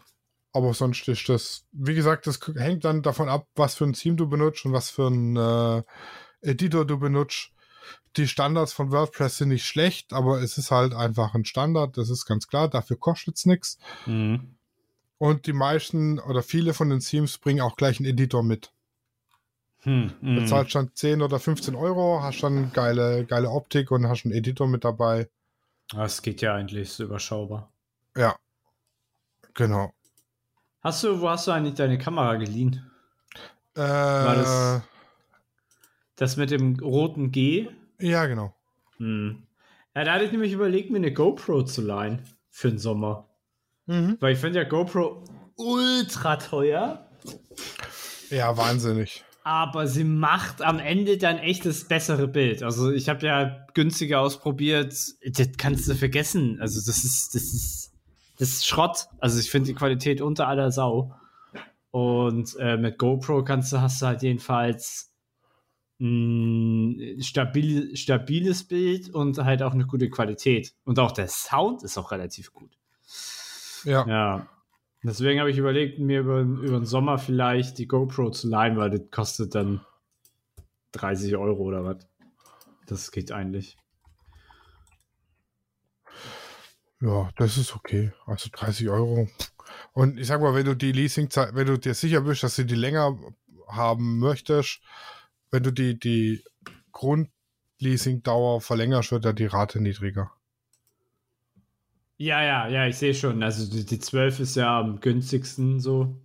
Aber 0.53 0.73
sonst 0.73 1.09
ist 1.09 1.29
das, 1.29 1.65
wie 1.73 1.95
gesagt, 1.95 2.29
das 2.29 2.39
hängt 2.55 2.85
dann 2.85 3.03
davon 3.03 3.29
ab, 3.29 3.49
was 3.57 3.75
für 3.75 3.85
ein 3.85 3.93
Theme 3.93 4.17
du 4.17 4.29
benutzt 4.29 4.65
und 4.65 4.73
was 4.73 4.89
für 4.89 5.09
ein 5.09 5.37
äh, 5.37 5.83
Editor 6.43 6.85
du 6.85 6.99
benutzt. 6.99 7.51
Die 8.17 8.29
Standards 8.29 8.73
von 8.73 8.93
WordPress 8.93 9.39
sind 9.39 9.49
nicht 9.49 9.67
schlecht, 9.67 10.13
aber 10.13 10.41
es 10.41 10.57
ist 10.57 10.71
halt 10.71 10.95
einfach 10.95 11.35
ein 11.35 11.45
Standard, 11.45 11.97
das 11.97 12.09
ist 12.09 12.25
ganz 12.25 12.47
klar, 12.47 12.69
dafür 12.69 12.97
kostet 12.97 13.37
es 13.37 13.47
nichts. 13.47 13.79
Mhm. 14.07 14.55
Und 15.19 15.47
die 15.47 15.53
meisten 15.53 16.21
oder 16.21 16.43
viele 16.43 16.73
von 16.73 16.89
den 16.89 17.01
Themes 17.01 17.39
bringen 17.39 17.61
auch 17.61 17.77
gleich 17.77 17.99
einen 17.99 18.09
Editor 18.09 18.45
mit. 18.45 18.73
Hm, 19.85 20.13
hm. 20.21 20.47
zahlst 20.47 20.75
dann 20.75 20.91
10 20.95 21.21
oder 21.23 21.39
15 21.39 21.75
Euro, 21.75 22.23
hast 22.23 22.43
dann 22.43 22.73
geile, 22.73 23.25
geile 23.27 23.51
Optik 23.51 23.91
und 23.91 24.09
hast 24.09 24.25
einen 24.25 24.35
Editor 24.35 24.67
mit 24.67 24.85
dabei. 24.85 25.29
Das 25.93 26.23
geht 26.23 26.41
ja 26.41 26.55
eigentlich 26.55 26.91
so 26.93 27.05
überschaubar. 27.05 27.71
Ja. 28.17 28.37
Genau. 29.55 29.93
Hast 30.81 31.05
du, 31.05 31.21
wo 31.21 31.29
hast 31.29 31.47
du 31.47 31.51
eigentlich 31.53 31.75
deine 31.75 31.99
Kamera 31.99 32.37
geliehen? 32.37 32.91
Äh, 33.75 33.81
das- 33.81 34.83
Das 36.17 36.37
mit 36.37 36.51
dem 36.51 36.79
roten 36.81 37.31
G? 37.31 37.69
ja, 37.99 38.27
genau. 38.27 38.55
Hm. 38.99 39.43
Ja, 39.95 40.05
da 40.05 40.15
hatte 40.15 40.25
ich 40.25 40.33
nämlich 40.33 40.53
überlegt, 40.53 40.91
mir 40.91 40.97
eine 40.99 41.13
GoPro 41.13 41.63
zu 41.65 41.83
leihen 41.83 42.23
für 42.51 42.69
den 42.71 42.79
Sommer. 42.79 43.29
Mhm. 43.87 44.17
Weil 44.21 44.33
ich 44.35 44.39
finde 44.39 44.61
ja 44.61 44.65
GoPro 44.69 45.23
ultra 45.57 46.37
teuer, 46.37 47.09
Ja, 48.31 48.57
wahnsinnig. 48.57 49.25
Aber 49.45 49.87
sie 49.87 50.05
macht 50.05 50.63
am 50.63 50.79
Ende 50.79 51.19
dann 51.19 51.37
echt 51.37 51.67
das 51.67 51.85
bessere 51.85 52.27
Bild. 52.27 52.63
Also 52.63 52.91
ich 52.91 53.11
habe 53.11 53.27
ja 53.27 53.67
günstiger 53.75 54.21
ausprobiert, 54.21 54.95
das 55.23 55.49
kannst 55.59 55.87
du 55.87 55.95
vergessen. 55.95 56.59
Also 56.61 56.81
das 56.81 57.05
ist, 57.05 57.35
das 57.35 57.43
ist, 57.53 57.93
das 58.39 58.49
ist 58.49 58.67
Schrott. 58.67 59.07
Also 59.21 59.39
ich 59.39 59.51
finde 59.51 59.67
die 59.67 59.75
Qualität 59.75 60.23
unter 60.23 60.49
aller 60.49 60.73
Sau. 60.73 61.15
Und 61.91 62.57
äh, 62.59 62.79
mit 62.79 62.97
GoPro 62.99 63.45
kannst 63.45 63.71
du, 63.73 63.83
hast 63.83 64.01
du 64.01 64.07
halt 64.07 64.23
jedenfalls 64.23 65.13
ein 66.01 67.19
stabil, 67.21 67.95
stabiles 67.97 68.65
Bild 68.65 69.11
und 69.11 69.39
halt 69.39 69.63
auch 69.63 69.75
eine 69.75 69.85
gute 69.85 70.09
Qualität. 70.09 70.75
Und 70.85 70.99
auch 70.99 71.13
der 71.13 71.29
Sound 71.29 71.83
ist 71.83 71.99
auch 71.99 72.13
relativ 72.13 72.55
gut. 72.55 72.79
Ja. 73.85 74.07
Ja. 74.09 74.49
Deswegen 75.05 75.39
habe 75.39 75.51
ich 75.51 75.59
überlegt, 75.59 75.99
mir 75.99 76.21
über, 76.21 76.41
über 76.41 76.79
den 76.79 76.87
Sommer 76.87 77.19
vielleicht 77.19 77.77
die 77.77 77.87
GoPro 77.87 78.31
zu 78.31 78.49
leihen, 78.49 78.79
weil 78.79 78.89
das 78.89 79.03
kostet 79.11 79.55
dann 79.55 79.85
30 80.93 81.37
Euro 81.37 81.63
oder 81.63 81.85
was. 81.85 82.07
Das 82.87 83.11
geht 83.13 83.31
eigentlich. 83.31 83.77
Ja, 87.03 87.29
das 87.37 87.59
ist 87.59 87.77
okay. 87.77 88.13
Also 88.25 88.49
30 88.51 88.89
Euro. 88.89 89.29
Und 89.93 90.19
ich 90.19 90.27
sag 90.27 90.41
mal, 90.41 90.55
wenn 90.55 90.65
du 90.65 90.75
die 90.75 90.93
Leasingzeit, 90.93 91.55
wenn 91.55 91.67
du 91.67 91.79
dir 91.79 91.93
sicher 91.93 92.23
bist, 92.23 92.43
dass 92.43 92.57
du 92.57 92.65
die 92.65 92.75
länger 92.75 93.19
haben 93.69 94.19
möchtest, 94.19 94.81
wenn 95.51 95.63
du 95.63 95.71
die, 95.71 95.99
die 95.99 96.43
Grundleasingdauer 96.93 98.63
verlängerst, 98.63 99.13
wird 99.13 99.27
ja 99.27 99.35
die 99.35 99.47
Rate 99.47 99.83
niedriger. 99.83 100.33
Ja, 102.25 102.43
ja, 102.43 102.69
ja, 102.69 102.87
ich 102.87 102.97
sehe 102.97 103.15
schon. 103.15 103.43
Also 103.43 103.71
die, 103.71 103.85
die 103.85 103.99
12 103.99 104.41
ist 104.41 104.57
ja 104.57 104.81
am 104.81 105.01
günstigsten 105.01 105.79
so. 105.79 106.17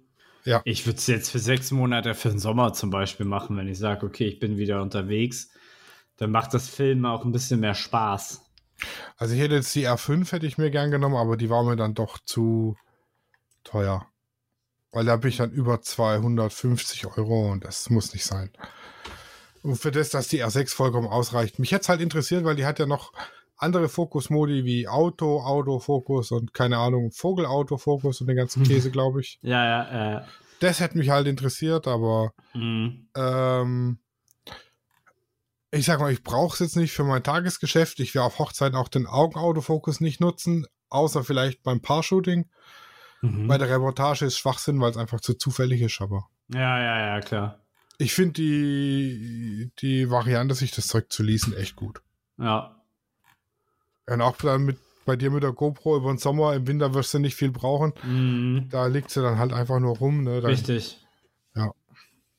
Ja. 0.46 0.62
Ich 0.64 0.86
würde 0.86 0.98
es 0.98 1.08
jetzt 1.08 1.30
für 1.30 1.40
sechs 1.40 1.72
Monate 1.72 2.16
für 2.16 2.30
den 2.30 2.40
Sommer 2.40 2.72
zum 2.72 2.90
Beispiel 2.90 3.26
machen, 3.26 3.58
wenn 3.58 3.68
ich 3.68 3.78
sage, 3.78 4.06
okay, 4.06 4.26
ich 4.26 4.40
bin 4.40 4.58
wieder 4.58 4.82
unterwegs. 4.82 5.50
Dann 6.16 6.32
macht 6.32 6.54
das 6.54 6.70
Film 6.70 7.06
auch 7.06 7.26
ein 7.26 7.34
bisschen 7.34 7.60
mehr 7.60 7.76
Spaß. 7.76 8.42
Also 9.18 9.36
ich 9.36 9.42
hätte 9.42 9.56
jetzt 9.56 9.76
die 9.76 9.90
R5 9.90 10.32
hätte 10.32 10.48
ich 10.48 10.58
mir 10.58 10.72
gern 10.72 10.90
genommen, 10.90 11.18
aber 11.18 11.36
die 11.36 11.50
war 11.50 11.66
mir 11.66 11.76
dann 11.76 11.96
doch 11.96 12.18
zu 12.20 12.78
teuer. 13.66 14.08
Weil 14.94 15.04
da 15.04 15.18
bin 15.18 15.32
ich 15.32 15.38
dann 15.38 15.52
über 15.52 15.82
250 15.82 17.08
Euro 17.08 17.52
und 17.52 17.66
das 17.66 17.90
muss 17.90 18.14
nicht 18.14 18.26
sein. 18.26 18.52
Und 19.64 19.76
für 19.76 19.92
das, 19.92 20.12
dass 20.12 20.30
die 20.30 20.42
R6 20.46 20.74
vollkommen 20.74 21.10
ausreicht. 21.10 21.60
Mich 21.60 21.74
hätte 21.74 21.82
es 21.82 21.90
halt 21.90 22.00
interessiert, 22.00 22.46
weil 22.46 22.56
die 22.56 22.66
hat 22.66 22.80
ja 22.80 22.86
noch 22.86 23.12
andere 23.60 23.90
Fokusmodi 23.90 24.66
wie 24.66 24.88
Auto, 24.88 25.42
Autofokus 25.42 26.32
und 26.32 26.54
keine 26.54 26.78
Ahnung, 26.78 27.12
Vogelautofokus 27.12 28.22
und 28.22 28.28
den 28.28 28.38
ganzen 28.38 28.64
Käse, 28.64 28.90
glaube 28.92 29.22
ich. 29.22 29.38
Ja, 29.42 29.66
ja, 29.66 30.20
äh, 30.20 30.26
Das 30.60 30.80
hätte 30.80 30.98
mich 30.98 31.10
halt 31.10 31.28
interessiert, 31.28 31.88
aber 31.88 32.34
mh. 32.54 32.92
ähm, 33.16 34.00
ich 35.72 35.86
sag 35.86 36.00
mal, 36.00 36.12
ich 36.12 36.24
brauche 36.24 36.54
es 36.56 36.60
jetzt 36.60 36.76
nicht 36.78 36.94
für 36.94 37.04
mein 37.04 37.22
Tagesgeschäft. 37.24 38.00
Ich 38.00 38.16
werde 38.16 38.26
auf 38.26 38.40
Hochzeiten 38.40 38.76
auch 38.78 38.88
den 38.88 39.06
Augenautofokus 39.06 40.00
nicht 40.00 40.20
nutzen, 40.20 40.66
außer 40.90 41.24
vielleicht 41.24 41.62
beim 41.62 41.82
Paar-Shooting. 41.82 42.50
Mhm. 43.22 43.48
Bei 43.48 43.58
der 43.58 43.70
Reportage 43.70 44.26
ist 44.26 44.38
Schwachsinn, 44.38 44.80
weil 44.82 44.92
es 44.92 44.98
einfach 44.98 45.20
zu 45.22 45.34
zufällig 45.36 45.82
ist, 45.82 46.02
aber 46.02 46.28
Ja, 46.54 46.80
ja, 46.82 47.08
ja, 47.16 47.20
klar. 47.22 47.60
ich 47.98 48.14
finde 48.14 48.34
die, 48.42 49.72
die 49.82 50.10
Variante, 50.10 50.56
sich 50.56 50.72
das 50.72 50.88
Zeug 50.88 51.12
zu 51.12 51.22
leasen, 51.24 51.54
echt 51.56 51.76
gut. 51.76 52.02
Ja. 52.38 52.79
Und 54.10 54.22
auch 54.22 54.38
dann 54.38 54.66
mit, 54.66 54.78
bei 55.06 55.16
dir 55.16 55.32
mit 55.32 55.44
der 55.44 55.54
GoPro 55.54 55.98
über 55.98 56.12
den 56.12 56.18
Sommer, 56.18 56.56
im 56.56 56.68
Winter 56.68 56.94
wirst 56.94 57.14
du 57.14 57.20
nicht 57.20 57.36
viel 57.36 57.52
brauchen. 57.52 57.94
Mhm. 58.04 58.68
Da 58.70 58.88
liegt 58.88 59.10
sie 59.12 59.22
dann 59.22 59.38
halt 59.38 59.54
einfach 59.54 59.80
nur 59.80 59.98
rum. 59.98 60.24
Ne? 60.24 60.42
Dann, 60.42 60.52
Richtig. 60.52 61.00
Ja. 61.56 61.72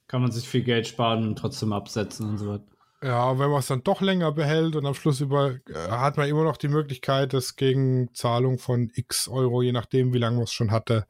Kann 0.06 0.22
man 0.22 0.32
sich 0.32 0.48
viel 0.48 0.62
Geld 0.62 0.86
sparen 0.86 1.26
und 1.26 1.36
trotzdem 1.36 1.72
absetzen 1.72 2.28
und 2.28 2.38
so 2.38 2.48
weiter. 2.48 2.64
Ja, 3.02 3.38
wenn 3.38 3.50
man 3.50 3.60
es 3.60 3.66
dann 3.66 3.82
doch 3.82 4.02
länger 4.02 4.30
behält 4.32 4.76
und 4.76 4.84
am 4.84 4.92
Schluss 4.94 5.20
über, 5.20 5.52
äh, 5.52 5.74
hat 5.88 6.18
man 6.18 6.28
immer 6.28 6.44
noch 6.44 6.58
die 6.58 6.68
Möglichkeit, 6.68 7.32
das 7.32 7.56
gegen 7.56 8.12
Zahlung 8.12 8.58
von 8.58 8.90
x 8.94 9.26
Euro, 9.26 9.62
je 9.62 9.72
nachdem, 9.72 10.12
wie 10.12 10.18
lange 10.18 10.36
man 10.36 10.44
es 10.44 10.52
schon 10.52 10.70
hatte, 10.70 11.06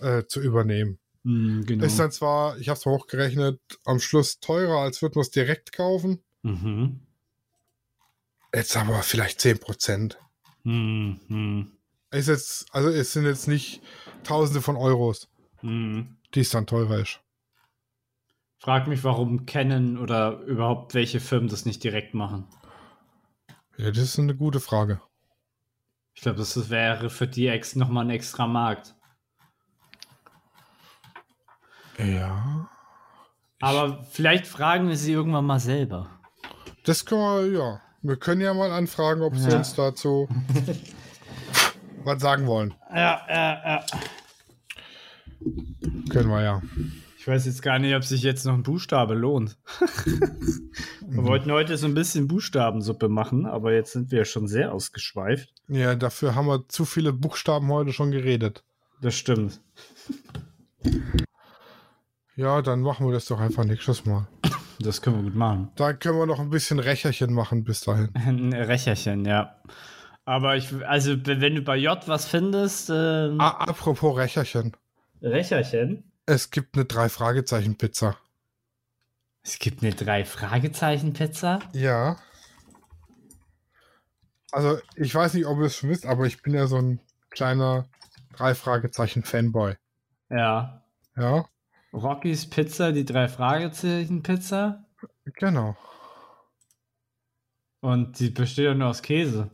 äh, 0.00 0.22
zu 0.26 0.40
übernehmen. 0.40 0.98
Mhm, 1.24 1.66
genau. 1.66 1.84
Ist 1.84 1.98
dann 1.98 2.10
zwar, 2.10 2.56
ich 2.58 2.70
habe 2.70 2.78
es 2.78 2.86
hochgerechnet, 2.86 3.60
am 3.84 4.00
Schluss 4.00 4.40
teurer, 4.40 4.78
als 4.78 5.02
würde 5.02 5.18
man 5.18 5.22
es 5.22 5.30
direkt 5.30 5.72
kaufen. 5.72 6.22
mhm. 6.42 7.00
Jetzt 8.54 8.76
aber 8.76 9.02
vielleicht 9.02 9.40
10 9.40 9.58
Prozent. 9.58 10.18
Mhm. 10.64 11.20
Mhm. 11.28 11.72
Ist 12.10 12.28
jetzt, 12.28 12.66
also 12.74 12.88
es 12.88 13.12
sind 13.12 13.24
jetzt 13.24 13.46
nicht 13.46 13.82
Tausende 14.24 14.60
von 14.60 14.76
Euros, 14.76 15.28
Mhm. 15.62 16.16
die 16.34 16.40
es 16.40 16.50
dann 16.50 16.66
teurer 16.66 16.98
ist. 16.98 17.20
Frag 18.58 18.88
mich, 18.88 19.04
warum 19.04 19.46
Canon 19.46 19.96
oder 19.96 20.40
überhaupt 20.40 20.92
welche 20.94 21.20
Firmen 21.20 21.48
das 21.48 21.64
nicht 21.64 21.82
direkt 21.82 22.12
machen. 22.12 22.46
Ja, 23.78 23.90
das 23.90 23.98
ist 23.98 24.18
eine 24.18 24.36
gute 24.36 24.60
Frage. 24.60 25.00
Ich 26.14 26.22
glaube, 26.22 26.38
das 26.38 26.68
wäre 26.68 27.08
für 27.08 27.26
die 27.26 27.46
ex 27.46 27.76
nochmal 27.76 28.04
ein 28.04 28.10
extra 28.10 28.46
Markt. 28.46 28.94
Ja. 31.98 32.68
Aber 33.60 34.04
vielleicht 34.04 34.46
fragen 34.46 34.88
wir 34.88 34.96
sie 34.96 35.12
irgendwann 35.12 35.46
mal 35.46 35.60
selber. 35.60 36.20
Das 36.84 37.04
können 37.06 37.20
wir, 37.52 37.58
ja. 37.58 37.82
Wir 38.02 38.16
können 38.16 38.40
ja 38.40 38.54
mal 38.54 38.70
anfragen, 38.70 39.22
ob 39.22 39.36
sie 39.36 39.50
Ja. 39.50 39.58
uns 39.58 39.74
dazu 39.74 40.28
was 42.04 42.20
sagen 42.22 42.46
wollen. 42.46 42.74
Ja, 42.90 43.20
ja, 43.28 43.52
ja. 43.64 43.84
Können 46.10 46.28
wir 46.30 46.42
ja. 46.42 46.62
Ich 47.18 47.28
weiß 47.28 47.44
jetzt 47.44 47.60
gar 47.62 47.78
nicht, 47.78 47.94
ob 47.94 48.02
sich 48.02 48.22
jetzt 48.22 48.46
noch 48.46 48.54
ein 48.54 48.62
Buchstabe 48.62 49.12
lohnt. 49.14 49.58
wir 51.06 51.24
wollten 51.24 51.52
heute 51.52 51.76
so 51.76 51.86
ein 51.86 51.92
bisschen 51.94 52.26
Buchstabensuppe 52.28 53.10
machen, 53.10 53.44
aber 53.44 53.74
jetzt 53.74 53.92
sind 53.92 54.10
wir 54.10 54.24
schon 54.24 54.48
sehr 54.48 54.72
ausgeschweift. 54.72 55.52
Ja, 55.68 55.94
dafür 55.94 56.34
haben 56.34 56.46
wir 56.46 56.66
zu 56.68 56.86
viele 56.86 57.12
Buchstaben 57.12 57.68
heute 57.70 57.92
schon 57.92 58.10
geredet. 58.10 58.64
Das 59.02 59.14
stimmt. 59.14 59.60
Ja, 62.36 62.62
dann 62.62 62.80
machen 62.80 63.06
wir 63.06 63.12
das 63.12 63.26
doch 63.26 63.38
einfach 63.40 63.64
nächstes 63.64 64.06
Mal. 64.06 64.26
Das 64.82 65.02
können 65.02 65.16
wir 65.16 65.22
gut 65.24 65.34
machen. 65.34 65.70
Dann 65.76 65.98
können 65.98 66.18
wir 66.18 66.26
noch 66.26 66.40
ein 66.40 66.48
bisschen 66.50 66.78
Rächerchen 66.78 67.32
machen 67.34 67.64
bis 67.64 67.82
dahin. 67.82 68.10
Ein 68.14 68.52
Rächerchen, 68.52 69.24
ja. 69.26 69.56
Aber 70.24 70.56
ich, 70.56 70.72
also 70.86 71.16
wenn 71.26 71.54
du 71.54 71.62
bei 71.62 71.76
J 71.76 72.06
was 72.08 72.26
findest, 72.26 72.90
ähm, 72.90 73.40
Ah, 73.40 73.50
apropos 73.64 74.16
Rächerchen. 74.16 74.76
Rächerchen. 75.22 76.10
Es 76.26 76.50
gibt 76.50 76.76
eine 76.76 76.84
Drei-Fragezeichen-Pizza. 76.86 78.16
Es 79.42 79.58
gibt 79.58 79.82
eine 79.82 79.92
drei 79.94 80.24
Fragezeichen 80.24 81.14
Pizza. 81.14 81.60
Ja. 81.72 82.16
Also, 84.52 84.78
ich 84.96 85.14
weiß 85.14 85.34
nicht, 85.34 85.46
ob 85.46 85.58
ihr 85.58 85.64
es 85.66 85.76
schon 85.76 85.90
wisst, 85.90 86.06
aber 86.06 86.26
ich 86.26 86.42
bin 86.42 86.54
ja 86.54 86.66
so 86.66 86.76
ein 86.76 87.00
kleiner 87.30 87.88
Drei-Fragezeichen-Fanboy. 88.36 89.76
Ja. 90.28 90.84
Ja, 91.16 91.46
Rocky's 91.92 92.48
Pizza, 92.48 92.92
die 92.92 93.04
drei 93.04 93.28
Fragezeichen 93.28 94.22
Pizza. 94.22 94.84
genau. 95.24 95.76
Und 97.80 98.18
die 98.20 98.30
besteht 98.30 98.66
ja 98.66 98.74
nur 98.74 98.88
aus 98.88 99.02
Käse. 99.02 99.50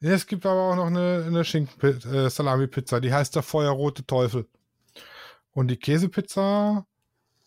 Ja, 0.00 0.12
es 0.12 0.26
gibt 0.26 0.46
aber 0.46 0.70
auch 0.70 0.76
noch 0.76 0.86
eine, 0.86 1.24
eine 1.26 1.44
Schinken-Salami-Pizza, 1.44 3.00
die 3.00 3.12
heißt 3.12 3.34
der 3.34 3.42
Feuerrote 3.42 4.06
Teufel. 4.06 4.46
Und 5.52 5.68
die 5.68 5.76
Käsepizza 5.76 6.86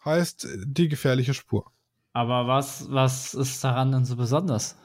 heißt 0.04 0.46
äh, 0.46 0.58
die 0.66 0.90
gefährliche 0.90 1.34
Spur. 1.34 1.72
Aber 2.14 2.48
was, 2.48 2.92
was 2.92 3.34
ist 3.34 3.64
daran 3.64 3.94
denn 3.94 4.04
so 4.04 4.18
besonders? 4.18 4.76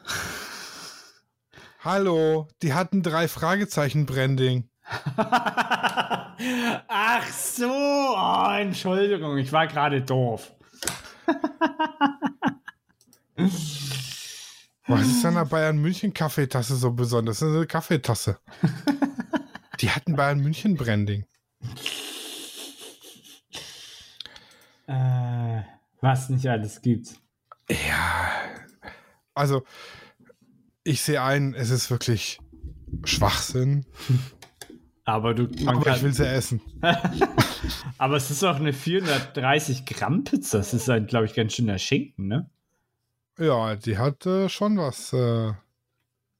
Hallo, 1.80 2.46
die 2.62 2.72
hatten 2.72 3.02
drei 3.02 3.26
Fragezeichen-Branding. 3.26 4.68
Ach 6.88 7.26
so, 7.30 7.66
oh, 7.68 8.50
Entschuldigung, 8.58 9.38
ich 9.38 9.52
war 9.52 9.66
gerade 9.66 10.02
doof. 10.02 10.52
Was 14.86 15.06
ist 15.06 15.24
an 15.24 15.34
der 15.34 15.44
Bayern 15.44 15.78
München 15.78 16.14
Kaffeetasse 16.14 16.76
so 16.76 16.92
besonders? 16.92 17.40
Das 17.40 17.48
ist 17.48 17.56
eine 17.56 17.66
Kaffeetasse. 17.66 18.38
Die 19.80 19.90
hatten 19.90 20.14
Bayern 20.16 20.40
München 20.40 20.76
Branding. 20.76 21.26
Äh, 24.86 25.62
was 26.00 26.28
nicht 26.28 26.46
alles 26.46 26.80
gibt. 26.80 27.16
Ja. 27.68 28.30
Also, 29.34 29.64
ich 30.84 31.02
sehe 31.02 31.20
ein, 31.20 31.54
es 31.54 31.70
ist 31.70 31.90
wirklich 31.90 32.38
Schwachsinn. 33.04 33.86
Aber 35.06 35.34
du, 35.34 35.44
man 35.64 35.76
Aber 35.76 35.84
kann, 35.84 35.96
ich 35.96 36.02
will 36.02 36.12
sie 36.12 36.26
essen. 36.26 36.60
aber 37.98 38.16
es 38.16 38.30
ist 38.30 38.42
auch 38.44 38.56
eine 38.56 38.72
430 38.72 39.86
Gramm 39.86 40.24
Pizza. 40.24 40.58
Das 40.58 40.74
ist 40.74 40.90
ein, 40.90 41.06
glaube 41.06 41.26
ich, 41.26 41.34
ganz 41.34 41.54
schöner 41.54 41.78
Schinken, 41.78 42.26
ne? 42.26 42.50
Ja, 43.38 43.76
die 43.76 43.98
hat 43.98 44.26
äh, 44.26 44.48
schon 44.48 44.76
was. 44.78 45.12
Äh, 45.12 45.52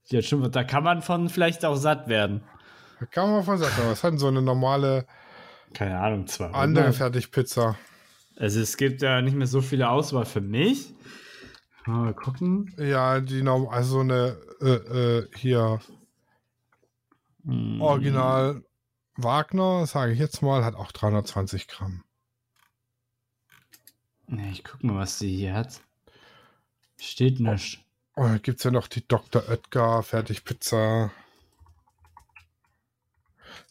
Ja, 0.09 0.21
schon, 0.23 0.51
da 0.51 0.65
kann 0.65 0.83
man 0.83 1.01
von 1.03 1.29
vielleicht 1.29 1.65
auch 1.65 1.77
satt 1.77 2.09
werden. 2.09 2.43
da 3.01 3.07
kann 3.07 3.31
man 3.31 3.45
von 3.45 3.57
sagen, 3.59 3.73
was 3.87 4.03
hat 4.03 4.13
denn 4.13 4.19
so 4.19 4.27
eine 4.29 4.43
normale 4.43 5.07
Keine 5.73 5.99
Ahnung, 6.01 6.27
zwar. 6.27 6.53
andere 6.55 6.93
Fertigpizza? 6.93 7.77
Also 8.37 8.61
es 8.61 8.77
gibt 8.77 9.01
ja 9.01 9.23
nicht 9.23 9.37
mehr 9.37 9.47
so 9.47 9.61
viele 9.61 9.89
Auswahl 9.91 10.25
für 10.27 10.41
mich. 10.41 10.93
Mal 11.87 12.15
gucken. 12.15 12.75
Ja, 12.79 13.21
die 13.21 13.43
norm 13.43 13.69
also 13.69 13.91
so 13.91 14.01
eine 14.01 14.37
äh, 14.61 14.67
äh, 15.21 15.29
hier 15.37 15.79
Hm. 17.47 17.81
Original 17.81 18.63
Wagner, 19.17 19.87
sage 19.87 20.13
ich 20.13 20.19
jetzt 20.19 20.43
mal, 20.43 20.65
hat 20.65 20.75
auch 20.75 20.93
320 20.93 21.69
Gramm. 21.69 22.05
Ich 24.51 24.65
guck 24.65 24.83
mal, 24.83 24.97
was 24.97 25.19
die 25.19 25.37
hier 25.37 25.55
hat. 25.55 25.81
Steht 27.01 27.39
nicht. 27.41 27.85
Und 28.15 28.25
dann 28.25 28.43
gibt 28.43 28.59
es 28.59 28.65
ja 28.65 28.71
noch 28.71 28.89
die 28.89 29.07
Dr. 29.07 29.43
Oetker 29.49 30.03
Fertigpizza. 30.03 31.11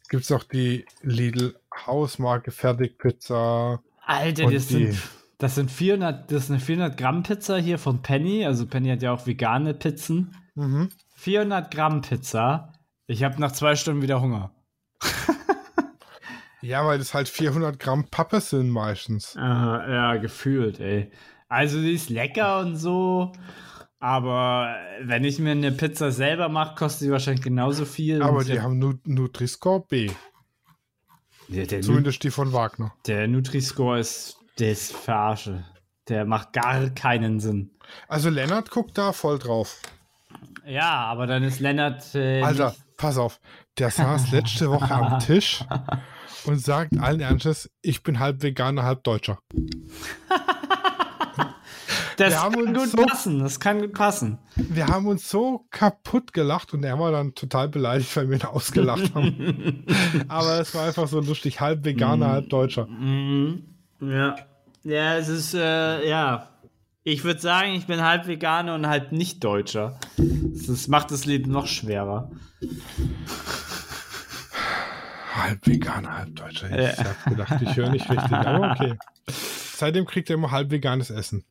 Gibt 0.09 0.23
es 0.23 0.29
noch 0.29 0.43
die 0.43 0.85
Lidl 1.01 1.59
Hausmarke 1.85 2.51
Fertigpizza. 2.51 3.81
Alter, 4.05 4.49
das 4.51 4.67
die- 4.67 4.91
sind, 4.91 5.01
das 5.39 5.55
sind 5.55 5.71
400, 5.71 6.31
das 6.31 6.43
ist 6.45 6.51
eine 6.51 6.59
400 6.59 6.97
Gramm 6.97 7.23
Pizza 7.23 7.57
hier 7.57 7.79
von 7.79 8.01
Penny. 8.01 8.45
Also 8.45 8.65
Penny 8.67 8.89
hat 8.89 9.01
ja 9.01 9.11
auch 9.11 9.25
vegane 9.27 9.73
Pizzen. 9.73 10.37
Mhm. 10.53 10.89
400 11.15 11.71
Gramm 11.71 12.01
Pizza. 12.01 12.71
Ich 13.07 13.23
habe 13.23 13.39
nach 13.39 13.51
zwei 13.51 13.75
Stunden 13.75 14.01
wieder 14.01 14.21
Hunger. 14.21 14.51
Ja, 16.61 16.83
weil 16.83 16.97
das 16.97 17.13
halt 17.13 17.29
400 17.29 17.77
Gramm 17.79 18.05
Pappe 18.05 18.41
sind 18.41 18.69
meistens. 18.71 19.37
Aha, 19.37 19.87
ja, 19.87 20.15
gefühlt, 20.17 20.79
ey. 20.79 21.11
Also 21.47 21.79
die 21.79 21.93
ist 21.93 22.09
lecker 22.09 22.59
und 22.61 22.75
so. 22.75 23.33
Aber 23.99 24.75
wenn 25.03 25.23
ich 25.25 25.37
mir 25.37 25.51
eine 25.51 25.71
Pizza 25.71 26.11
selber 26.11 26.49
mache, 26.49 26.73
kostet 26.73 27.01
sie 27.01 27.11
wahrscheinlich 27.11 27.43
genauso 27.43 27.85
viel. 27.85 28.23
Aber 28.23 28.43
die 28.43 28.59
haben 28.59 28.79
Nu- 28.79 28.97
Nutri-Score 29.05 29.85
B. 29.87 30.09
der, 31.49 31.67
der, 31.67 31.81
Zumindest 31.81 32.23
die 32.23 32.31
von 32.31 32.51
Wagner. 32.51 32.95
der 33.05 33.27
Nutri-Score 33.27 33.99
ist, 33.99 34.37
ist 34.59 34.91
Verarsche. 34.91 35.65
Der 36.09 36.25
macht 36.25 36.53
gar 36.53 36.89
keinen 36.89 37.39
Sinn. 37.39 37.69
Also 38.07 38.31
Lennart 38.31 38.71
guckt 38.71 38.97
da 38.97 39.11
voll 39.13 39.37
drauf. 39.37 39.79
Ja, 40.65 41.05
aber 41.05 41.27
dann 41.27 41.43
ist 41.43 41.59
Lennart. 41.59 42.15
Äh, 42.15 42.41
Alter, 42.41 42.75
pass 42.97 43.17
auf. 43.17 43.39
Der 43.77 43.89
saß 43.91 44.31
letzte 44.31 44.69
Woche 44.71 44.91
am 44.93 45.19
Tisch 45.19 45.63
und 46.45 46.59
sagt 46.59 46.97
allen 46.99 47.19
Ernstes, 47.21 47.69
ich 47.81 48.03
bin 48.03 48.19
halb 48.19 48.41
Veganer, 48.43 48.83
halb 48.83 49.03
Deutscher. 49.03 49.39
das 52.17 52.33
wir 52.33 52.37
kann 52.61 52.73
gut 52.73 52.89
so- 52.89 52.97
passen. 53.05 53.39
Das 53.39 53.59
kann 53.59 53.79
gut 53.81 53.93
passen. 53.93 54.37
Wir 54.55 54.87
haben 54.87 55.07
uns 55.07 55.29
so 55.29 55.65
kaputt 55.71 56.31
gelacht 56.33 56.73
und 56.73 56.83
er 56.83 56.97
war 56.99 57.11
dann 57.11 57.33
total 57.35 57.67
beleidigt, 57.69 58.15
weil 58.15 58.29
wir 58.29 58.37
ihn 58.37 58.45
ausgelacht 58.45 59.13
haben. 59.13 59.83
Aber 60.27 60.59
es 60.61 60.73
war 60.73 60.85
einfach 60.87 61.07
so 61.07 61.19
lustig, 61.19 61.59
halb 61.59 61.83
Veganer, 61.83 62.29
halb 62.29 62.49
Deutscher. 62.49 62.87
Mhm. 62.87 63.63
Ja. 64.01 64.35
Ja, 64.83 65.15
es 65.17 65.27
ist, 65.29 65.53
äh, 65.55 66.07
ja. 66.07 66.49
Ich 67.07 67.23
würde 67.23 67.39
sagen, 67.39 67.73
ich 67.73 67.85
bin 67.85 68.01
halb 68.01 68.25
Veganer 68.25 68.73
und 68.73 68.87
halb 68.87 69.11
nicht 69.11 69.43
Deutscher. 69.43 69.99
Das 70.17 70.87
macht 70.87 71.11
das 71.11 71.25
Leben 71.25 71.51
noch 71.51 71.67
schwerer. 71.67 72.31
Halb 75.35 75.67
Veganer, 75.67 76.17
halb 76.17 76.35
Deutscher. 76.35 76.67
Ich 76.71 76.97
Ja. 76.97 77.05
hab 77.05 77.25
gedacht, 77.25 77.61
ich 77.61 77.75
höre 77.75 77.91
nicht 77.91 78.09
richtig, 78.09 78.31
aber 78.31 78.71
okay. 78.79 78.97
Seitdem 79.27 80.07
kriegt 80.07 80.31
er 80.31 80.33
immer 80.33 80.49
halb 80.49 80.71
veganes 80.71 81.11
Essen. 81.11 81.45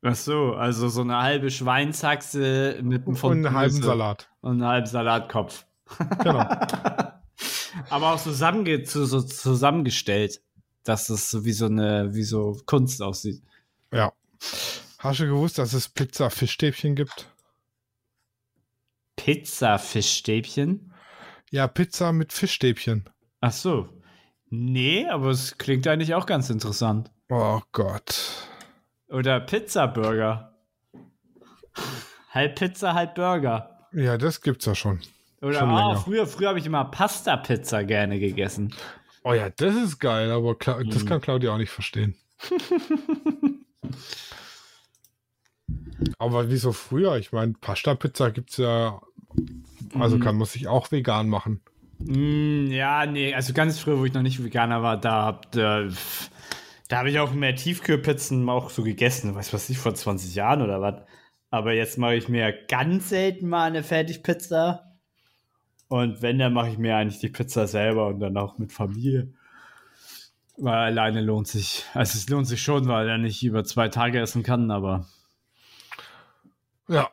Ach 0.00 0.14
so, 0.14 0.54
also 0.54 0.88
so 0.88 1.02
eine 1.02 1.18
halbe 1.18 1.50
Schweinshaxe 1.50 2.78
mit 2.80 3.06
einem 3.06 3.16
Und 3.16 3.32
einen 3.46 3.52
halben 3.54 3.82
Salat. 3.82 4.30
Und 4.40 4.52
einen 4.52 4.64
halben 4.66 4.86
Salatkopf. 4.86 5.66
Genau. 6.22 6.38
Aber 7.90 8.14
auch 8.14 8.20
zusammenge 8.20 8.82
zu, 8.84 9.04
so 9.04 9.20
zusammengestellt, 9.20 10.40
dass 10.84 11.10
es 11.10 11.30
so 11.30 11.44
wie 11.44 11.52
so 11.52 11.66
eine, 11.66 12.14
wie 12.14 12.22
so 12.22 12.58
Kunst 12.64 13.02
aussieht. 13.02 13.42
Ja. 13.92 14.10
Hast 14.98 15.20
du 15.20 15.26
gewusst, 15.26 15.58
dass 15.58 15.72
es 15.74 15.88
Pizza-Fischstäbchen 15.88 16.94
gibt? 16.94 17.28
Pizza-Fischstäbchen? 19.16 20.92
Ja, 21.50 21.68
Pizza 21.68 22.12
mit 22.12 22.32
Fischstäbchen. 22.32 23.08
Ach 23.40 23.52
so. 23.52 23.88
Nee, 24.50 25.06
aber 25.08 25.30
es 25.30 25.58
klingt 25.58 25.86
eigentlich 25.86 26.14
auch 26.14 26.26
ganz 26.26 26.50
interessant. 26.50 27.10
Oh 27.28 27.60
Gott. 27.72 28.48
Oder 29.08 29.40
Pizza-Burger. 29.40 30.54
halb 32.30 32.58
Pizza, 32.58 32.94
halb 32.94 33.14
Burger. 33.14 33.88
Ja, 33.92 34.16
das 34.18 34.40
gibt's 34.40 34.64
ja 34.66 34.74
schon. 34.74 35.00
Oder 35.42 35.58
Schon 35.60 35.68
länger. 35.74 35.96
früher, 35.96 36.26
früher 36.26 36.48
habe 36.48 36.58
ich 36.58 36.66
immer 36.66 36.84
Pasta-Pizza 36.86 37.84
gerne 37.84 38.18
gegessen. 38.18 38.74
Oh 39.22 39.32
ja, 39.32 39.50
das 39.50 39.74
ist 39.74 39.98
geil, 40.00 40.30
aber 40.30 40.56
Cla 40.58 40.82
das 40.82 41.04
Mhm. 41.04 41.08
kann 41.08 41.20
Claudia 41.20 41.52
auch 41.52 41.58
nicht 41.58 41.70
verstehen. 41.70 42.16
aber 46.18 46.50
wieso 46.50 46.72
früher? 46.72 47.16
Ich 47.16 47.32
meine, 47.32 47.54
Pasta-Pizza 47.60 48.30
gibt's 48.30 48.56
ja, 48.56 49.00
also 49.94 50.16
Mhm. 50.16 50.20
kann 50.20 50.36
man 50.36 50.46
sich 50.46 50.68
auch 50.68 50.90
vegan 50.92 51.28
machen. 51.28 51.60
Mm, 51.98 52.66
ja, 52.70 53.06
nee, 53.06 53.34
also 53.34 53.52
ganz 53.52 53.78
früher, 53.78 53.98
wo 53.98 54.04
ich 54.04 54.12
noch 54.12 54.22
nicht 54.22 54.42
Veganer 54.42 54.82
war, 54.82 55.00
da, 55.00 55.24
hab- 55.24 55.52
da, 55.52 55.88
da 56.88 56.98
habe 56.98 57.10
ich 57.10 57.18
auch 57.18 57.32
mehr 57.32 57.54
Tiefkühlpizzen 57.54 58.48
auch 58.48 58.70
so 58.70 58.82
gegessen. 58.82 59.34
Weiß 59.34 59.52
was 59.52 59.70
ich, 59.70 59.78
vor 59.78 59.94
20 59.94 60.34
Jahren 60.34 60.60
oder 60.62 60.80
was. 60.80 61.02
Aber 61.50 61.72
jetzt 61.72 61.98
mache 61.98 62.16
ich 62.16 62.28
mir 62.28 62.52
ganz 62.68 63.10
selten 63.10 63.48
mal 63.48 63.64
eine 63.66 63.82
Fertigpizza. 63.84 64.90
Und 65.88 66.20
wenn, 66.22 66.38
dann 66.38 66.52
mache 66.52 66.70
ich 66.70 66.78
mir 66.78 66.96
eigentlich 66.96 67.20
die 67.20 67.28
Pizza 67.28 67.66
selber 67.68 68.08
und 68.08 68.18
dann 68.20 68.36
auch 68.36 68.58
mit 68.58 68.72
Familie. 68.72 69.32
Weil 70.56 70.74
alleine 70.78 71.20
lohnt 71.20 71.46
sich, 71.48 71.84
also 71.94 72.16
es 72.18 72.28
lohnt 72.28 72.46
sich 72.46 72.62
schon, 72.62 72.86
weil 72.88 73.08
er 73.08 73.18
nicht 73.18 73.42
über 73.44 73.64
zwei 73.64 73.88
Tage 73.88 74.20
essen 74.20 74.42
kann, 74.42 74.70
aber 74.70 75.06
Ja. 76.88 77.10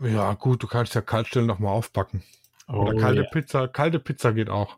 Ja, 0.00 0.34
gut, 0.34 0.62
du 0.62 0.66
kannst 0.66 0.94
ja 0.94 1.00
kaltstellen 1.00 1.46
nochmal 1.46 1.72
aufbacken. 1.72 2.22
Oder 2.68 2.94
Oh, 2.94 2.98
kalte 2.98 3.22
ja. 3.22 3.28
Pizza, 3.30 3.68
kalte 3.68 3.98
Pizza 3.98 4.32
geht 4.32 4.50
auch. 4.50 4.76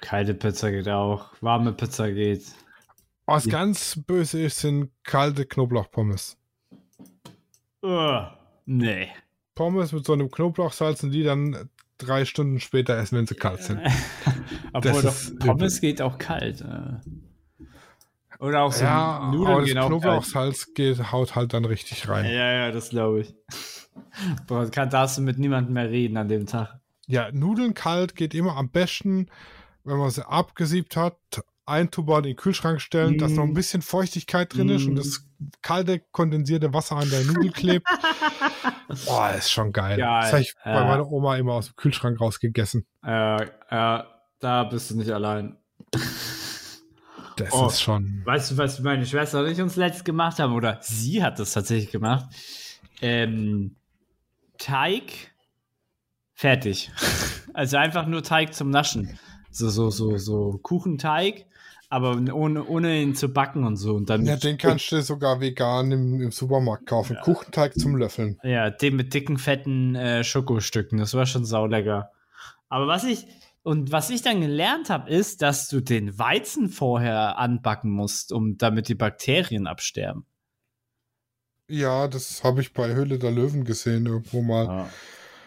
kalte 0.00 0.34
Pizza 0.34 0.70
geht 0.70 0.88
auch, 0.88 1.30
warme 1.40 1.72
Pizza 1.72 2.10
geht. 2.12 2.44
Was 3.26 3.46
ganz 3.48 4.00
böse 4.06 4.42
ist, 4.42 4.58
sind 4.58 4.90
kalte 5.04 5.46
Knoblauchpommes. 5.46 6.36
Uh, 7.82 8.22
nee. 8.66 9.08
Pommes 9.54 9.92
mit 9.92 10.04
so 10.04 10.12
einem 10.12 10.30
Knoblauchsalz 10.30 11.02
und 11.02 11.12
die 11.12 11.22
dann 11.22 11.70
drei 11.98 12.24
Stunden 12.24 12.60
später 12.60 12.96
essen, 12.96 13.18
wenn 13.18 13.26
sie 13.26 13.34
kalt 13.34 13.62
sind. 13.62 13.80
Obwohl 14.72 15.02
Das 15.02 15.32
doch 15.38 15.46
Pommes 15.46 15.80
geht 15.80 16.02
auch 16.02 16.18
kalt. 16.18 16.64
Äh. 18.40 18.44
Oder 18.44 18.62
auch 18.62 18.72
so 18.72 18.84
ja, 18.84 19.30
Nudeln 19.32 19.46
aber 19.54 19.64
gehen 19.64 19.74
das 19.76 19.84
auch 19.84 19.88
kalt. 19.90 20.00
Knoblauchsalz 20.02 20.74
geht, 20.74 21.12
haut 21.12 21.34
halt 21.34 21.52
dann 21.52 21.64
richtig 21.64 22.08
rein. 22.08 22.24
Ja, 22.24 22.52
ja, 22.52 22.70
das 22.70 22.90
glaube 22.90 23.20
ich. 23.20 23.34
Boah, 24.46 24.68
kann, 24.70 24.88
darfst 24.90 25.18
du 25.18 25.22
mit 25.22 25.38
niemandem 25.38 25.74
mehr 25.74 25.90
reden 25.90 26.16
an 26.16 26.28
dem 26.28 26.46
Tag. 26.46 26.78
Ja, 27.06 27.30
Nudeln 27.32 27.74
kalt 27.74 28.14
geht 28.14 28.34
immer 28.34 28.56
am 28.56 28.70
besten, 28.70 29.28
wenn 29.84 29.96
man 29.98 30.10
sie 30.10 30.26
abgesiebt 30.26 30.96
hat, 30.96 31.16
eintuber 31.66 32.18
in 32.18 32.24
den 32.24 32.36
Kühlschrank 32.36 32.80
stellen, 32.80 33.18
dass 33.18 33.32
noch 33.32 33.44
ein 33.44 33.50
Mm. 33.50 33.54
bisschen 33.54 33.82
Feuchtigkeit 33.82 34.54
drin 34.54 34.68
ist 34.70 34.86
und 34.86 34.94
Mm. 34.94 34.96
das 34.96 35.24
kalte, 35.62 36.00
kondensierte 36.12 36.72
Wasser 36.74 36.96
an 36.96 37.10
der 37.10 37.24
Nudel 37.24 37.50
klebt. 37.52 37.86
Boah, 39.06 39.30
ist 39.36 39.50
schon 39.52 39.72
geil. 39.72 39.96
Geil, 39.98 40.20
Das 40.22 40.32
habe 40.32 40.42
ich 40.42 40.54
bei 40.64 40.72
ja. 40.72 40.84
meiner 40.84 41.10
Oma 41.10 41.36
immer 41.36 41.54
aus 41.54 41.66
dem 41.66 41.76
Kühlschrank 41.76 42.20
rausgegessen. 42.20 42.86
Äh, 43.04 43.42
äh, 43.44 43.48
da 44.40 44.64
bist 44.64 44.90
du 44.90 44.96
nicht 44.96 45.10
allein. 45.10 45.56
Das 47.40 47.52
Oh. 47.52 47.66
ist 47.68 47.80
schon. 47.82 48.22
Weißt 48.24 48.50
du, 48.52 48.56
was 48.58 48.80
meine 48.80 49.04
Schwester 49.06 49.40
und 49.40 49.50
ich 49.50 49.60
uns 49.60 49.76
letzt 49.76 50.04
gemacht 50.04 50.38
haben? 50.38 50.54
Oder 50.54 50.78
sie 50.82 51.22
hat 51.22 51.38
das 51.38 51.52
tatsächlich 51.52 51.90
gemacht. 51.90 52.26
Ähm, 53.02 53.76
Teig 54.58 55.32
fertig. 56.34 56.90
Also 57.52 57.78
einfach 57.78 58.06
nur 58.06 58.22
Teig 58.22 58.54
zum 58.54 58.70
Naschen. 58.70 59.18
So, 59.50 59.68
so, 59.70 59.90
so, 59.90 60.16
so 60.18 60.60
Kuchenteig, 60.62 61.46
aber 61.88 62.12
ohne, 62.32 62.64
ohne 62.64 63.02
ihn 63.02 63.16
zu 63.16 63.28
backen 63.28 63.64
und 63.64 63.76
so. 63.76 63.96
Und 63.96 64.08
dann 64.08 64.24
Ja, 64.24 64.36
den 64.36 64.56
kannst 64.56 64.92
du 64.92 65.02
sogar 65.02 65.40
vegan 65.40 65.90
im, 65.90 66.20
im 66.22 66.30
Supermarkt 66.30 66.86
kaufen. 66.86 67.16
Kuchenteig 67.24 67.74
zum 67.74 67.96
Löffeln. 67.96 68.38
Ja, 68.44 68.70
den 68.70 68.94
mit 68.94 69.12
dicken, 69.14 69.36
fetten 69.36 69.96
äh, 69.96 70.22
Schokostücken. 70.22 70.98
Das 71.00 71.14
war 71.14 71.26
schon 71.26 71.44
saulecker. 71.44 72.12
Aber 72.68 72.86
was 72.86 73.02
ich, 73.02 73.26
und 73.62 73.92
was 73.92 74.10
ich 74.10 74.22
dann 74.22 74.40
gelernt 74.40 74.90
habe, 74.90 75.10
ist, 75.10 75.42
dass 75.42 75.68
du 75.68 75.80
den 75.80 76.18
Weizen 76.18 76.68
vorher 76.68 77.38
anbacken 77.38 77.90
musst, 77.90 78.32
um 78.32 78.56
damit 78.56 78.88
die 78.88 78.94
Bakterien 78.94 79.66
absterben. 79.66 80.24
Ja, 81.68 82.08
das 82.08 82.42
habe 82.42 82.60
ich 82.62 82.72
bei 82.72 82.94
Höhle 82.94 83.18
der 83.18 83.30
Löwen 83.30 83.64
gesehen 83.64 84.06
irgendwo 84.06 84.42
mal. 84.42 84.66
Ja. 84.66 84.90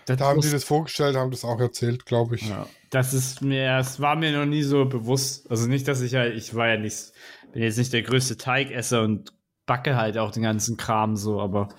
Das 0.05 0.17
Da 0.17 0.25
haben 0.25 0.41
die 0.41 0.51
das 0.51 0.63
vorgestellt, 0.63 1.15
haben 1.15 1.31
das 1.31 1.45
auch 1.45 1.59
erzählt, 1.59 2.05
glaube 2.05 2.35
ich. 2.35 2.49
Ja, 2.49 2.67
das 2.89 3.13
ist 3.13 3.41
mir, 3.41 3.77
es 3.77 3.99
war 3.99 4.15
mir 4.15 4.37
noch 4.37 4.45
nie 4.45 4.63
so 4.63 4.85
bewusst. 4.85 5.49
Also 5.49 5.67
nicht, 5.67 5.87
dass 5.87 6.01
ich 6.01 6.11
ja, 6.11 6.25
ich 6.25 6.53
war 6.55 6.67
ja 6.67 6.77
nicht, 6.77 7.13
bin 7.53 7.63
jetzt 7.63 7.77
nicht 7.77 7.93
der 7.93 8.01
größte 8.03 8.37
Teigesser 8.37 9.01
und 9.01 9.33
backe 9.65 9.95
halt 9.95 10.17
auch 10.17 10.31
den 10.31 10.43
ganzen 10.43 10.75
Kram 10.77 11.15
so, 11.15 11.39
aber 11.39 11.69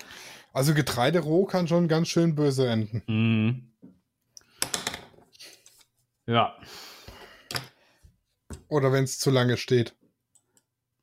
Also 0.53 0.73
Getreide 0.73 1.21
roh 1.21 1.45
kann 1.45 1.69
schon 1.69 1.87
ganz 1.89 2.09
schön 2.09 2.35
böse 2.35 2.67
enden. 2.69 3.03
mm. 3.07 3.74
Ja, 6.27 6.57
Oder 8.69 8.93
wenn 8.93 9.05
es 9.05 9.19
zu 9.19 9.31
lange 9.31 9.57
steht. 9.57 9.95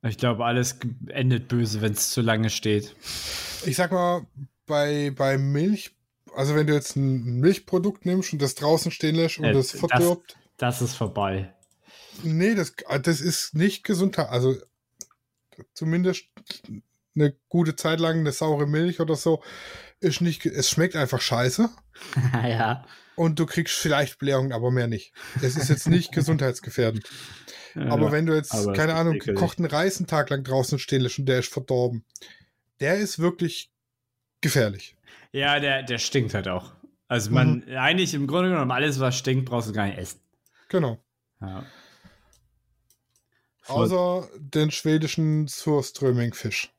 ich 0.03 0.17
glaube, 0.17 0.45
alles 0.45 0.78
endet 1.07 1.47
böse, 1.47 1.82
wenn 1.82 1.93
es 1.93 2.09
zu 2.11 2.22
lange 2.22 2.49
steht. 2.49 2.95
Ich 3.65 3.76
sag 3.76 3.91
mal, 3.91 4.26
bei, 4.65 5.11
bei 5.15 5.38
Milch, 5.38 5.95
also 6.36 6.55
wenn 6.55 6.67
du 6.67 6.74
jetzt 6.74 6.95
ein 6.95 7.39
Milchprodukt 7.39 8.05
nimmst 8.05 8.34
und 8.34 8.41
das 8.41 8.55
draußen 8.55 8.91
stehen 8.91 9.15
lässt 9.15 9.38
und 9.39 9.45
Äh, 9.45 9.53
das 9.53 9.72
das- 9.72 9.80
verdirbt, 9.80 10.38
Das 10.57 10.82
ist 10.82 10.95
vorbei. 10.95 11.53
nee, 12.24 12.55
das, 12.55 12.74
das 13.03 13.22
ist 13.22 13.53
nicht 13.55 13.84
gesund. 13.84 14.17
Also 14.19 14.55
zumindest 15.74 16.26
eine 17.15 17.36
gute 17.49 17.76
Zeit 17.76 17.99
lang 17.99 18.19
eine 18.19 18.32
saure 18.32 18.65
Milch 18.67 18.99
oder 19.01 19.15
so 19.15 19.43
ist 19.99 20.22
nicht, 20.22 20.45
es 20.45 20.69
schmeckt 20.69 20.95
einfach 20.95 21.22
scheiße 21.22 21.69
ja. 22.34 22.86
Und 23.22 23.38
du 23.38 23.45
kriegst 23.45 23.76
vielleicht 23.76 24.17
Blähungen, 24.17 24.51
aber 24.51 24.72
mehr 24.72 24.88
nicht. 24.88 25.13
Es 25.43 25.55
ist 25.55 25.69
jetzt 25.69 25.88
nicht 25.88 26.11
gesundheitsgefährdend. 26.13 27.07
Aber 27.76 28.11
wenn 28.11 28.26
du 28.26 28.34
jetzt, 28.34 28.51
keine 28.74 28.95
Ahnung, 28.95 29.13
ekelig. 29.13 29.36
gekochten 29.36 29.65
Reis 29.65 29.97
einen 29.97 30.07
Tag 30.07 30.32
lang 30.32 30.43
draußen 30.43 30.80
stehen 30.80 31.01
lässt 31.01 31.19
und 31.19 31.28
der 31.28 31.38
ist 31.38 31.53
verdorben, 31.53 32.03
der 32.80 32.97
ist 32.97 33.19
wirklich 33.19 33.72
gefährlich. 34.41 34.97
Ja, 35.32 35.59
der, 35.59 35.84
der 35.84 35.99
stinkt 35.99 36.34
halt 36.34 36.47
auch. 36.47 36.74
Also 37.07 37.30
man, 37.30 37.63
eigentlich 37.69 38.15
im 38.15 38.26
Grunde 38.26 38.49
genommen, 38.49 38.72
alles, 38.72 38.99
was 38.99 39.15
stinkt, 39.15 39.45
brauchst 39.45 39.69
du 39.69 39.74
gar 39.74 39.86
nicht 39.86 39.99
essen. 39.99 40.19
Genau. 40.69 40.97
Ja. 41.41 41.63
Außer 43.67 44.28
den 44.39 44.72
schwedischen 44.72 45.47
Surströmmingfisch. 45.47 46.74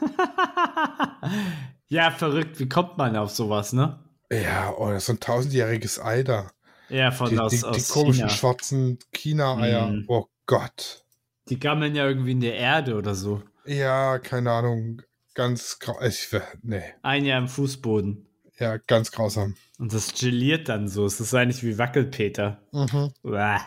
ja, 1.88 2.10
verrückt. 2.10 2.60
Wie 2.60 2.68
kommt 2.68 2.98
man 2.98 3.16
auf 3.16 3.30
sowas, 3.30 3.72
ne? 3.72 3.98
Ja, 4.30 4.74
oh, 4.76 4.88
das 4.88 4.98
ist 4.98 5.06
so 5.06 5.12
ein 5.14 5.20
tausendjähriges 5.20 6.00
Ei 6.00 6.22
da. 6.22 6.50
Ja, 6.88 7.10
von 7.10 7.30
Die, 7.30 7.38
aus, 7.38 7.50
die, 7.50 7.58
die 7.58 7.64
aus 7.64 7.88
komischen 7.88 8.24
China. 8.24 8.28
schwarzen 8.30 8.98
China-Eier. 9.12 9.88
Mhm. 9.88 10.04
Oh 10.08 10.26
Gott. 10.46 11.04
Die 11.48 11.58
gammeln 11.58 11.94
ja 11.94 12.06
irgendwie 12.06 12.32
in 12.32 12.40
der 12.40 12.54
Erde 12.56 12.94
oder 12.96 13.14
so. 13.14 13.42
Ja, 13.66 14.18
keine 14.18 14.50
Ahnung. 14.52 15.02
Ganz 15.34 15.78
grau. 15.78 16.00
Ich, 16.02 16.28
nee. 16.62 16.82
Ein 17.02 17.24
Jahr 17.24 17.38
im 17.38 17.48
Fußboden. 17.48 18.26
Ja, 18.58 18.76
ganz 18.78 19.12
grausam. 19.12 19.54
Und 19.78 19.92
das 19.92 20.12
geliert 20.14 20.68
dann 20.68 20.88
so. 20.88 21.06
Es 21.06 21.20
ist 21.20 21.32
eigentlich 21.34 21.62
wie 21.62 21.78
Wackelpeter. 21.78 22.60
Mhm. 22.72 23.12
Uah. 23.22 23.60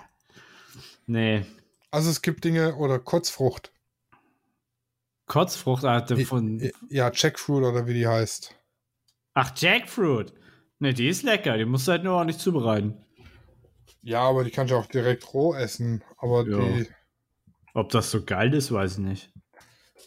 Nee. 1.06 1.46
Also 1.92 2.10
es 2.10 2.22
gibt 2.22 2.44
Dinge 2.44 2.76
oder 2.76 3.00
Kotzfrucht. 3.00 3.72
Kotzfrucht 5.28 5.84
hatte 5.84 6.18
von. 6.26 6.72
Ja, 6.90 7.12
Jackfruit 7.14 7.64
oder 7.64 7.88
wie 7.88 7.94
die 7.94 8.08
heißt. 8.08 8.54
Ach, 9.34 9.52
Jackfruit. 9.56 10.34
Ne, 10.82 10.96
die 10.96 11.08
ist 11.08 11.22
lecker. 11.22 11.58
Die 11.60 11.66
musst 11.66 11.88
du 11.88 11.92
halt 11.92 12.04
nur 12.04 12.20
auch 12.20 12.24
nicht 12.24 12.40
zubereiten. 12.40 12.98
Ja, 14.02 14.22
aber 14.22 14.44
die 14.44 14.50
kannst 14.50 14.72
du 14.72 14.76
auch 14.78 14.88
direkt 14.88 15.32
roh 15.34 15.54
essen. 15.54 16.04
Aber 16.18 16.44
Ja. 16.48 16.58
die, 16.60 16.88
Ob 17.76 17.90
das 17.90 18.10
so 18.10 18.24
geil 18.26 18.52
ist, 18.56 18.72
weiß 18.72 18.94
ich 18.94 18.98
nicht. 18.98 19.32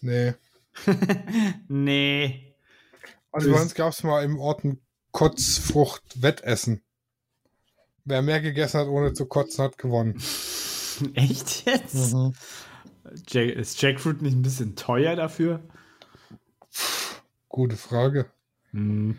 nee. 0.00 0.34
nee. 1.68 2.56
Also 3.30 3.52
bei 3.52 3.60
uns 3.62 3.74
gab 3.74 3.92
es 3.92 4.02
mal 4.02 4.24
im 4.24 4.38
Ort 4.40 4.64
ein 4.64 4.80
Kotzfrucht-Wettessen. 5.12 6.82
Wer 8.04 8.22
mehr 8.22 8.40
gegessen 8.40 8.80
hat, 8.80 8.88
ohne 8.88 9.12
zu 9.12 9.26
kotzen, 9.26 9.62
hat 9.64 9.78
gewonnen. 9.78 10.20
Echt 11.14 11.64
jetzt? 11.66 12.12
Mhm. 12.14 12.34
Jack, 13.28 13.50
ist 13.50 13.80
Jackfruit 13.80 14.22
nicht 14.22 14.34
ein 14.34 14.42
bisschen 14.42 14.74
teuer 14.74 15.14
dafür? 15.14 15.60
Gute 17.48 17.76
Frage. 17.76 18.26
Hm. 18.72 19.16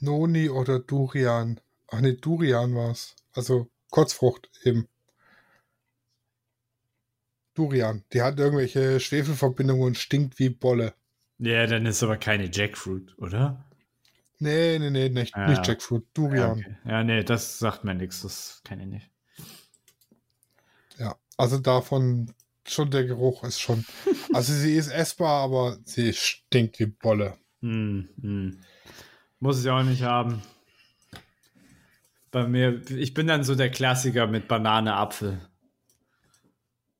Noni 0.00 0.48
oder 0.50 0.78
Durian. 0.80 1.60
Ach 1.88 2.00
nee, 2.00 2.14
Durian 2.14 2.74
war 2.74 2.90
es. 2.92 3.16
Also 3.32 3.70
Kotzfrucht 3.90 4.50
eben. 4.64 4.88
Durian. 7.54 8.04
Die 8.12 8.22
hat 8.22 8.38
irgendwelche 8.38 9.00
Schwefelverbindungen 9.00 9.82
und 9.84 9.98
stinkt 9.98 10.38
wie 10.38 10.50
Bolle. 10.50 10.94
Ja, 11.38 11.66
dann 11.66 11.86
ist 11.86 12.02
aber 12.02 12.16
keine 12.16 12.50
Jackfruit, 12.52 13.16
oder? 13.18 13.64
Nee, 14.38 14.78
nee, 14.78 14.90
nee, 14.90 15.08
nicht, 15.08 15.36
Ja. 15.36 15.48
nicht 15.48 15.66
Jackfruit. 15.66 16.04
Ja, 16.04 16.08
Durian. 16.14 16.52
okay. 16.52 16.76
ja, 16.84 17.02
nee, 17.04 17.24
das 17.24 17.58
sagt 17.58 17.84
mir 17.84 17.94
nichts. 17.94 18.22
Das 18.22 18.60
kenne 18.64 18.82
ich 18.84 18.88
nicht. 18.88 19.10
Ja, 20.98 21.16
also 21.36 21.58
davon 21.58 22.32
schon 22.66 22.90
der 22.90 23.04
Geruch 23.04 23.44
ist 23.44 23.60
schon. 23.60 23.84
Also 24.34 24.52
sie 24.52 24.76
ist 24.76 24.88
essbar, 24.88 25.42
aber 25.42 25.78
sie 25.84 26.12
stinkt 26.12 26.78
wie 26.78 26.86
Bolle. 26.86 27.38
Hm, 27.62 28.08
hm. 28.20 28.60
Muss 29.40 29.62
ich 29.62 29.70
auch 29.70 29.82
nicht 29.82 30.02
haben. 30.02 30.42
Bei 32.30 32.46
mir, 32.46 32.82
ich 32.90 33.14
bin 33.14 33.26
dann 33.26 33.44
so 33.44 33.54
der 33.54 33.70
Klassiker 33.70 34.26
mit 34.26 34.48
Banane, 34.48 34.94
Apfel. 34.94 35.40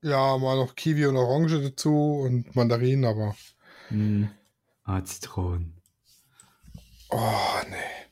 Ja, 0.03 0.39
mal 0.39 0.57
noch 0.57 0.77
Kiwi 0.77 1.07
und 1.07 1.17
Orange 1.17 1.61
dazu 1.61 2.21
und 2.23 2.55
Mandarinen, 2.55 3.05
aber. 3.05 3.37
Hm. 3.89 4.31
Ah, 4.85 5.05
Zitronen. 5.05 5.75
Oh, 7.11 7.61
nee. 7.69 8.07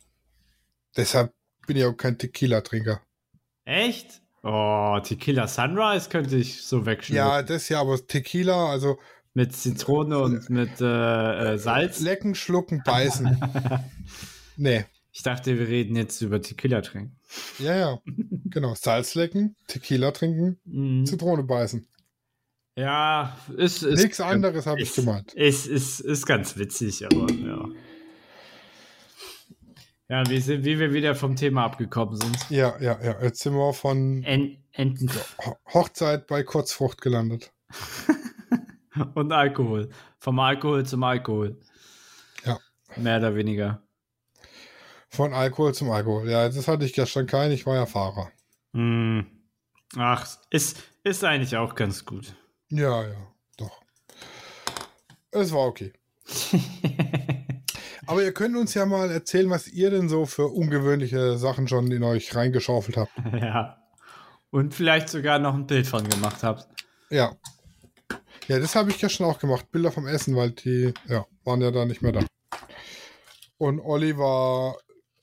Deshalb 0.97 1.33
bin 1.67 1.77
ich 1.77 1.85
auch 1.85 1.97
kein 1.97 2.19
Tequila-Trinker. 2.19 3.01
Echt? 3.65 4.23
Oh, 4.43 4.99
Tequila 5.03 5.49
Sunrise 5.49 6.09
könnte 6.09 6.37
ich 6.37 6.63
so 6.63 6.87
wegschmecken. 6.87 7.17
Ja, 7.17 7.43
das 7.43 7.69
ja, 7.69 7.81
aber 7.81 8.05
Tequila, 8.05 8.71
also 8.71 8.99
Mit 9.37 9.55
Zitrone 9.55 10.19
und 10.19 10.49
mit 10.49 10.81
äh, 10.81 11.53
äh, 11.55 11.59
Salz. 11.59 12.01
lecken, 12.01 12.35
schlucken, 12.35 12.83
beißen. 12.87 13.39
nee. 14.57 14.87
Ich 15.13 15.23
dachte, 15.23 15.59
wir 15.59 15.69
reden 15.69 15.95
jetzt 15.95 16.23
über 16.23 16.41
Tequila 16.41 16.81
trinken. 16.81 17.19
Ja, 17.59 17.77
ja. 17.77 17.99
Genau. 18.47 18.75
Salz 18.75 19.15
lecken, 19.15 19.55
Tequila 19.67 20.13
trinken, 20.13 20.59
Mhm. 20.65 21.05
Zitrone 21.05 21.43
beißen. 21.43 21.87
Ja, 22.79 23.37
ist, 23.59 23.83
ist 23.83 24.03
Nichts 24.03 24.21
anderes 24.23 24.65
habe 24.67 24.81
ich 24.81 24.95
gemeint. 24.95 25.35
Ist, 25.35 25.67
ist, 25.67 26.01
ist 26.01 26.25
ganz 26.25 26.57
witzig, 26.57 27.05
aber 27.05 27.31
ja. 27.31 27.69
Ja, 30.09 30.31
wie, 30.31 30.41
sind, 30.41 30.65
wie 30.65 30.79
wir 30.79 30.95
wieder 30.95 31.15
vom 31.15 31.37
Thema 31.37 31.65
abgekommen 31.65 32.17
sind. 32.17 32.39
Ja, 32.49 32.77
ja, 32.81 32.99
ja. 33.03 33.21
Jetzt 33.23 33.41
sind 33.41 33.53
wir 33.55 33.73
von 33.75 34.23
En 34.23 34.57
Enten 34.73 35.11
Ho- 35.45 35.57
Hochzeit 35.75 36.27
bei 36.27 36.43
Kurzfrucht 36.43 37.03
gelandet. 37.03 37.53
und 39.15 39.33
Alkohol. 39.33 39.91
Vom 40.19 40.39
Alkohol 40.39 40.85
zum 40.87 41.03
Alkohol. 41.03 41.61
Ja. 42.45 42.59
Mehr 42.97 43.19
oder 43.19 43.35
weniger. 43.35 43.83
Von 45.09 45.33
Alkohol 45.33 45.75
zum 45.75 45.91
Alkohol. 45.91 46.29
Ja, 46.31 46.49
das 46.49 46.69
hatte 46.69 46.85
ich 46.85 46.93
gestern 46.93 47.27
keinen. 47.27 47.53
Ich 47.53 47.67
war 47.67 47.77
ja 47.77 47.87
Fahrer. 47.87 48.31
Mm. 48.73 49.21
Ach, 49.97 50.27
ist, 50.51 50.83
ist 51.05 51.25
eigentlich 51.25 51.57
auch 51.57 51.75
ganz 51.75 52.05
gut. 52.05 52.35
Ja, 52.69 53.07
ja, 53.07 53.33
doch. 53.57 53.81
Es 55.31 55.53
war 55.53 55.67
okay. 55.67 55.93
Aber 58.07 58.23
ihr 58.23 58.33
könnt 58.33 58.57
uns 58.57 58.75
ja 58.75 58.87
mal 58.87 59.11
erzählen, 59.11 59.51
was 59.51 59.69
ihr 59.69 59.91
denn 59.91 60.09
so 60.09 60.27
für 60.27 60.49
ungewöhnliche 60.49 61.39
Sachen 61.39 61.67
schon 61.69 61.91
in 61.91 62.03
euch 62.03 62.35
reingeschaufelt 62.35 62.97
habt. 62.97 63.13
ja. 63.41 63.83
Und 64.51 64.75
vielleicht 64.75 65.09
sogar 65.09 65.39
noch 65.39 65.55
ein 65.55 65.67
Bild 65.67 65.87
von 65.87 66.09
gemacht 66.09 66.43
habt. 66.43 66.69
Ja. 67.11 67.37
Ja, 68.49 68.59
das 68.61 68.77
habe 68.77 68.91
ich 68.91 68.99
gestern 68.99 69.25
auch 69.25 69.39
gemacht. 69.39 69.71
Bilder 69.73 69.91
vom 69.91 70.07
Essen, 70.07 70.37
weil 70.37 70.53
die 70.53 70.95
ja, 71.09 71.27
waren 71.45 71.61
ja 71.61 71.71
da 71.71 71.85
nicht 71.85 72.03
mehr 72.03 72.13
da. 72.13 72.25
Und 73.59 73.81
Olli 73.81 74.17
war 74.17 74.77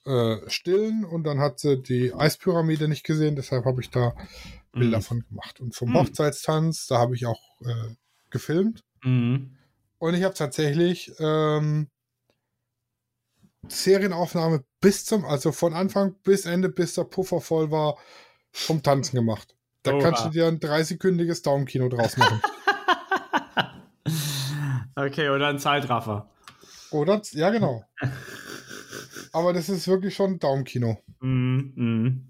äh, 0.05 0.49
stillen 0.49 1.05
und 1.05 1.23
dann 1.23 1.39
hat 1.39 1.59
sie 1.59 1.81
die 1.81 2.13
Eispyramide 2.13 2.87
nicht 2.87 3.05
gesehen, 3.05 3.35
deshalb 3.35 3.63
habe 3.65 3.81
ich 3.81 3.89
da 3.89 4.13
Bilder 4.73 4.97
Mhm. 4.97 5.01
von 5.03 5.25
gemacht. 5.29 5.61
Und 5.61 5.75
vom 5.75 5.89
Mhm. 5.89 5.95
Hochzeitstanz, 5.95 6.87
da 6.87 6.97
habe 6.97 7.15
ich 7.15 7.25
auch 7.25 7.39
äh, 7.61 7.95
gefilmt. 8.29 8.83
Mhm. 9.03 9.55
Und 9.99 10.15
ich 10.15 10.23
habe 10.23 10.33
tatsächlich 10.33 11.13
ähm, 11.19 11.87
Serienaufnahme 13.69 14.65
bis 14.81 15.05
zum, 15.05 15.23
also 15.23 15.51
von 15.53 15.73
Anfang 15.73 16.15
bis 16.23 16.45
Ende, 16.45 16.67
bis 16.69 16.95
der 16.95 17.05
Puffer 17.05 17.39
voll 17.39 17.71
war, 17.71 17.97
vom 18.51 18.83
Tanzen 18.83 19.15
gemacht. 19.15 19.55
Da 19.83 19.93
Oha. 19.93 20.01
kannst 20.01 20.25
du 20.25 20.29
dir 20.29 20.47
ein 20.47 20.59
30-kündiges 20.59 21.43
Daumenkino 21.43 21.87
draus 21.87 22.17
machen. 22.17 22.41
Okay, 24.95 25.29
oder 25.29 25.47
ein 25.47 25.59
Zeitraffer. 25.59 26.29
Oder? 26.91 27.21
Ja, 27.31 27.49
genau. 27.49 27.83
Aber 29.31 29.53
das 29.53 29.69
ist 29.69 29.87
wirklich 29.87 30.15
schon 30.15 30.39
Daumenkino. 30.39 31.01
Mhm. 31.19 31.73
mhm. 31.75 32.29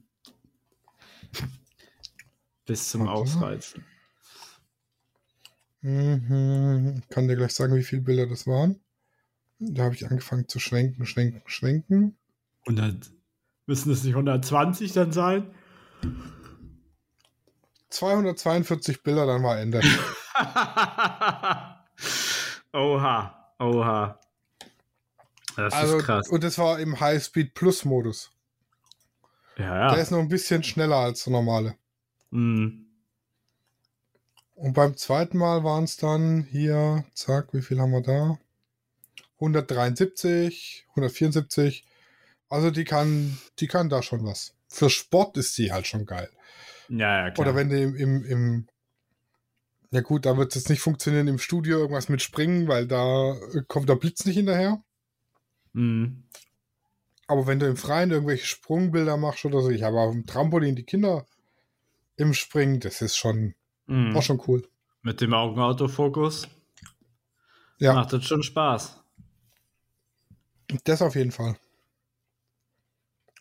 Bis 2.66 2.90
zum 2.90 3.02
Warte. 3.02 3.14
Ausreizen. 3.14 3.84
Mhm. 5.82 7.02
Ich 7.02 7.10
kann 7.10 7.28
dir 7.28 7.36
gleich 7.36 7.54
sagen, 7.54 7.76
wie 7.76 7.84
viele 7.84 8.04
Bilder 8.04 8.26
das 8.26 8.48
waren. 8.48 8.80
Da 9.60 9.84
habe 9.84 9.96
ich 9.96 10.10
angefangen 10.10 10.48
zu 10.48 10.60
schwenken, 10.60 11.06
schwenken, 11.06 11.42
schwenken. 11.46 12.18
Und 12.66 12.78
dann 12.78 13.02
müssen 13.66 13.92
es 13.92 14.04
nicht 14.04 14.14
120 14.14 14.94
dann 14.94 15.12
sein? 15.12 15.54
242 17.90 19.04
Bilder, 19.04 19.26
dann 19.26 19.44
war 19.44 19.60
Ende. 19.60 19.82
oha, 22.74 23.54
oha. 23.60 24.20
Das 25.56 25.74
Also, 25.74 25.98
ist 25.98 26.06
krass. 26.06 26.28
und 26.30 26.44
das 26.44 26.58
war 26.58 26.80
im 26.80 27.00
High-Speed 27.00 27.54
Plus 27.54 27.86
Modus. 27.86 28.32
Ja, 29.58 29.88
Der 29.90 29.98
ja. 29.98 30.02
ist 30.02 30.12
noch 30.12 30.20
ein 30.20 30.30
bisschen 30.30 30.64
schneller 30.64 30.98
als 30.98 31.24
der 31.26 31.34
normale. 31.34 31.76
Mhm. 32.32 32.88
Und 34.56 34.74
beim 34.74 34.98
zweiten 34.98 35.38
Mal 35.38 35.64
waren 35.64 35.84
es 35.84 35.98
dann 35.98 36.44
hier, 36.44 37.06
zack, 37.14 37.54
wie 37.54 37.62
viel 37.62 37.80
haben 37.80 37.92
wir 37.92 38.02
da? 38.02 38.40
173, 39.36 40.86
174. 40.90 41.86
Also 42.50 42.72
die 42.72 42.84
kann, 42.86 43.38
die 43.60 43.68
kann 43.68 43.90
da 43.90 44.02
schon 44.02 44.26
was. 44.26 44.56
Für 44.70 44.90
Sport 44.90 45.38
ist 45.38 45.56
sie 45.56 45.72
halt 45.72 45.86
schon 45.88 46.06
geil. 46.06 46.30
Ja, 46.90 47.26
ja, 47.26 47.32
klar. 47.32 47.48
Oder 47.48 47.56
wenn 47.56 47.70
du 47.70 47.82
im, 47.82 47.96
im, 47.96 48.26
im 48.26 48.68
ja 49.94 50.02
gut, 50.02 50.26
da 50.26 50.36
wird 50.38 50.56
es 50.56 50.68
nicht 50.70 50.82
funktionieren 50.82 51.28
im 51.28 51.38
Studio 51.38 51.78
irgendwas 51.78 52.10
mit 52.10 52.22
Springen, 52.22 52.68
weil 52.68 52.88
da 52.88 53.34
äh, 53.54 53.62
kommt 53.68 53.88
der 53.90 53.96
Blitz 53.96 54.26
nicht 54.26 54.36
hinterher. 54.36 54.84
Mhm. 55.74 56.24
Aber 57.28 57.48
wenn 57.48 57.60
du 57.60 57.68
im 57.68 57.78
Freien 57.78 58.12
irgendwelche 58.12 58.46
Sprungbilder 58.46 59.18
machst 59.18 59.46
oder 59.46 59.62
so, 59.62 59.70
ich 59.70 59.84
habe 59.84 60.00
auf 60.00 60.12
dem 60.12 60.26
Trampolin 60.26 60.76
die 60.76 60.84
Kinder 60.84 61.26
im 62.18 62.34
Springen, 62.34 62.80
das 62.80 63.02
ist 63.02 63.16
schon, 63.16 63.56
Mhm. 63.86 64.16
auch 64.18 64.24
schon 64.24 64.42
cool. 64.48 64.68
Mit 65.04 65.22
dem 65.22 65.34
Augenautofokus 65.34 66.48
Ja, 67.78 67.94
macht 67.94 68.14
das 68.14 68.26
schon 68.26 68.42
Spaß. 68.44 69.00
das 70.86 71.02
auf 71.02 71.16
jeden 71.16 71.32
Fall. 71.32 71.56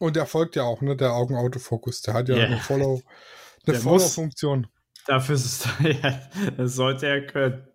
Und 0.01 0.17
der 0.17 0.27
folgt 0.27 0.57
ja 0.57 0.65
auch, 0.65 0.81
ne, 0.83 0.97
der 0.97 1.13
Augenautofokus. 1.13 2.03
Der 2.03 2.15
hat 2.15 2.29
ja 2.29 2.37
Ja. 2.37 2.45
eine 2.47 2.59
Follow, 2.59 3.03
eine. 3.67 3.79
Follow-Funktion. 3.79 4.67
Dafür 5.07 5.35
ist 5.35 5.45
es, 5.45 5.69
ja, 6.03 6.21
das 6.57 6.75
sollte 6.75 7.07
er 7.07 7.27
können. 7.27 7.67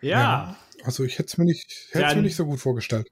Ja, 0.00 0.56
Also 0.84 1.04
ich 1.04 1.18
hätte 1.18 1.26
es 1.26 1.38
mir 1.38 1.44
nicht, 1.44 1.88
hätte 1.92 2.16
mir 2.16 2.22
nicht 2.22 2.36
so 2.36 2.44
gut 2.44 2.60
vorgestellt. 2.60 3.08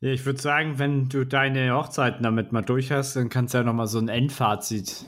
ich 0.00 0.24
würde 0.24 0.40
sagen, 0.40 0.78
wenn 0.78 1.08
du 1.08 1.24
deine 1.24 1.74
Hochzeiten 1.74 2.22
damit 2.22 2.52
mal 2.52 2.62
durch 2.62 2.90
hast, 2.90 3.16
dann 3.16 3.28
kannst 3.28 3.54
du 3.54 3.58
ja 3.58 3.64
nochmal 3.64 3.86
so 3.86 3.98
ein 3.98 4.08
Endfazit. 4.08 5.04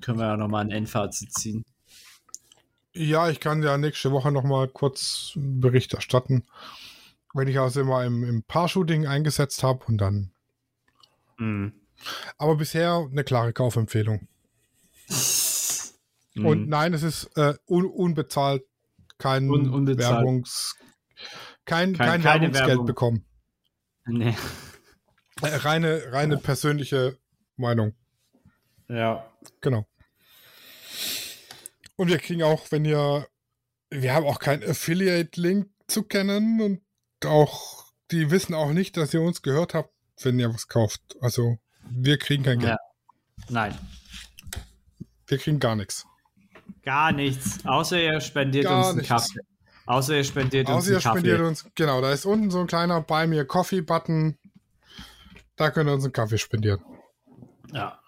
Können 0.00 0.18
wir 0.18 0.26
ja 0.26 0.36
nochmal 0.36 0.64
ein 0.64 0.70
Endfazit 0.70 1.32
ziehen. 1.32 1.64
Ja, 2.92 3.30
ich 3.30 3.40
kann 3.40 3.62
ja 3.62 3.78
nächste 3.78 4.10
Woche 4.10 4.32
noch 4.32 4.42
mal 4.42 4.66
kurz 4.68 5.32
einen 5.36 5.60
Bericht 5.60 5.94
erstatten, 5.94 6.44
wenn 7.32 7.46
ich 7.46 7.58
also 7.60 7.80
immer 7.80 8.04
im, 8.04 8.24
im 8.24 8.42
Paar-Shooting 8.42 9.06
eingesetzt 9.06 9.62
habe 9.62 9.84
und 9.86 9.98
dann. 9.98 10.32
Mhm. 11.36 11.77
Aber 12.36 12.56
bisher 12.56 13.06
eine 13.10 13.24
klare 13.24 13.52
Kaufempfehlung. 13.52 14.28
Und 16.36 16.62
Mhm. 16.64 16.68
nein, 16.68 16.94
es 16.94 17.02
ist 17.02 17.24
äh, 17.36 17.54
un, 17.66 17.84
unbezahlt, 17.86 18.62
kein 19.18 19.50
Un- 19.50 19.70
unbezahlt. 19.70 20.18
Werbungs, 20.18 20.76
kein, 21.64 21.94
Kein- 21.96 22.22
kein 22.22 22.24
Werbungsgeld 22.24 22.68
Werbung. 22.68 22.86
bekommen. 22.86 23.24
Nee. 24.06 24.36
Äh, 25.42 25.46
reine, 25.56 26.02
reine 26.12 26.36
persönliche 26.38 27.18
Meinung. 27.56 27.94
Ja. 28.88 29.28
Genau. 29.60 29.84
Und 31.96 32.08
wir 32.08 32.18
kriegen 32.18 32.42
auch, 32.44 32.70
wenn 32.70 32.84
ihr, 32.84 33.26
wir 33.90 34.14
haben 34.14 34.26
auch 34.26 34.38
keinen 34.38 34.62
Affiliate-Link 34.68 35.68
zu 35.88 36.04
kennen 36.04 36.60
und 36.60 36.80
auch, 37.26 37.84
die 38.12 38.30
wissen 38.30 38.54
auch 38.54 38.70
nicht, 38.72 38.96
dass 38.96 39.12
ihr 39.12 39.20
uns 39.22 39.42
gehört 39.42 39.74
habt, 39.74 39.92
wenn 40.22 40.38
ihr 40.38 40.52
was 40.54 40.68
kauft. 40.68 41.02
Also, 41.20 41.58
wir 41.90 42.18
kriegen 42.18 42.42
kein 42.42 42.58
Geld. 42.58 42.72
Ja. 42.72 42.78
Nein. 43.48 43.74
Wir 45.26 45.38
kriegen 45.38 45.60
gar 45.60 45.76
nichts. 45.76 46.06
Gar 46.82 47.12
nichts. 47.12 47.64
Außer 47.66 48.00
ihr 48.00 48.20
spendiert 48.20 48.64
Gar 48.64 48.78
uns 48.78 48.86
einen 48.88 48.96
nichts. 48.98 49.08
Kaffee. 49.08 49.40
Außer 49.86 50.16
ihr 50.16 50.24
spendiert 50.24 50.68
uns 50.68 50.76
Außer 50.78 50.90
ihr 50.90 50.96
einen 50.96 51.02
Kaffee. 51.02 51.18
spendiert 51.18 51.40
uns, 51.40 51.66
genau, 51.74 52.00
da 52.00 52.12
ist 52.12 52.26
unten 52.26 52.50
so 52.50 52.60
ein 52.60 52.66
kleiner 52.66 53.00
Buy 53.00 53.26
Me 53.26 53.40
a 53.40 53.44
Coffee-Button. 53.44 54.38
Da 55.56 55.70
könnt 55.70 55.88
ihr 55.90 55.94
uns 55.94 56.04
einen 56.04 56.12
Kaffee 56.12 56.38
spendieren. 56.38 56.80
Ja. 57.72 57.98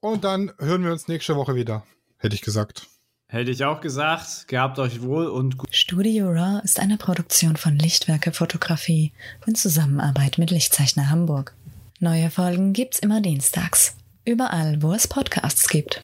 Und 0.00 0.24
dann 0.24 0.52
hören 0.58 0.84
wir 0.84 0.92
uns 0.92 1.08
nächste 1.08 1.34
Woche 1.36 1.54
wieder, 1.54 1.84
hätte 2.18 2.34
ich 2.34 2.42
gesagt. 2.42 2.86
Hätte 3.26 3.50
ich 3.50 3.64
auch 3.64 3.80
gesagt. 3.82 4.48
Gehabt 4.48 4.78
euch 4.78 5.02
wohl 5.02 5.26
und 5.26 5.58
gut. 5.58 5.74
Studio 5.74 6.30
Raw 6.30 6.62
ist 6.64 6.80
eine 6.80 6.96
Produktion 6.96 7.56
von 7.56 7.78
Lichtwerke 7.78 8.32
Fotografie 8.32 9.12
in 9.46 9.54
Zusammenarbeit 9.54 10.38
mit 10.38 10.50
Lichtzeichner 10.50 11.10
Hamburg. 11.10 11.54
Neue 12.00 12.30
Folgen 12.30 12.74
gibt's 12.74 13.00
immer 13.00 13.20
dienstags. 13.20 13.96
Überall, 14.24 14.80
wo 14.82 14.92
es 14.92 15.08
Podcasts 15.08 15.68
gibt. 15.68 16.00